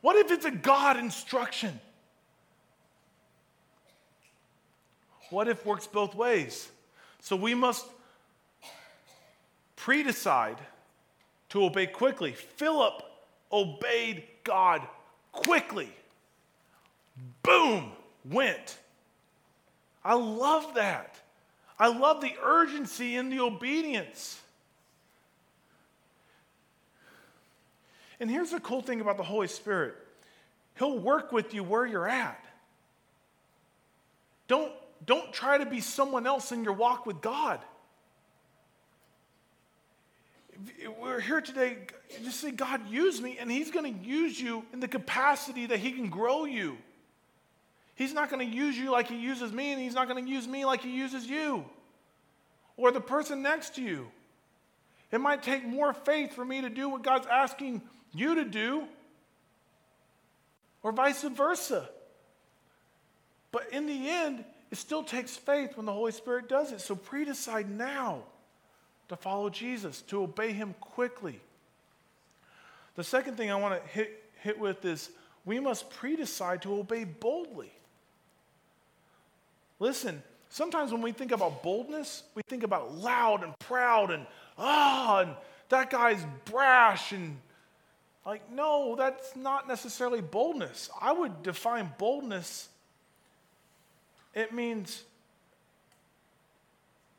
what 0.00 0.16
if 0.16 0.30
it's 0.30 0.44
a 0.44 0.50
God 0.50 0.96
instruction? 0.96 1.78
What 5.30 5.48
if 5.48 5.66
works 5.66 5.86
both 5.86 6.14
ways? 6.14 6.68
So 7.20 7.36
we 7.36 7.54
must 7.54 7.84
pre-decide 9.76 10.58
to 11.50 11.64
obey 11.64 11.86
quickly. 11.86 12.32
Philip 12.32 13.02
obeyed 13.52 14.24
God 14.44 14.82
quickly. 15.32 15.90
Boom, 17.42 17.92
went. 18.30 18.78
I 20.04 20.14
love 20.14 20.74
that. 20.74 21.16
I 21.78 21.88
love 21.88 22.20
the 22.20 22.32
urgency 22.42 23.16
in 23.16 23.30
the 23.30 23.40
obedience. 23.40 24.40
And 28.20 28.30
here's 28.30 28.50
the 28.50 28.60
cool 28.60 28.82
thing 28.82 29.00
about 29.00 29.16
the 29.16 29.22
Holy 29.22 29.48
Spirit 29.48 29.94
He'll 30.78 30.98
work 30.98 31.32
with 31.32 31.54
you 31.54 31.64
where 31.64 31.86
you're 31.86 32.08
at. 32.08 32.44
Don't, 34.46 34.72
don't 35.04 35.32
try 35.32 35.58
to 35.58 35.66
be 35.66 35.80
someone 35.80 36.26
else 36.26 36.52
in 36.52 36.64
your 36.64 36.72
walk 36.72 37.04
with 37.04 37.20
God 37.20 37.60
we're 41.00 41.20
here 41.20 41.40
today, 41.40 41.78
just 42.24 42.40
say, 42.40 42.50
God, 42.50 42.88
use 42.88 43.20
me, 43.20 43.38
and 43.38 43.50
He's 43.50 43.70
going 43.70 44.00
to 44.00 44.06
use 44.06 44.40
you 44.40 44.64
in 44.72 44.80
the 44.80 44.88
capacity 44.88 45.66
that 45.66 45.78
He 45.78 45.92
can 45.92 46.08
grow 46.08 46.44
you. 46.44 46.76
He's 47.98 48.14
not 48.14 48.30
going 48.30 48.48
to 48.48 48.56
use 48.56 48.78
you 48.78 48.90
like 48.90 49.08
He 49.08 49.18
uses 49.18 49.52
me, 49.52 49.72
and 49.72 49.82
He's 49.82 49.94
not 49.94 50.08
going 50.08 50.24
to 50.24 50.30
use 50.30 50.48
me 50.48 50.64
like 50.64 50.80
He 50.80 50.96
uses 50.96 51.26
you 51.26 51.66
or 52.78 52.92
the 52.92 53.00
person 53.00 53.42
next 53.42 53.74
to 53.74 53.82
you. 53.82 54.06
It 55.10 55.20
might 55.20 55.42
take 55.42 55.66
more 55.66 55.92
faith 55.92 56.32
for 56.32 56.44
me 56.44 56.62
to 56.62 56.70
do 56.70 56.88
what 56.88 57.02
God's 57.02 57.26
asking 57.26 57.82
you 58.14 58.36
to 58.36 58.44
do, 58.44 58.84
or 60.82 60.92
vice 60.92 61.22
versa. 61.22 61.88
But 63.50 63.72
in 63.72 63.86
the 63.86 64.08
end, 64.08 64.44
it 64.70 64.78
still 64.78 65.02
takes 65.02 65.36
faith 65.36 65.76
when 65.76 65.86
the 65.86 65.92
Holy 65.92 66.12
Spirit 66.12 66.48
does 66.48 66.72
it. 66.72 66.80
So 66.80 66.94
pre 66.94 67.24
decide 67.24 67.68
now 67.68 68.22
to 69.08 69.16
follow 69.16 69.50
Jesus, 69.50 70.02
to 70.02 70.22
obey 70.22 70.52
him 70.52 70.74
quickly. 70.80 71.40
The 72.94 73.04
second 73.04 73.36
thing 73.36 73.50
I 73.50 73.56
want 73.56 73.82
to 73.82 73.90
hit, 73.90 74.22
hit 74.42 74.58
with 74.58 74.84
is 74.84 75.10
we 75.44 75.58
must 75.58 75.90
pre 75.90 76.16
decide 76.16 76.62
to 76.62 76.74
obey 76.74 77.04
boldly. 77.04 77.72
Listen, 79.80 80.22
sometimes 80.48 80.92
when 80.92 81.02
we 81.02 81.12
think 81.12 81.32
about 81.32 81.62
boldness, 81.62 82.24
we 82.34 82.42
think 82.42 82.62
about 82.62 82.94
loud 82.94 83.44
and 83.44 83.58
proud 83.58 84.10
and 84.10 84.26
ah, 84.56 85.20
and 85.20 85.34
that 85.68 85.90
guy's 85.90 86.24
brash 86.44 87.12
and 87.12 87.38
like, 88.26 88.52
no, 88.52 88.94
that's 88.94 89.34
not 89.36 89.66
necessarily 89.66 90.20
boldness. 90.20 90.90
I 91.00 91.12
would 91.12 91.42
define 91.42 91.90
boldness, 91.96 92.68
it 94.34 94.52
means 94.52 95.02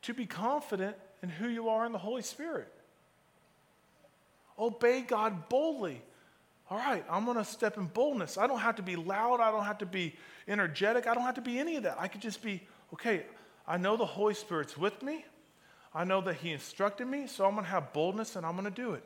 to 0.03 0.13
be 0.13 0.27
confident 0.27 0.95
in 1.23 1.29
who 1.29 1.47
you 1.47 1.69
are 1.69 1.85
in 1.87 1.93
the 1.93 1.97
Holy 1.97 2.21
Spirit. 2.21 2.71
Obey 4.59 5.01
God 5.01 5.49
boldly. 5.49 6.01
All 6.69 6.77
right, 6.77 7.03
I'm 7.09 7.25
going 7.25 7.37
to 7.37 7.43
step 7.43 7.77
in 7.77 7.85
boldness. 7.85 8.37
I 8.37 8.45
don't 8.45 8.59
have 8.59 8.75
to 8.75 8.83
be 8.83 8.95
loud. 8.95 9.39
I 9.39 9.49
don't 9.49 9.65
have 9.65 9.79
to 9.79 9.87
be 9.87 10.15
energetic. 10.49 11.07
I 11.07 11.13
don't 11.13 11.23
have 11.23 11.35
to 11.35 11.41
be 11.41 11.59
any 11.59 11.75
of 11.75 11.83
that. 11.83 11.97
I 11.99 12.07
could 12.07 12.21
just 12.21 12.41
be, 12.41 12.61
okay, 12.93 13.23
I 13.67 13.77
know 13.77 13.95
the 13.95 14.05
Holy 14.05 14.33
Spirit's 14.33 14.77
with 14.77 15.01
me. 15.01 15.25
I 15.93 16.03
know 16.03 16.21
that 16.21 16.35
He 16.35 16.51
instructed 16.51 17.07
me, 17.07 17.27
so 17.27 17.45
I'm 17.45 17.53
going 17.53 17.65
to 17.65 17.71
have 17.71 17.93
boldness 17.93 18.35
and 18.35 18.45
I'm 18.45 18.53
going 18.53 18.65
to 18.65 18.71
do 18.71 18.93
it. 18.93 19.03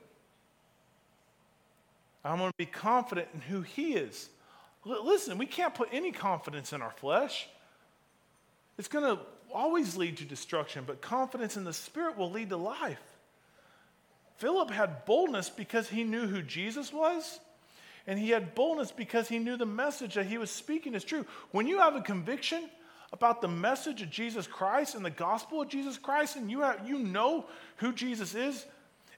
I'm 2.26 2.38
going 2.38 2.52
to 2.52 2.58
be 2.58 2.66
confident 2.66 3.28
in 3.34 3.42
who 3.42 3.62
He 3.62 3.94
is. 3.94 4.30
L- 4.88 5.06
listen, 5.06 5.38
we 5.38 5.46
can't 5.46 5.76
put 5.76 5.90
any 5.92 6.12
confidence 6.12 6.74
in 6.74 6.82
our 6.82 6.92
flesh. 6.92 7.48
It's 8.78 8.88
going 8.88 9.16
to 9.16 9.22
always 9.54 9.96
lead 9.96 10.18
to 10.18 10.26
destruction, 10.26 10.84
but 10.88 11.02
confidence 11.02 11.58
in 11.58 11.64
the 11.64 11.74
Spirit 11.74 12.18
will 12.18 12.32
lead 12.32 12.50
to 12.50 12.58
life. 12.58 13.02
Philip 14.38 14.72
had 14.72 15.06
boldness 15.06 15.50
because 15.50 15.90
he 15.90 16.04
knew 16.04 16.28
who 16.28 16.42
Jesus 16.42 16.92
was, 16.92 17.40
and 18.06 18.20
he 18.20 18.30
had 18.30 18.54
boldness 18.56 18.92
because 18.92 19.28
he 19.30 19.40
knew 19.40 19.56
the 19.56 19.66
message 19.66 20.16
that 20.16 20.26
he 20.26 20.38
was 20.38 20.52
speaking 20.52 20.94
is 20.94 21.04
true. 21.04 21.26
When 21.52 21.68
you 21.68 21.80
have 21.80 21.96
a 21.96 22.02
conviction 22.02 22.70
about 23.14 23.42
the 23.42 23.48
message 23.48 24.02
of 24.02 24.10
Jesus 24.10 24.48
Christ 24.48 24.96
and 24.96 25.06
the 25.06 25.10
gospel 25.10 25.62
of 25.62 25.70
Jesus 25.70 25.98
Christ, 25.98 26.36
and 26.36 26.50
you, 26.50 26.62
have, 26.62 26.88
you 26.88 27.00
know 27.00 27.46
who 27.78 27.94
Jesus 27.94 28.36
is, 28.36 28.66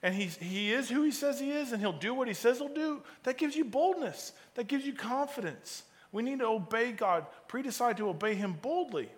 and 0.04 0.14
he's, 0.14 0.38
he 0.38 0.72
is 0.72 0.88
who 0.90 1.02
he 1.02 1.12
says 1.12 1.40
he 1.40 1.52
is, 1.52 1.72
and 1.72 1.82
he'll 1.82 1.94
do 1.94 2.14
what 2.14 2.28
he 2.28 2.34
says 2.34 2.60
he'll 2.60 2.68
do, 2.68 3.02
that 3.24 3.38
gives 3.38 3.56
you 3.56 3.66
boldness. 3.66 4.34
That 4.54 4.68
gives 4.68 4.86
you 4.86 4.94
confidence. 4.94 5.84
We 6.12 6.22
need 6.22 6.40
to 6.40 6.46
obey 6.46 6.92
God, 6.92 7.26
pre 7.48 7.64
decide 7.64 7.98
to 7.98 8.10
obey 8.10 8.36
him 8.36 8.54
boldly. 8.62 9.10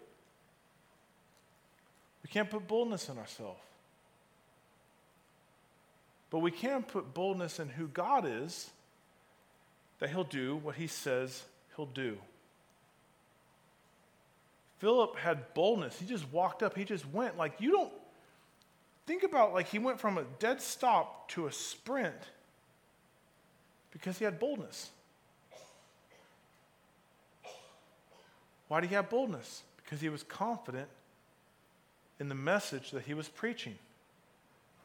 We 2.24 2.30
can't 2.30 2.49
put 2.49 2.68
boldness 2.68 3.09
in 3.09 3.18
ourselves. 3.18 3.59
But 6.30 6.39
we 6.39 6.51
can 6.51 6.84
put 6.84 7.13
boldness 7.13 7.59
in 7.59 7.70
who 7.70 7.88
God 7.88 8.26
is, 8.26 8.70
that 10.00 10.10
he'll 10.10 10.24
do 10.24 10.58
what 10.58 10.76
he 10.76 10.88
says 10.88 11.43
he'll 11.76 11.86
do. 11.86 12.18
Philip 14.80 15.16
had 15.18 15.54
boldness. 15.54 16.00
He 16.00 16.06
just 16.06 16.32
walked 16.32 16.62
up, 16.62 16.76
he 16.78 16.84
just 16.84 17.08
went. 17.12 17.38
Like, 17.38 17.60
you 17.60 17.72
don't 17.72 17.93
think 19.08 19.24
about, 19.24 19.54
like, 19.54 19.68
he 19.68 19.80
went 19.80 20.00
from 20.00 20.18
a 20.18 20.24
dead 20.39 20.62
stop 20.62 21.30
to 21.30 21.48
a 21.48 21.52
sprint 21.52 22.16
because 23.91 24.20
he 24.20 24.26
had 24.26 24.39
boldness. 24.39 24.91
Why 28.68 28.82
did 28.82 28.89
he 28.89 28.95
have 28.95 29.10
boldness? 29.10 29.64
Because 29.78 30.02
he 30.02 30.10
was 30.10 30.24
confident 30.24 30.89
in 32.20 32.30
the 32.30 32.36
message 32.36 32.91
that 32.91 33.04
he 33.04 33.14
was 33.14 33.28
preaching 33.28 33.76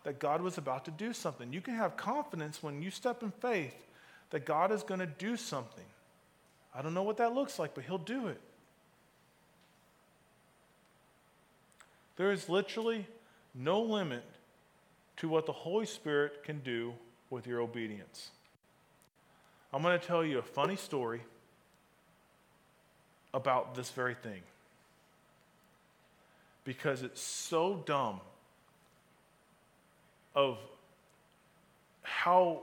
that 0.05 0.19
God 0.19 0.41
was 0.41 0.59
about 0.59 0.85
to 0.87 0.91
do 0.91 1.13
something. 1.13 1.53
You 1.53 1.61
can 1.61 1.75
have 1.75 1.97
confidence 1.97 2.63
when 2.63 2.83
you 2.83 2.91
step 2.91 3.23
in 3.23 3.31
faith 3.31 3.75
that 4.33 4.47
God 4.47 4.72
is 4.72 4.83
going 4.83 5.01
to 5.01 5.07
do 5.07 5.37
something. 5.37 5.85
I 6.74 6.83
don't 6.83 6.95
know 6.95 7.03
what 7.03 7.18
that 7.18 7.35
looks 7.35 7.59
like, 7.59 7.74
but 7.74 7.85
He'll 7.85 7.99
do 7.99 8.28
it. 8.28 8.41
There 12.16 12.33
is 12.33 12.49
literally 12.49 13.07
no 13.55 13.80
limit 13.83 14.24
to 15.18 15.28
what 15.28 15.47
the 15.47 15.53
Holy 15.53 15.87
Spirit 15.87 16.45
can 16.45 16.61
do 16.61 16.95
with 17.30 17.47
your 17.47 17.61
obedience. 17.61 18.30
I'm 19.72 19.83
going 19.83 19.99
to 19.99 20.07
tell 20.07 20.24
you 20.24 20.39
a 20.39 20.43
funny 20.43 20.76
story 20.76 21.20
about 23.35 23.74
this 23.74 23.91
very 23.91 24.14
thing 24.14 24.43
because 26.64 27.03
it's 27.03 27.20
so 27.20 27.83
dumb 27.87 28.20
of 30.35 30.59
how 32.03 32.62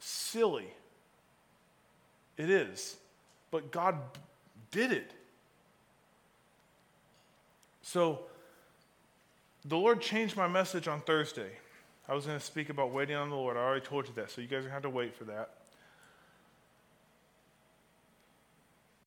silly 0.00 0.66
it 2.36 2.50
is. 2.50 2.96
But 3.50 3.70
God 3.70 3.96
did 4.70 4.92
it. 4.92 5.12
So, 7.82 8.20
the 9.64 9.76
Lord 9.76 10.00
changed 10.00 10.36
my 10.36 10.48
message 10.48 10.88
on 10.88 11.00
Thursday. 11.00 11.50
I 12.08 12.14
was 12.14 12.26
going 12.26 12.38
to 12.38 12.44
speak 12.44 12.68
about 12.68 12.92
waiting 12.92 13.16
on 13.16 13.30
the 13.30 13.36
Lord. 13.36 13.56
I 13.56 13.60
already 13.60 13.84
told 13.84 14.06
you 14.06 14.14
that, 14.14 14.30
so 14.30 14.40
you 14.40 14.46
guys 14.46 14.58
are 14.58 14.68
going 14.68 14.70
to 14.70 14.74
have 14.74 14.82
to 14.82 14.90
wait 14.90 15.16
for 15.16 15.24
that. 15.24 15.50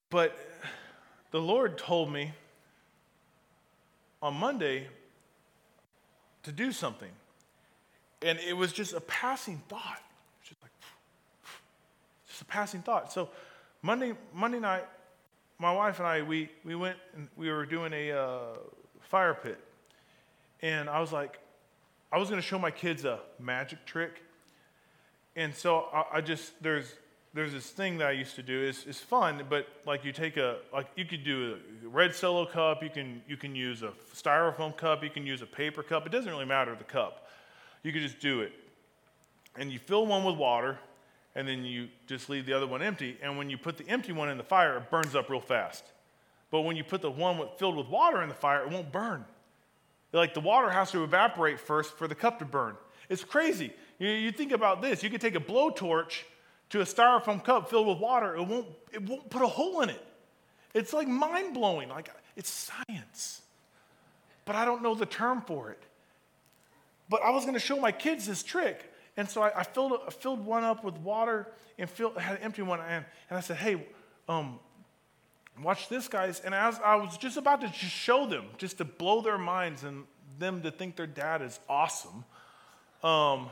But 0.10 0.38
the 1.32 1.40
Lord 1.40 1.78
told 1.78 2.12
me 2.12 2.32
on 4.22 4.34
Monday 4.34 4.88
to 6.44 6.52
do 6.52 6.72
something. 6.72 7.12
And 8.22 8.40
it 8.40 8.54
was 8.54 8.74
just 8.74 8.94
a 8.94 9.02
passing 9.02 9.62
thought. 9.70 10.02
Just 12.40 12.50
a 12.50 12.54
passing 12.54 12.82
thought. 12.82 13.12
So 13.12 13.28
Monday, 13.82 14.14
Monday 14.34 14.60
night, 14.60 14.86
my 15.58 15.74
wife 15.74 16.00
and 16.00 16.08
I, 16.08 16.22
we, 16.22 16.50
we 16.64 16.74
went 16.74 16.96
and 17.14 17.28
we 17.36 17.52
were 17.52 17.66
doing 17.66 17.92
a 17.92 18.14
uh, 18.14 18.38
fire 19.02 19.34
pit. 19.34 19.60
And 20.62 20.90
I 20.90 21.02
was 21.02 21.12
like, 21.12 21.38
I 22.14 22.18
was 22.18 22.30
going 22.30 22.42
to 22.42 22.48
show 22.48 22.58
my 22.58 22.72
kids 22.72 23.04
a 23.04 23.20
magic 23.42 23.86
trick. 23.86 24.24
And 25.36 25.54
so 25.54 25.90
I, 25.94 26.06
I 26.14 26.22
just, 26.22 26.54
there's, 26.64 26.94
there's 27.34 27.52
this 27.52 27.70
thing 27.72 27.98
that 27.98 28.08
I 28.08 28.12
used 28.12 28.36
to 28.36 28.42
do. 28.42 28.62
It's, 28.62 28.86
it's 28.86 29.02
fun, 29.02 29.44
but 29.50 29.68
like 29.86 30.06
you 30.06 30.14
take 30.14 30.38
a 30.38 30.60
like 30.74 30.88
you 30.96 31.04
could 31.04 31.26
do 31.26 31.58
a 31.84 31.90
red 31.90 32.16
solo 32.16 32.46
cup. 32.46 32.82
You 32.82 32.90
can 32.90 33.22
you 33.28 33.36
can 33.36 33.54
use 33.54 33.84
a 33.84 33.92
styrofoam 34.16 34.76
cup. 34.78 35.04
You 35.04 35.10
can 35.10 35.28
use 35.28 35.42
a 35.42 35.46
paper 35.46 35.84
cup. 35.84 36.06
It 36.06 36.12
doesn't 36.12 36.32
really 36.32 36.46
matter 36.46 36.74
the 36.74 36.86
cup. 36.86 37.28
You 37.84 37.92
could 37.92 38.02
just 38.02 38.20
do 38.20 38.42
it, 38.42 38.52
and 39.58 39.72
you 39.72 39.78
fill 39.78 40.08
one 40.08 40.24
with 40.24 40.38
water, 40.38 40.80
and 41.36 41.48
then 41.48 41.64
you 41.64 41.88
just 42.08 42.30
leave 42.30 42.46
the 42.46 42.54
other 42.54 42.68
one 42.68 42.82
empty. 42.82 43.18
And 43.22 43.38
when 43.38 43.50
you 43.50 43.58
put 43.58 43.78
the 43.78 43.88
empty 43.88 44.12
one 44.12 44.30
in 44.30 44.38
the 44.38 44.44
fire, 44.44 44.78
it 44.78 44.90
burns 44.90 45.16
up 45.16 45.30
real 45.30 45.40
fast. 45.40 45.84
But 46.52 46.62
when 46.62 46.76
you 46.76 46.84
put 46.84 47.02
the 47.02 47.12
one 47.12 47.40
filled 47.58 47.78
with 47.78 47.88
water 47.88 48.22
in 48.22 48.30
the 48.30 48.36
fire, 48.36 48.64
it 48.64 48.72
won't 48.72 48.92
burn. 48.92 49.26
Like 50.12 50.34
the 50.34 50.40
water 50.40 50.70
has 50.70 50.92
to 50.92 51.04
evaporate 51.04 51.60
first 51.60 51.98
for 51.98 52.08
the 52.08 52.16
cup 52.16 52.40
to 52.40 52.46
burn. 52.46 52.76
It's 53.10 53.24
crazy. 53.24 53.72
You, 54.00 54.10
you 54.10 54.32
think 54.32 54.52
about 54.52 54.82
this. 54.82 55.04
You 55.04 55.10
could 55.10 55.22
take 55.22 55.36
a 55.36 55.40
blowtorch 55.40 56.24
to 56.70 56.82
a 56.82 56.84
styrofoam 56.84 57.44
cup 57.44 57.70
filled 57.70 57.88
with 57.88 57.98
water, 57.98 58.36
it 58.36 58.44
won't, 58.44 58.68
it 58.92 59.02
won't 59.02 59.30
put 59.30 59.42
a 59.42 59.48
hole 59.48 59.82
in 59.82 59.90
it. 59.90 60.06
It's 60.74 60.94
like 60.94 61.08
mind 61.08 61.54
blowing. 61.54 61.90
Like 61.90 62.12
it's 62.36 62.50
science. 62.50 63.42
But 64.46 64.56
I 64.56 64.66
don't 64.66 64.82
know 64.82 64.96
the 64.96 65.06
term 65.06 65.42
for 65.42 65.72
it. 65.72 65.82
But 67.10 67.24
I 67.24 67.32
was 67.32 67.44
going 67.44 67.56
to 67.56 67.60
show 67.60 67.80
my 67.80 67.92
kids 67.92 68.28
this 68.28 68.44
trick. 68.44 68.89
And 69.20 69.30
so 69.30 69.42
I, 69.42 69.52
I 69.60 69.64
filled, 69.64 70.00
I 70.08 70.12
filled 70.12 70.46
one 70.46 70.64
up 70.64 70.82
with 70.82 70.98
water 71.00 71.46
and 71.78 71.90
filled, 71.90 72.18
had 72.18 72.38
an 72.38 72.42
empty 72.42 72.62
one. 72.62 72.80
And, 72.80 73.04
and 73.30 73.38
I 73.38 73.42
said, 73.42 73.58
hey, 73.58 73.86
um, 74.30 74.60
watch 75.62 75.90
this, 75.90 76.08
guys. 76.08 76.40
And 76.40 76.56
as 76.56 76.80
I 76.80 76.96
was 76.96 77.18
just 77.18 77.36
about 77.36 77.60
to 77.60 77.68
just 77.68 77.80
show 77.80 78.26
them, 78.26 78.46
just 78.58 78.78
to 78.78 78.86
blow 78.86 79.20
their 79.20 79.38
minds 79.38 79.84
and 79.84 80.06
them 80.38 80.62
to 80.62 80.72
think 80.72 80.96
their 80.96 81.06
dad 81.06 81.42
is 81.42 81.60
awesome, 81.68 82.24
um, 83.04 83.50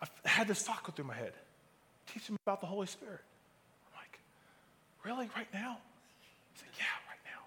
I 0.00 0.06
had 0.24 0.46
this 0.46 0.62
thought 0.62 0.84
go 0.84 0.92
through 0.92 1.06
my 1.06 1.14
head. 1.14 1.32
Teach 2.06 2.28
them 2.28 2.36
about 2.46 2.60
the 2.60 2.68
Holy 2.68 2.86
Spirit. 2.86 3.18
I'm 3.88 4.00
like, 4.00 4.20
really? 5.04 5.28
Right 5.34 5.52
now? 5.52 5.78
He 6.52 6.60
said, 6.60 6.68
yeah, 6.78 6.84
right 7.10 7.18
now. 7.24 7.42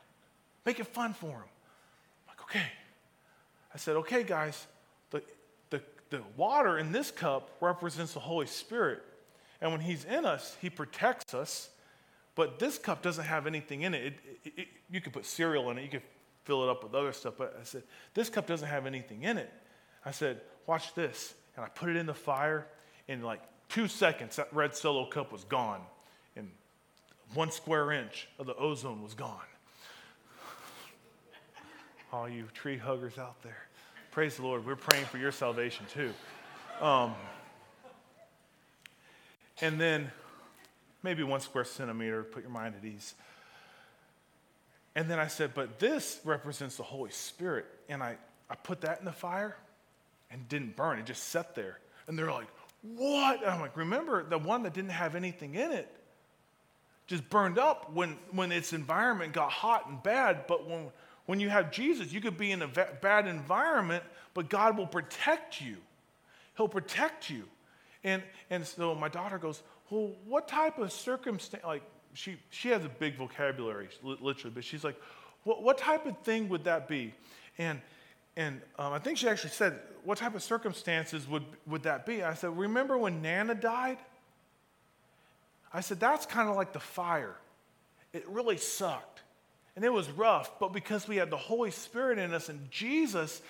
Make 0.66 0.82
it 0.82 0.88
fun 0.88 1.14
for 1.14 1.28
them. 1.28 1.38
I'm 1.38 2.28
like, 2.28 2.42
okay. 2.42 2.68
I 3.74 3.78
said, 3.78 3.96
okay, 3.96 4.24
guys, 4.24 4.68
the, 6.12 6.22
water 6.38 6.78
in 6.78 6.92
this 6.92 7.10
cup 7.10 7.50
represents 7.60 8.14
the 8.14 8.20
Holy 8.20 8.46
Spirit. 8.46 9.02
And 9.60 9.72
when 9.72 9.82
he's 9.82 10.06
in 10.06 10.26
us, 10.26 10.56
he 10.62 10.70
protects 10.70 11.34
us. 11.34 11.70
But 12.36 12.60
this 12.60 12.78
cup 12.78 13.02
doesn't 13.02 13.26
have 13.26 13.48
anything 13.48 13.82
in 13.82 13.94
it. 13.94 14.06
It, 14.06 14.14
it, 14.44 14.54
it. 14.58 14.68
You 14.90 15.02
could 15.02 15.14
put 15.14 15.26
cereal 15.26 15.72
in 15.72 15.80
it, 15.80 15.84
you 15.84 15.90
could 15.90 16.04
fill 16.44 16.64
it 16.64 16.70
up 16.70 16.84
with 16.84 16.94
other 16.94 17.12
stuff. 17.12 17.34
But 17.38 17.58
I 17.60 17.64
said, 17.64 17.84
this 18.14 18.30
cup 18.30 18.46
doesn't 18.46 18.68
have 18.68 18.86
anything 18.86 19.24
in 19.24 19.38
it. 19.38 19.52
I 20.06 20.12
said, 20.12 20.42
watch 20.68 20.94
this. 20.94 21.34
And 21.56 21.66
I 21.66 21.70
put 21.70 21.90
it 21.90 21.96
in 21.96 22.06
the 22.06 22.14
fire, 22.14 22.68
In 23.08 23.22
like 23.22 23.42
two 23.70 23.88
seconds, 23.88 24.36
that 24.36 24.54
red 24.54 24.76
solo 24.76 25.06
cup 25.06 25.32
was 25.32 25.44
gone, 25.46 25.82
and 26.36 26.50
one 27.34 27.52
square 27.52 27.92
inch 27.92 28.28
of 28.38 28.46
the 28.46 28.56
ozone 28.56 29.02
was 29.02 29.14
gone. 29.14 29.40
All 32.14 32.28
you 32.28 32.48
tree 32.54 32.78
huggers 32.78 33.18
out 33.18 33.42
there, 33.44 33.68
praise 34.12 34.36
the 34.36 34.44
Lord. 34.44 34.66
We're 34.66 34.76
praying 34.76 35.06
for 35.06 35.18
your 35.18 35.32
salvation 35.32 35.86
too. 35.94 36.14
Um, 36.82 37.16
and 39.62 39.80
then 39.80 40.12
maybe 41.02 41.24
one 41.24 41.40
square 41.40 41.64
centimeter, 41.64 42.24
put 42.24 42.44
your 42.44 42.52
mind 42.52 42.76
at 42.78 42.86
ease. 42.86 43.14
And 44.96 45.10
then 45.10 45.18
I 45.18 45.28
said, 45.28 45.52
but 45.56 45.80
this 45.80 46.20
represents 46.26 46.76
the 46.76 46.84
Holy 46.84 47.12
Spirit. 47.12 47.66
And 47.88 48.04
I, 48.04 48.18
I 48.50 48.56
put 48.56 48.82
that 48.82 49.00
in 49.00 49.06
the 49.06 49.14
fire 49.14 49.56
and 50.30 50.48
didn't 50.50 50.76
burn. 50.76 51.00
It 51.00 51.06
just 51.06 51.30
sat 51.30 51.56
there. 51.56 51.80
And 52.08 52.20
they're 52.20 52.32
like, 52.32 52.48
what? 52.82 53.42
And 53.42 53.50
I'm 53.50 53.62
like, 53.62 53.78
remember 53.78 54.24
the 54.24 54.38
one 54.38 54.64
that 54.64 54.74
didn't 54.74 54.92
have 54.92 55.16
anything 55.16 55.56
in 55.56 55.72
it 55.72 55.88
just 57.08 57.30
burned 57.30 57.60
up 57.60 57.92
when, 57.94 58.18
when 58.32 58.54
its 58.54 58.72
environment 58.72 59.34
got 59.34 59.52
hot 59.52 59.88
and 59.90 60.02
bad. 60.02 60.48
But 60.48 60.68
when, 60.68 60.90
when 61.26 61.40
you 61.40 61.50
have 61.50 61.72
Jesus, 61.72 62.12
you 62.12 62.22
could 62.22 62.38
be 62.38 62.52
in 62.52 62.62
a 62.62 62.68
bad 62.68 63.28
environment, 63.28 64.04
but 64.34 64.50
God 64.50 64.78
will 64.78 64.88
protect 64.88 65.62
you. 65.62 65.78
He'll 66.58 66.68
protect 66.68 67.30
you. 67.30 67.44
And, 68.04 68.24
and 68.50 68.66
so 68.66 68.96
my 68.96 69.10
daughter 69.10 69.38
goes, 69.38 69.62
Well, 69.90 70.12
what 70.26 70.48
type 70.48 70.78
of 70.80 70.92
circumstance, 70.92 71.64
like, 71.64 71.84
she, 72.14 72.38
she 72.50 72.70
has 72.70 72.84
a 72.84 72.90
big 72.90 73.16
vocabulary, 73.16 73.90
literally, 74.04 74.54
but 74.54 74.64
she's 74.64 74.84
like, 74.84 75.00
What, 75.44 75.64
what 75.64 75.78
type 75.78 76.06
of 76.06 76.18
thing 76.20 76.50
would 76.50 76.64
that 76.64 76.88
be? 76.88 77.14
And, 77.58 77.80
and 78.36 78.62
um, 78.80 78.94
I 78.94 79.00
think 79.00 79.18
she 79.18 79.28
actually 79.28 79.52
said, 79.52 79.80
What 80.04 80.18
type 80.18 80.36
of 80.36 80.42
circumstances 80.42 81.28
would, 81.28 81.46
would 81.68 81.84
that 81.84 82.06
be? 82.06 82.24
I 82.24 82.34
said, 82.34 82.58
Remember 82.58 82.98
when 82.98 83.22
Nana 83.22 83.56
died? 83.56 84.00
I 85.74 85.82
said, 85.82 86.00
That's 86.00 86.26
kind 86.26 86.50
of 86.50 86.56
like 86.56 86.74
the 86.74 86.80
fire. 86.80 87.36
It 88.14 88.28
really 88.28 88.58
sucked. 88.58 89.21
And 89.82 89.88
it 89.88 89.94
was 89.94 90.12
rough, 90.12 90.60
but 90.60 90.74
because 90.74 91.08
we 91.08 91.16
had 91.16 91.32
the 91.32 91.38
Holy 91.38 91.72
Spirit 91.72 92.20
in 92.20 92.36
us 92.36 92.50
and 92.50 92.70
Jesus, 92.70 93.42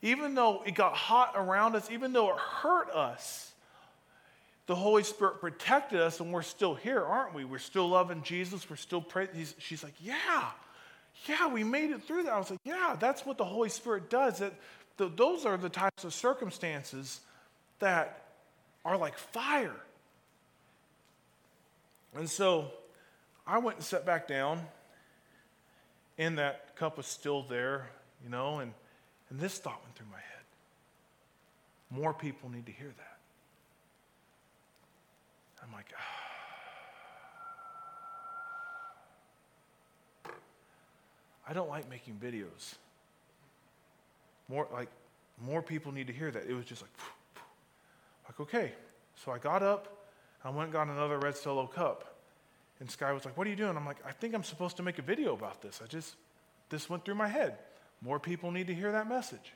even 0.00 0.34
though 0.34 0.62
it 0.64 0.74
got 0.74 0.94
hot 0.94 1.34
around 1.36 1.76
us, 1.76 1.90
even 1.90 2.14
though 2.14 2.30
it 2.30 2.38
hurt 2.38 2.88
us, 2.92 3.52
the 4.64 4.74
Holy 4.74 5.02
Spirit 5.02 5.38
protected 5.38 6.00
us 6.00 6.18
and 6.18 6.32
we're 6.32 6.40
still 6.40 6.74
here, 6.74 7.04
aren't 7.04 7.34
we? 7.34 7.44
We're 7.44 7.58
still 7.58 7.90
loving 7.90 8.22
Jesus. 8.22 8.70
We're 8.70 8.76
still 8.76 9.02
praying. 9.02 9.28
She's 9.58 9.84
like, 9.84 9.92
yeah, 10.00 10.44
yeah, 11.26 11.46
we 11.46 11.62
made 11.62 11.90
it 11.90 12.02
through 12.04 12.22
that. 12.22 12.32
I 12.32 12.38
was 12.38 12.50
like, 12.50 12.60
yeah, 12.64 12.96
that's 12.98 13.26
what 13.26 13.36
the 13.36 13.44
Holy 13.44 13.68
Spirit 13.68 14.08
does. 14.08 14.38
That 14.38 14.54
the, 14.96 15.10
those 15.14 15.44
are 15.44 15.58
the 15.58 15.68
types 15.68 16.04
of 16.04 16.14
circumstances 16.14 17.20
that 17.80 18.28
are 18.82 18.96
like 18.96 19.18
fire. 19.18 19.76
And 22.14 22.30
so 22.30 22.70
I 23.46 23.58
went 23.58 23.76
and 23.76 23.84
sat 23.84 24.06
back 24.06 24.26
down, 24.26 24.62
and 26.18 26.38
that 26.38 26.76
cup 26.76 26.96
was 26.96 27.06
still 27.06 27.42
there, 27.42 27.90
you 28.22 28.30
know, 28.30 28.58
and, 28.60 28.72
and 29.30 29.38
this 29.38 29.58
thought 29.58 29.80
went 29.82 29.94
through 29.96 30.06
my 30.10 30.16
head. 30.16 30.44
More 31.90 32.14
people 32.14 32.50
need 32.50 32.66
to 32.66 32.72
hear 32.72 32.92
that. 32.96 33.18
I'm 35.62 35.72
like, 35.72 35.86
ah. 35.96 36.16
I 41.48 41.52
don't 41.52 41.68
like 41.68 41.88
making 41.88 42.14
videos. 42.22 42.74
More 44.48 44.66
like 44.72 44.88
more 45.44 45.62
people 45.62 45.92
need 45.92 46.06
to 46.08 46.12
hear 46.12 46.30
that. 46.30 46.44
It 46.48 46.54
was 46.54 46.64
just 46.64 46.82
like, 46.82 46.90
like 48.26 48.40
okay. 48.40 48.72
So 49.24 49.32
I 49.32 49.38
got 49.38 49.62
up, 49.62 50.08
I 50.44 50.50
went 50.50 50.64
and 50.64 50.72
got 50.72 50.88
another 50.88 51.18
red 51.18 51.36
solo 51.36 51.66
cup. 51.66 52.15
And 52.80 52.90
Sky 52.90 53.12
was 53.12 53.24
like, 53.24 53.36
What 53.36 53.46
are 53.46 53.50
you 53.50 53.56
doing? 53.56 53.76
I'm 53.76 53.86
like, 53.86 53.98
I 54.06 54.12
think 54.12 54.34
I'm 54.34 54.44
supposed 54.44 54.76
to 54.76 54.82
make 54.82 54.98
a 54.98 55.02
video 55.02 55.34
about 55.34 55.62
this. 55.62 55.80
I 55.82 55.86
just, 55.86 56.16
this 56.68 56.90
went 56.90 57.04
through 57.04 57.14
my 57.14 57.28
head. 57.28 57.58
More 58.02 58.20
people 58.20 58.50
need 58.50 58.66
to 58.66 58.74
hear 58.74 58.92
that 58.92 59.08
message. 59.08 59.52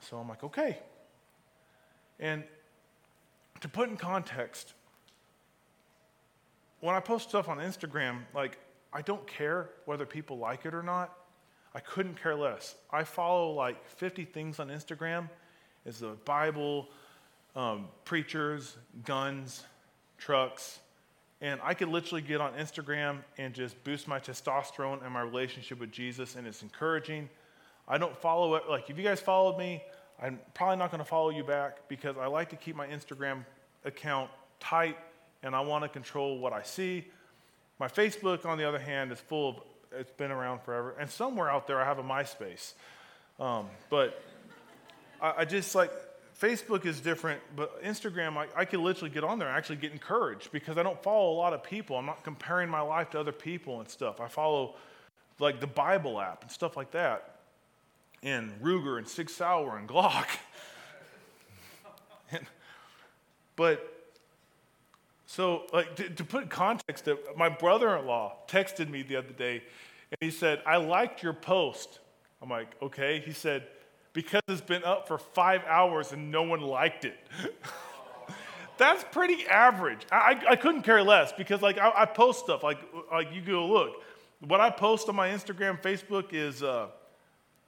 So 0.00 0.16
I'm 0.16 0.28
like, 0.28 0.42
Okay. 0.44 0.78
And 2.18 2.44
to 3.60 3.68
put 3.68 3.88
in 3.88 3.96
context, 3.96 4.74
when 6.80 6.94
I 6.94 7.00
post 7.00 7.28
stuff 7.28 7.48
on 7.48 7.58
Instagram, 7.58 8.20
like, 8.34 8.58
I 8.92 9.02
don't 9.02 9.26
care 9.26 9.70
whether 9.84 10.06
people 10.06 10.38
like 10.38 10.64
it 10.66 10.74
or 10.74 10.82
not. 10.82 11.16
I 11.74 11.80
couldn't 11.80 12.20
care 12.20 12.34
less. 12.34 12.74
I 12.90 13.04
follow 13.04 13.52
like 13.52 13.86
50 13.86 14.24
things 14.24 14.58
on 14.58 14.68
Instagram. 14.68 15.28
It's 15.86 16.00
the 16.00 16.16
Bible, 16.24 16.88
um, 17.54 17.88
preachers, 18.04 18.76
guns, 19.04 19.62
trucks, 20.18 20.80
and 21.40 21.60
I 21.62 21.74
could 21.74 21.88
literally 21.88 22.22
get 22.22 22.40
on 22.40 22.52
Instagram 22.54 23.18
and 23.38 23.54
just 23.54 23.82
boost 23.84 24.06
my 24.06 24.20
testosterone 24.20 25.02
and 25.02 25.12
my 25.12 25.22
relationship 25.22 25.80
with 25.80 25.90
Jesus, 25.90 26.36
and 26.36 26.46
it's 26.46 26.62
encouraging. 26.62 27.28
I 27.88 27.98
don't 27.98 28.16
follow 28.16 28.54
it. 28.56 28.64
Like, 28.68 28.90
if 28.90 28.98
you 28.98 29.04
guys 29.04 29.20
followed 29.20 29.58
me, 29.58 29.82
I'm 30.22 30.38
probably 30.54 30.76
not 30.76 30.90
going 30.90 30.98
to 30.98 31.08
follow 31.08 31.30
you 31.30 31.42
back 31.42 31.88
because 31.88 32.16
I 32.18 32.26
like 32.26 32.50
to 32.50 32.56
keep 32.56 32.76
my 32.76 32.86
Instagram 32.86 33.44
account 33.84 34.30
tight 34.58 34.96
and 35.42 35.54
I 35.54 35.60
want 35.60 35.84
to 35.84 35.88
control 35.88 36.38
what 36.38 36.52
I 36.52 36.62
see. 36.62 37.06
My 37.78 37.88
Facebook, 37.88 38.44
on 38.44 38.58
the 38.58 38.68
other 38.68 38.78
hand, 38.78 39.10
is 39.10 39.18
full 39.18 39.48
of, 39.48 39.56
it's 39.98 40.12
been 40.12 40.30
around 40.30 40.60
forever. 40.60 40.94
And 41.00 41.10
somewhere 41.10 41.50
out 41.50 41.66
there, 41.66 41.80
I 41.80 41.84
have 41.86 41.98
a 41.98 42.02
MySpace. 42.02 42.74
Um, 43.38 43.66
but 43.88 44.22
I, 45.20 45.34
I, 45.38 45.44
just 45.46 45.74
like, 45.74 45.90
Facebook 46.40 46.86
is 46.86 47.00
different, 47.00 47.40
but 47.54 47.82
Instagram, 47.84 48.36
I, 48.36 48.46
I 48.56 48.64
can 48.64 48.82
literally 48.82 49.10
get 49.10 49.24
on 49.24 49.38
there 49.38 49.48
and 49.48 49.56
actually 49.56 49.76
get 49.76 49.92
encouraged 49.92 50.50
because 50.52 50.78
I 50.78 50.82
don't 50.82 51.00
follow 51.02 51.32
a 51.32 51.36
lot 51.36 51.52
of 51.52 51.62
people. 51.62 51.96
I'm 51.96 52.06
not 52.06 52.24
comparing 52.24 52.70
my 52.70 52.80
life 52.80 53.10
to 53.10 53.20
other 53.20 53.32
people 53.32 53.80
and 53.80 53.88
stuff. 53.88 54.20
I 54.20 54.28
follow 54.28 54.76
like 55.38 55.60
the 55.60 55.66
Bible 55.66 56.20
app 56.20 56.42
and 56.42 56.50
stuff 56.50 56.76
like 56.76 56.92
that 56.92 57.40
and 58.22 58.52
Ruger 58.62 58.98
and 58.98 59.08
Sig 59.08 59.30
Sauer 59.30 59.78
and 59.78 59.88
Glock. 59.88 60.26
and, 62.30 62.44
but 63.56 63.96
so, 65.26 65.66
like 65.72 65.94
to, 65.96 66.08
to 66.10 66.24
put 66.24 66.50
context, 66.50 67.06
uh, 67.08 67.16
my 67.36 67.48
brother-in-law 67.48 68.34
texted 68.48 68.90
me 68.90 69.02
the 69.02 69.16
other 69.16 69.32
day, 69.32 69.62
and 70.10 70.18
he 70.20 70.30
said, 70.30 70.60
"I 70.66 70.78
liked 70.78 71.22
your 71.22 71.32
post." 71.32 72.00
I'm 72.42 72.48
like, 72.48 72.68
"Okay." 72.82 73.22
He 73.24 73.32
said, 73.32 73.66
"Because 74.12 74.42
it's 74.48 74.60
been 74.60 74.84
up 74.84 75.08
for 75.08 75.18
five 75.18 75.62
hours 75.66 76.12
and 76.12 76.30
no 76.30 76.42
one 76.42 76.60
liked 76.60 77.04
it." 77.04 77.18
That's 78.78 79.04
pretty 79.12 79.46
average. 79.46 80.06
I, 80.10 80.40
I, 80.48 80.56
couldn't 80.56 80.82
care 80.82 81.02
less 81.02 81.32
because 81.32 81.60
like 81.60 81.76
I, 81.76 81.92
I, 81.94 82.06
post 82.06 82.40
stuff 82.40 82.62
like 82.62 82.78
like 83.12 83.28
you 83.32 83.42
go 83.42 83.66
look. 83.66 83.92
What 84.40 84.60
I 84.60 84.70
post 84.70 85.08
on 85.08 85.16
my 85.16 85.28
Instagram, 85.28 85.80
Facebook 85.82 86.32
is. 86.32 86.62
Uh, 86.62 86.88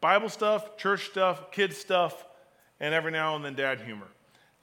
Bible 0.02 0.28
stuff, 0.28 0.76
church 0.76 1.10
stuff, 1.10 1.52
kids 1.52 1.78
stuff, 1.78 2.26
and 2.80 2.92
every 2.92 3.12
now 3.12 3.36
and 3.36 3.44
then 3.44 3.54
dad 3.54 3.80
humor. 3.80 4.08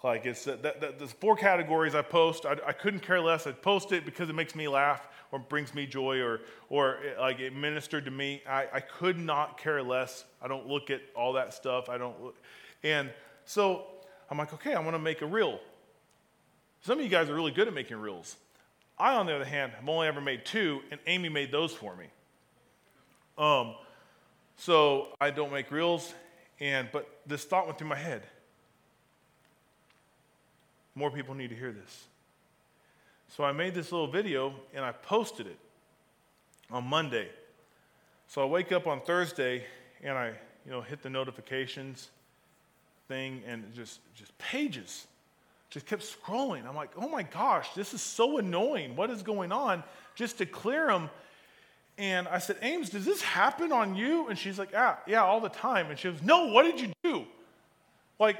Like 0.03 0.25
it's 0.25 0.45
that, 0.45 0.63
that, 0.63 1.01
four 1.19 1.35
categories 1.35 1.93
I 1.93 2.01
post. 2.01 2.45
I, 2.45 2.55
I 2.65 2.71
couldn't 2.71 3.01
care 3.01 3.19
less. 3.19 3.45
I 3.45 3.51
post 3.51 3.91
it 3.91 4.05
because 4.05 4.29
it 4.29 4.33
makes 4.33 4.55
me 4.55 4.67
laugh 4.67 5.07
or 5.31 5.39
brings 5.39 5.75
me 5.75 5.85
joy 5.85 6.21
or, 6.21 6.39
or 6.69 6.95
it, 7.03 7.19
like 7.19 7.39
it 7.39 7.53
ministered 7.53 8.05
to 8.05 8.11
me. 8.11 8.41
I, 8.47 8.67
I 8.73 8.79
could 8.79 9.17
not 9.17 9.59
care 9.59 9.83
less. 9.83 10.23
I 10.41 10.47
don't 10.47 10.67
look 10.67 10.89
at 10.89 11.01
all 11.15 11.33
that 11.33 11.53
stuff. 11.53 11.89
I 11.89 11.97
don't 11.97 12.21
look. 12.23 12.37
And 12.81 13.11
so 13.43 13.87
I'm 14.29 14.37
like, 14.37 14.53
okay, 14.53 14.73
I 14.73 14.79
want 14.79 14.95
to 14.95 14.99
make 14.99 15.21
a 15.21 15.25
reel. 15.25 15.59
Some 16.81 16.97
of 16.97 17.03
you 17.03 17.11
guys 17.11 17.29
are 17.29 17.35
really 17.35 17.51
good 17.51 17.67
at 17.67 17.73
making 17.73 17.97
reels. 17.97 18.37
I, 18.97 19.15
on 19.15 19.25
the 19.25 19.35
other 19.35 19.45
hand, 19.45 19.73
have 19.73 19.87
only 19.87 20.07
ever 20.07 20.21
made 20.21 20.45
two, 20.45 20.81
and 20.91 20.99
Amy 21.07 21.29
made 21.29 21.51
those 21.51 21.73
for 21.73 21.95
me. 21.95 22.05
Um, 23.37 23.75
so 24.55 25.07
I 25.19 25.29
don't 25.29 25.51
make 25.51 25.71
reels, 25.71 26.13
and 26.59 26.89
but 26.91 27.07
this 27.25 27.43
thought 27.45 27.65
went 27.65 27.77
through 27.77 27.87
my 27.87 27.95
head. 27.95 28.23
More 30.95 31.11
people 31.11 31.35
need 31.35 31.49
to 31.49 31.55
hear 31.55 31.71
this. 31.71 32.05
So 33.29 33.43
I 33.43 33.51
made 33.51 33.73
this 33.73 33.91
little 33.91 34.07
video 34.07 34.53
and 34.73 34.83
I 34.83 34.91
posted 34.91 35.47
it 35.47 35.59
on 36.71 36.83
Monday. 36.85 37.29
So 38.27 38.41
I 38.41 38.45
wake 38.45 38.71
up 38.71 38.87
on 38.87 39.01
Thursday 39.01 39.63
and 40.03 40.17
I, 40.17 40.33
you 40.65 40.71
know, 40.71 40.81
hit 40.81 41.01
the 41.01 41.09
notifications 41.09 42.09
thing 43.07 43.41
and 43.47 43.73
just 43.73 43.99
just 44.15 44.37
pages. 44.37 45.07
Just 45.69 45.85
kept 45.85 46.01
scrolling. 46.01 46.67
I'm 46.67 46.75
like, 46.75 46.89
oh 46.97 47.07
my 47.07 47.21
gosh, 47.21 47.73
this 47.75 47.93
is 47.93 48.01
so 48.01 48.39
annoying. 48.39 48.95
What 48.95 49.11
is 49.11 49.21
going 49.21 49.51
on? 49.51 49.83
Just 50.15 50.39
to 50.39 50.47
clear 50.47 50.87
them 50.87 51.09
and 51.99 52.29
I 52.29 52.39
said, 52.39 52.55
Ames, 52.61 52.89
does 52.89 53.03
this 53.03 53.21
happen 53.21 53.73
on 53.73 53.93
you? 53.93 54.29
And 54.29 54.39
she's 54.39 54.57
like, 54.57 54.71
yeah, 54.71 54.95
yeah, 55.05 55.21
all 55.21 55.41
the 55.41 55.49
time. 55.49 55.89
And 55.89 55.99
she 55.99 56.09
goes, 56.09 56.21
no, 56.21 56.45
what 56.45 56.63
did 56.63 56.79
you 56.79 56.93
do? 57.03 57.25
Like, 58.17 58.37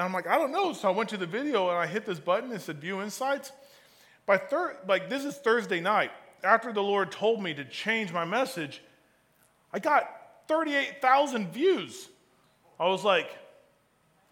and 0.00 0.06
I'm 0.06 0.14
like, 0.14 0.26
I 0.26 0.38
don't 0.38 0.50
know. 0.50 0.72
So 0.72 0.88
I 0.88 0.92
went 0.92 1.10
to 1.10 1.18
the 1.18 1.26
video 1.26 1.68
and 1.68 1.76
I 1.76 1.86
hit 1.86 2.06
this 2.06 2.18
button 2.18 2.50
and 2.50 2.58
said, 2.58 2.80
view 2.80 3.02
insights. 3.02 3.52
By 4.24 4.38
third, 4.38 4.78
like 4.88 5.10
this 5.10 5.26
is 5.26 5.36
Thursday 5.36 5.78
night. 5.78 6.10
After 6.42 6.72
the 6.72 6.82
Lord 6.82 7.12
told 7.12 7.42
me 7.42 7.52
to 7.52 7.66
change 7.66 8.10
my 8.10 8.24
message, 8.24 8.82
I 9.74 9.78
got 9.78 10.08
38,000 10.48 11.52
views. 11.52 12.08
I 12.78 12.86
was 12.86 13.04
like, 13.04 13.28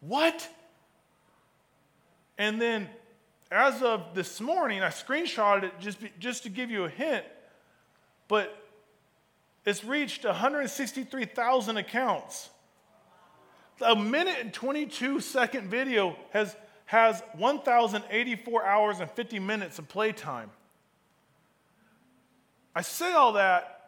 what? 0.00 0.48
And 2.38 2.58
then 2.58 2.88
as 3.50 3.82
of 3.82 4.14
this 4.14 4.40
morning, 4.40 4.82
I 4.82 4.88
screenshotted 4.88 5.64
it 5.64 5.72
just, 5.80 5.98
just 6.18 6.44
to 6.44 6.48
give 6.48 6.70
you 6.70 6.84
a 6.84 6.88
hint 6.88 7.26
but 8.28 8.62
it's 9.64 9.84
reached 9.84 10.24
163,000 10.24 11.76
accounts. 11.76 12.50
A 13.80 13.94
minute 13.94 14.36
and 14.40 14.52
22 14.52 15.20
second 15.20 15.68
video 15.68 16.16
has, 16.30 16.56
has 16.86 17.22
1,084 17.36 18.64
hours 18.64 19.00
and 19.00 19.10
50 19.10 19.38
minutes 19.38 19.78
of 19.78 19.88
playtime. 19.88 20.50
I 22.74 22.82
say 22.82 23.12
all 23.12 23.32
that 23.34 23.78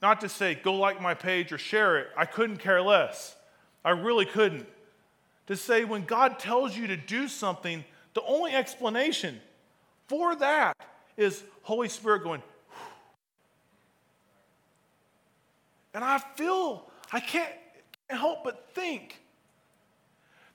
not 0.00 0.20
to 0.20 0.28
say 0.28 0.54
go 0.54 0.74
like 0.74 1.00
my 1.00 1.14
page 1.14 1.52
or 1.52 1.58
share 1.58 1.98
it. 1.98 2.08
I 2.16 2.24
couldn't 2.24 2.58
care 2.58 2.80
less. 2.80 3.36
I 3.84 3.90
really 3.90 4.26
couldn't. 4.26 4.66
To 5.48 5.56
say 5.56 5.84
when 5.84 6.04
God 6.04 6.38
tells 6.38 6.76
you 6.76 6.86
to 6.88 6.96
do 6.96 7.26
something, 7.26 7.84
the 8.14 8.22
only 8.22 8.52
explanation 8.52 9.40
for 10.06 10.36
that 10.36 10.76
is 11.16 11.42
Holy 11.62 11.88
Spirit 11.88 12.22
going, 12.22 12.42
and 15.94 16.04
I 16.04 16.18
feel, 16.18 16.88
I 17.12 17.20
can't 17.20 17.52
help 18.08 18.44
but 18.44 18.70
think 18.74 19.20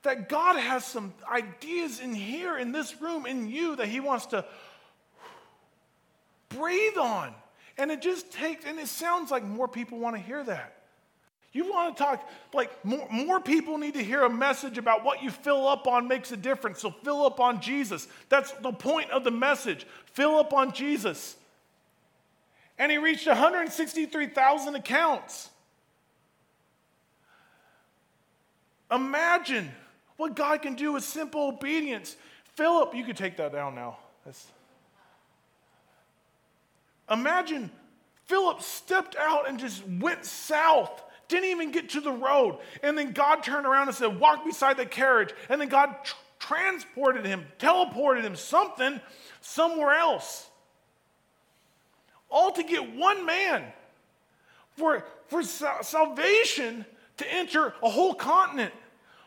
that 0.03 0.29
God 0.29 0.57
has 0.57 0.85
some 0.85 1.13
ideas 1.29 1.99
in 1.99 2.13
here, 2.13 2.57
in 2.57 2.71
this 2.71 3.01
room, 3.01 3.25
in 3.25 3.49
you, 3.49 3.75
that 3.77 3.87
He 3.87 3.99
wants 3.99 4.27
to 4.27 4.45
breathe 6.49 6.97
on. 6.97 7.33
And 7.77 7.89
it 7.89 8.01
just 8.01 8.31
takes, 8.31 8.65
and 8.65 8.79
it 8.79 8.87
sounds 8.87 9.31
like 9.31 9.43
more 9.43 9.67
people 9.67 9.97
want 9.97 10.15
to 10.15 10.21
hear 10.21 10.43
that. 10.43 10.75
You 11.53 11.71
want 11.71 11.95
to 11.95 12.03
talk, 12.03 12.29
like, 12.53 12.83
more, 12.83 13.07
more 13.11 13.39
people 13.39 13.77
need 13.77 13.93
to 13.93 14.03
hear 14.03 14.23
a 14.23 14.29
message 14.29 14.77
about 14.77 15.03
what 15.03 15.21
you 15.21 15.29
fill 15.29 15.67
up 15.67 15.87
on 15.87 16.07
makes 16.07 16.31
a 16.31 16.37
difference. 16.37 16.79
So 16.79 16.91
fill 16.91 17.25
up 17.25 17.39
on 17.39 17.61
Jesus. 17.61 18.07
That's 18.29 18.51
the 18.53 18.71
point 18.71 19.11
of 19.11 19.23
the 19.23 19.31
message. 19.31 19.85
Fill 20.05 20.37
up 20.37 20.51
on 20.51 20.73
Jesus. 20.73 21.35
And 22.77 22.91
he 22.91 22.97
reached 22.97 23.27
163,000 23.27 24.75
accounts. 24.75 25.49
Imagine 28.91 29.71
what 30.17 30.35
God 30.35 30.61
can 30.61 30.75
do 30.75 30.93
with 30.93 31.03
simple 31.03 31.49
obedience. 31.49 32.15
Philip, 32.55 32.93
you 32.95 33.03
could 33.03 33.17
take 33.17 33.37
that 33.37 33.51
down 33.51 33.75
now. 33.75 33.97
That's... 34.25 34.47
Imagine 37.09 37.69
Philip 38.25 38.61
stepped 38.61 39.15
out 39.17 39.49
and 39.49 39.59
just 39.59 39.85
went 39.87 40.25
south, 40.25 41.03
didn't 41.27 41.49
even 41.49 41.71
get 41.71 41.89
to 41.89 42.01
the 42.01 42.11
road. 42.11 42.59
And 42.81 42.97
then 42.97 43.11
God 43.11 43.43
turned 43.43 43.65
around 43.65 43.87
and 43.87 43.95
said, 43.95 44.19
Walk 44.19 44.45
beside 44.45 44.77
the 44.77 44.85
carriage. 44.85 45.33
And 45.49 45.59
then 45.59 45.67
God 45.67 45.95
tr- 46.03 46.15
transported 46.39 47.25
him, 47.25 47.45
teleported 47.59 48.23
him 48.23 48.35
something 48.35 49.01
somewhere 49.41 49.93
else. 49.93 50.49
All 52.29 52.51
to 52.51 52.63
get 52.63 52.95
one 52.95 53.25
man 53.25 53.65
for, 54.75 55.05
for 55.27 55.43
salvation 55.43 56.85
to 57.17 57.33
enter 57.33 57.73
a 57.83 57.89
whole 57.89 58.13
continent 58.13 58.73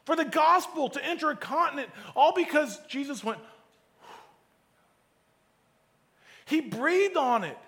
for 0.07 0.16
the 0.16 0.24
gospel 0.24 0.88
to 0.88 1.04
enter 1.04 1.30
a 1.30 1.36
continent, 1.36 1.90
all 2.14 2.32
because 2.32 2.78
Jesus 2.88 3.22
went, 3.22 3.40
He 6.46 6.61
breathed 6.61 7.16
on 7.16 7.42
it. 7.42 7.59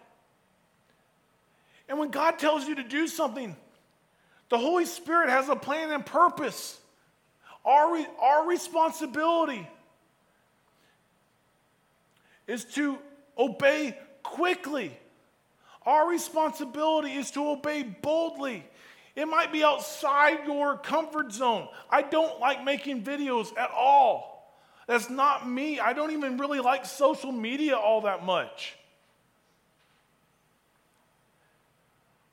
And 1.89 1.99
when 1.99 2.11
God 2.11 2.39
tells 2.39 2.67
you 2.67 2.77
to 2.77 2.85
do 2.85 3.09
something, 3.09 3.57
the 4.51 4.59
Holy 4.59 4.85
Spirit 4.85 5.31
has 5.31 5.49
a 5.49 5.57
plan 5.57 5.91
and 5.91 6.07
purpose. 6.07 6.79
Our, 7.65 7.99
our 8.21 8.47
responsibility 8.47 9.69
is 12.47 12.65
to 12.67 12.99
obey 13.37 13.99
quickly. 14.23 14.97
Our 15.85 16.09
responsibility 16.09 17.13
is 17.15 17.33
to 17.33 17.49
obey 17.49 17.83
boldly. 17.83 18.65
It 19.19 19.27
might 19.27 19.51
be 19.51 19.65
outside 19.65 20.47
your 20.47 20.77
comfort 20.77 21.33
zone. 21.33 21.67
I 21.91 22.03
don't 22.03 22.39
like 22.39 22.63
making 22.63 23.03
videos 23.03 23.49
at 23.59 23.69
all. 23.73 24.57
That's 24.87 25.11
not 25.11 25.49
me. 25.49 25.81
I 25.81 25.93
don't 25.93 26.13
even 26.13 26.39
really 26.39 26.61
like 26.61 26.87
social 26.87 27.33
media 27.33 27.77
all 27.77 28.03
that 28.03 28.25
much. 28.25 28.77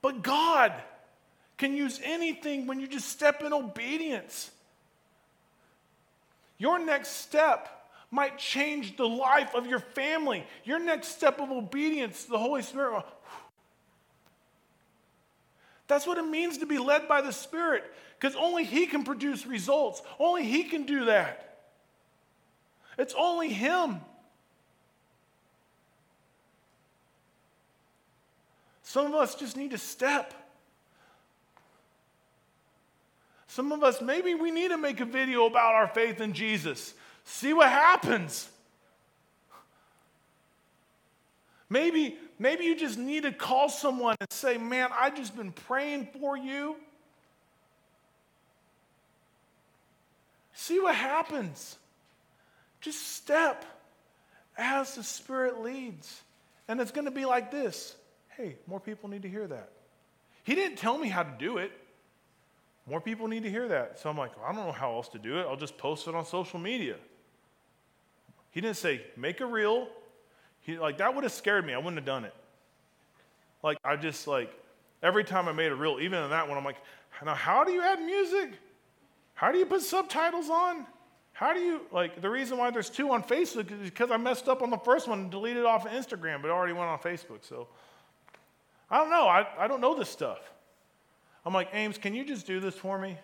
But 0.03 0.21
God 0.21 0.73
can 1.57 1.75
use 1.75 1.99
anything 2.03 2.67
when 2.67 2.79
you 2.79 2.85
just 2.85 3.09
step 3.09 3.41
in 3.41 3.51
obedience. 3.51 4.51
Your 6.59 6.77
next 6.77 7.13
step 7.13 7.67
might 8.11 8.37
change 8.37 8.95
the 8.95 9.07
life 9.07 9.55
of 9.55 9.65
your 9.65 9.79
family. 9.79 10.45
Your 10.63 10.77
next 10.77 11.07
step 11.07 11.41
of 11.41 11.49
obedience, 11.49 12.25
the 12.25 12.37
Holy 12.37 12.61
Spirit 12.61 13.03
that's 15.87 16.07
what 16.07 16.17
it 16.17 16.25
means 16.25 16.57
to 16.59 16.65
be 16.65 16.77
led 16.77 17.07
by 17.07 17.21
the 17.21 17.31
Spirit, 17.31 17.83
because 18.19 18.35
only 18.35 18.63
He 18.63 18.85
can 18.85 19.03
produce 19.03 19.45
results. 19.45 20.01
Only 20.19 20.43
He 20.43 20.63
can 20.63 20.85
do 20.85 21.05
that. 21.05 21.59
It's 22.97 23.13
only 23.17 23.49
Him. 23.49 23.99
Some 28.83 29.07
of 29.07 29.15
us 29.15 29.35
just 29.35 29.57
need 29.57 29.71
to 29.71 29.77
step. 29.77 30.33
Some 33.47 33.71
of 33.71 33.83
us, 33.83 34.01
maybe 34.01 34.35
we 34.35 34.51
need 34.51 34.69
to 34.69 34.77
make 34.77 34.99
a 34.99 35.05
video 35.05 35.45
about 35.45 35.75
our 35.75 35.87
faith 35.87 36.19
in 36.19 36.33
Jesus. 36.33 36.93
See 37.23 37.53
what 37.53 37.69
happens. 37.69 38.49
Maybe, 41.69 42.17
maybe 42.39 42.65
you 42.65 42.75
just 42.75 42.97
need 42.97 43.23
to 43.23 43.31
call 43.31 43.69
someone 43.69 44.15
and 44.19 44.31
say, 44.31 44.57
Man, 44.57 44.89
I've 44.97 45.15
just 45.15 45.35
been 45.35 45.51
praying 45.51 46.09
for 46.19 46.37
you. 46.37 46.75
See 50.53 50.79
what 50.79 50.95
happens. 50.95 51.77
Just 52.81 53.15
step 53.15 53.65
as 54.57 54.95
the 54.95 55.03
Spirit 55.03 55.61
leads. 55.61 56.21
And 56.67 56.79
it's 56.79 56.91
going 56.91 57.05
to 57.05 57.11
be 57.11 57.25
like 57.25 57.51
this 57.51 57.95
hey, 58.37 58.57
more 58.67 58.79
people 58.81 59.09
need 59.09 59.21
to 59.21 59.29
hear 59.29 59.47
that. 59.47 59.69
He 60.43 60.55
didn't 60.55 60.77
tell 60.77 60.97
me 60.97 61.07
how 61.07 61.23
to 61.23 61.33
do 61.39 61.57
it. 61.57 61.71
More 62.87 63.01
people 63.01 63.27
need 63.27 63.43
to 63.43 63.49
hear 63.49 63.67
that. 63.69 63.97
So 63.99 64.09
I'm 64.09 64.17
like, 64.17 64.37
well, 64.37 64.45
I 64.45 64.53
don't 64.53 64.65
know 64.65 64.71
how 64.71 64.93
else 64.93 65.07
to 65.09 65.19
do 65.19 65.39
it. 65.39 65.47
I'll 65.47 65.55
just 65.55 65.77
post 65.77 66.07
it 66.07 66.13
on 66.13 66.25
social 66.25 66.59
media. 66.59 66.97
He 68.51 68.61
didn't 68.61 68.77
say, 68.77 69.01
make 69.17 69.41
a 69.41 69.45
reel, 69.45 69.87
he, 70.65 70.79
like, 70.79 70.97
that 70.97 71.13
would 71.13 71.23
have 71.23 71.33
scared 71.33 71.65
me. 71.65 71.73
I 71.73 71.77
wouldn't 71.77 71.97
have 71.97 72.05
done 72.05 72.25
it. 72.25 72.33
Like, 73.61 73.77
I 73.85 73.95
just, 73.95 74.27
like, 74.27 74.51
every 75.03 75.23
time 75.23 75.47
I 75.47 75.51
made 75.51 75.71
a 75.71 75.75
reel, 75.75 75.99
even 76.01 76.23
in 76.23 76.29
that 76.31 76.47
one, 76.47 76.57
I'm 76.57 76.65
like, 76.65 76.77
now, 77.23 77.35
how 77.35 77.63
do 77.63 77.71
you 77.71 77.81
add 77.81 78.01
music? 78.01 78.51
How 79.35 79.51
do 79.51 79.59
you 79.59 79.65
put 79.65 79.81
subtitles 79.81 80.49
on? 80.49 80.85
How 81.33 81.53
do 81.53 81.59
you, 81.59 81.81
like, 81.91 82.21
the 82.21 82.29
reason 82.29 82.57
why 82.57 82.71
there's 82.71 82.89
two 82.89 83.11
on 83.11 83.21
Facebook 83.21 83.71
is 83.71 83.89
because 83.89 84.09
I 84.09 84.17
messed 84.17 84.47
up 84.47 84.61
on 84.61 84.69
the 84.69 84.77
first 84.77 85.07
one 85.07 85.19
and 85.19 85.31
deleted 85.31 85.65
off 85.65 85.85
of 85.85 85.91
Instagram, 85.91 86.41
but 86.41 86.47
it 86.47 86.51
already 86.51 86.73
went 86.73 86.85
on 86.85 86.97
Facebook. 86.99 87.43
So, 87.43 87.67
I 88.89 88.97
don't 88.97 89.09
know. 89.09 89.27
I, 89.27 89.45
I 89.59 89.67
don't 89.67 89.81
know 89.81 89.95
this 89.95 90.09
stuff. 90.09 90.39
I'm 91.45 91.53
like, 91.53 91.69
Ames, 91.73 91.97
can 91.97 92.15
you 92.15 92.25
just 92.25 92.47
do 92.47 92.59
this 92.59 92.73
for 92.73 92.97
me? 92.97 93.17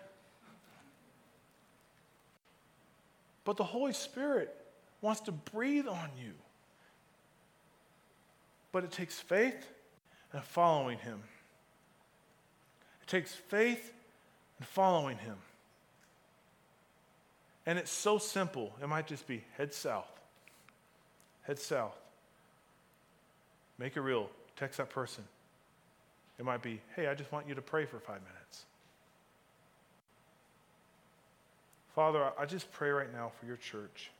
But 3.44 3.56
the 3.56 3.64
Holy 3.64 3.92
Spirit 3.92 4.54
wants 5.00 5.22
to 5.22 5.32
breathe 5.32 5.88
on 5.88 6.08
you. 6.16 6.32
But 8.72 8.84
it 8.84 8.90
takes 8.90 9.18
faith 9.18 9.68
and 10.32 10.42
following 10.42 10.98
Him. 10.98 11.22
It 13.02 13.08
takes 13.08 13.32
faith 13.32 13.92
and 14.58 14.66
following 14.66 15.18
Him. 15.18 15.36
And 17.66 17.78
it's 17.78 17.90
so 17.90 18.18
simple. 18.18 18.72
It 18.82 18.88
might 18.88 19.06
just 19.06 19.26
be 19.26 19.44
head 19.56 19.72
south. 19.72 20.10
Head 21.42 21.58
south. 21.58 21.96
Make 23.78 23.96
it 23.96 24.00
real. 24.00 24.30
Text 24.56 24.78
that 24.78 24.90
person. 24.90 25.24
It 26.38 26.44
might 26.44 26.62
be, 26.62 26.80
hey, 26.96 27.06
I 27.06 27.14
just 27.14 27.30
want 27.30 27.48
you 27.48 27.54
to 27.54 27.62
pray 27.62 27.84
for 27.84 27.98
five 27.98 28.20
minutes. 28.20 28.64
Father, 31.94 32.30
I 32.38 32.46
just 32.46 32.72
pray 32.72 32.90
right 32.90 33.12
now 33.12 33.32
for 33.38 33.46
your 33.46 33.56
church. 33.56 34.10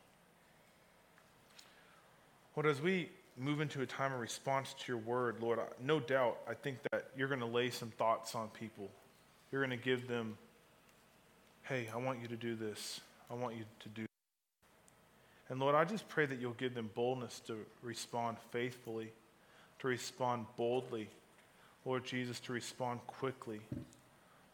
Lord, 2.55 2.67
as 2.67 2.83
we 2.83 3.09
move 3.39 3.61
into 3.61 3.81
a 3.81 3.87
time 3.87 4.13
of 4.13 4.21
response 4.21 4.75
to 4.75 4.93
your 4.93 5.01
word, 5.01 5.37
Lord, 5.41 5.59
no 5.81 6.01
doubt, 6.01 6.39
I 6.49 6.55
think 6.55 6.79
that 6.91 7.09
you're 7.17 7.29
going 7.29 7.41
to 7.41 7.47
lay 7.47 7.71
some 7.71 7.91
thoughts 7.91 8.35
on 8.35 8.49
people. 8.49 8.91
You're 9.51 9.65
going 9.65 9.79
to 9.79 9.83
give 9.83 10.07
them, 10.09 10.37
hey, 11.63 11.89
I 11.93 11.97
want 11.99 12.21
you 12.21 12.29
to 12.29 12.37
do 12.37 12.55
this. 12.55 13.01
I 13.31 13.35
want 13.35 13.57
you 13.57 13.65
to 13.81 13.89
do. 13.89 14.07
And 15.49 15.61
Lord, 15.61 15.75
I 15.75 15.85
just 15.85 16.09
pray 16.09 16.27
that 16.27 16.41
you'll 16.41 16.53
give 16.53 16.75
them 16.75 16.91
boldness 16.95 17.41
to 17.47 17.57
respond 17.83 18.37
faithfully, 18.51 19.13
to 19.81 19.89
respond 19.89 20.47
boldly. 20.57 21.09
Lord 21.85 22.05
Jesus, 22.05 22.39
to 22.41 22.53
respond 22.53 23.01
quickly. 23.07 23.61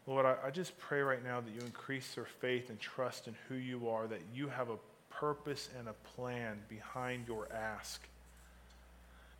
Lord, 0.07 0.25
I, 0.25 0.35
I 0.47 0.49
just 0.49 0.77
pray 0.79 1.01
right 1.01 1.23
now 1.23 1.39
that 1.41 1.53
you 1.53 1.61
increase 1.61 2.15
their 2.15 2.25
faith 2.25 2.69
and 2.69 2.79
trust 2.79 3.27
in 3.27 3.35
who 3.47 3.55
you 3.55 3.89
are, 3.89 4.07
that 4.07 4.21
you 4.33 4.47
have 4.47 4.69
a 4.69 4.77
purpose 5.11 5.69
and 5.77 5.87
a 5.87 5.93
plan 6.15 6.57
behind 6.67 7.27
your 7.27 7.47
ask 7.53 8.01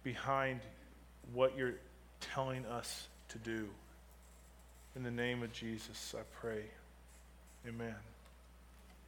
behind 0.04 0.62
what 1.34 1.58
you're 1.58 1.76
telling 2.20 2.66
us 2.66 3.08
to 3.30 3.38
do. 3.38 3.68
In 4.96 5.04
the 5.04 5.12
name 5.12 5.44
of 5.44 5.54
Jesus, 5.54 6.16
I 6.18 6.24
pray. 6.40 6.64
Amen. 7.68 7.96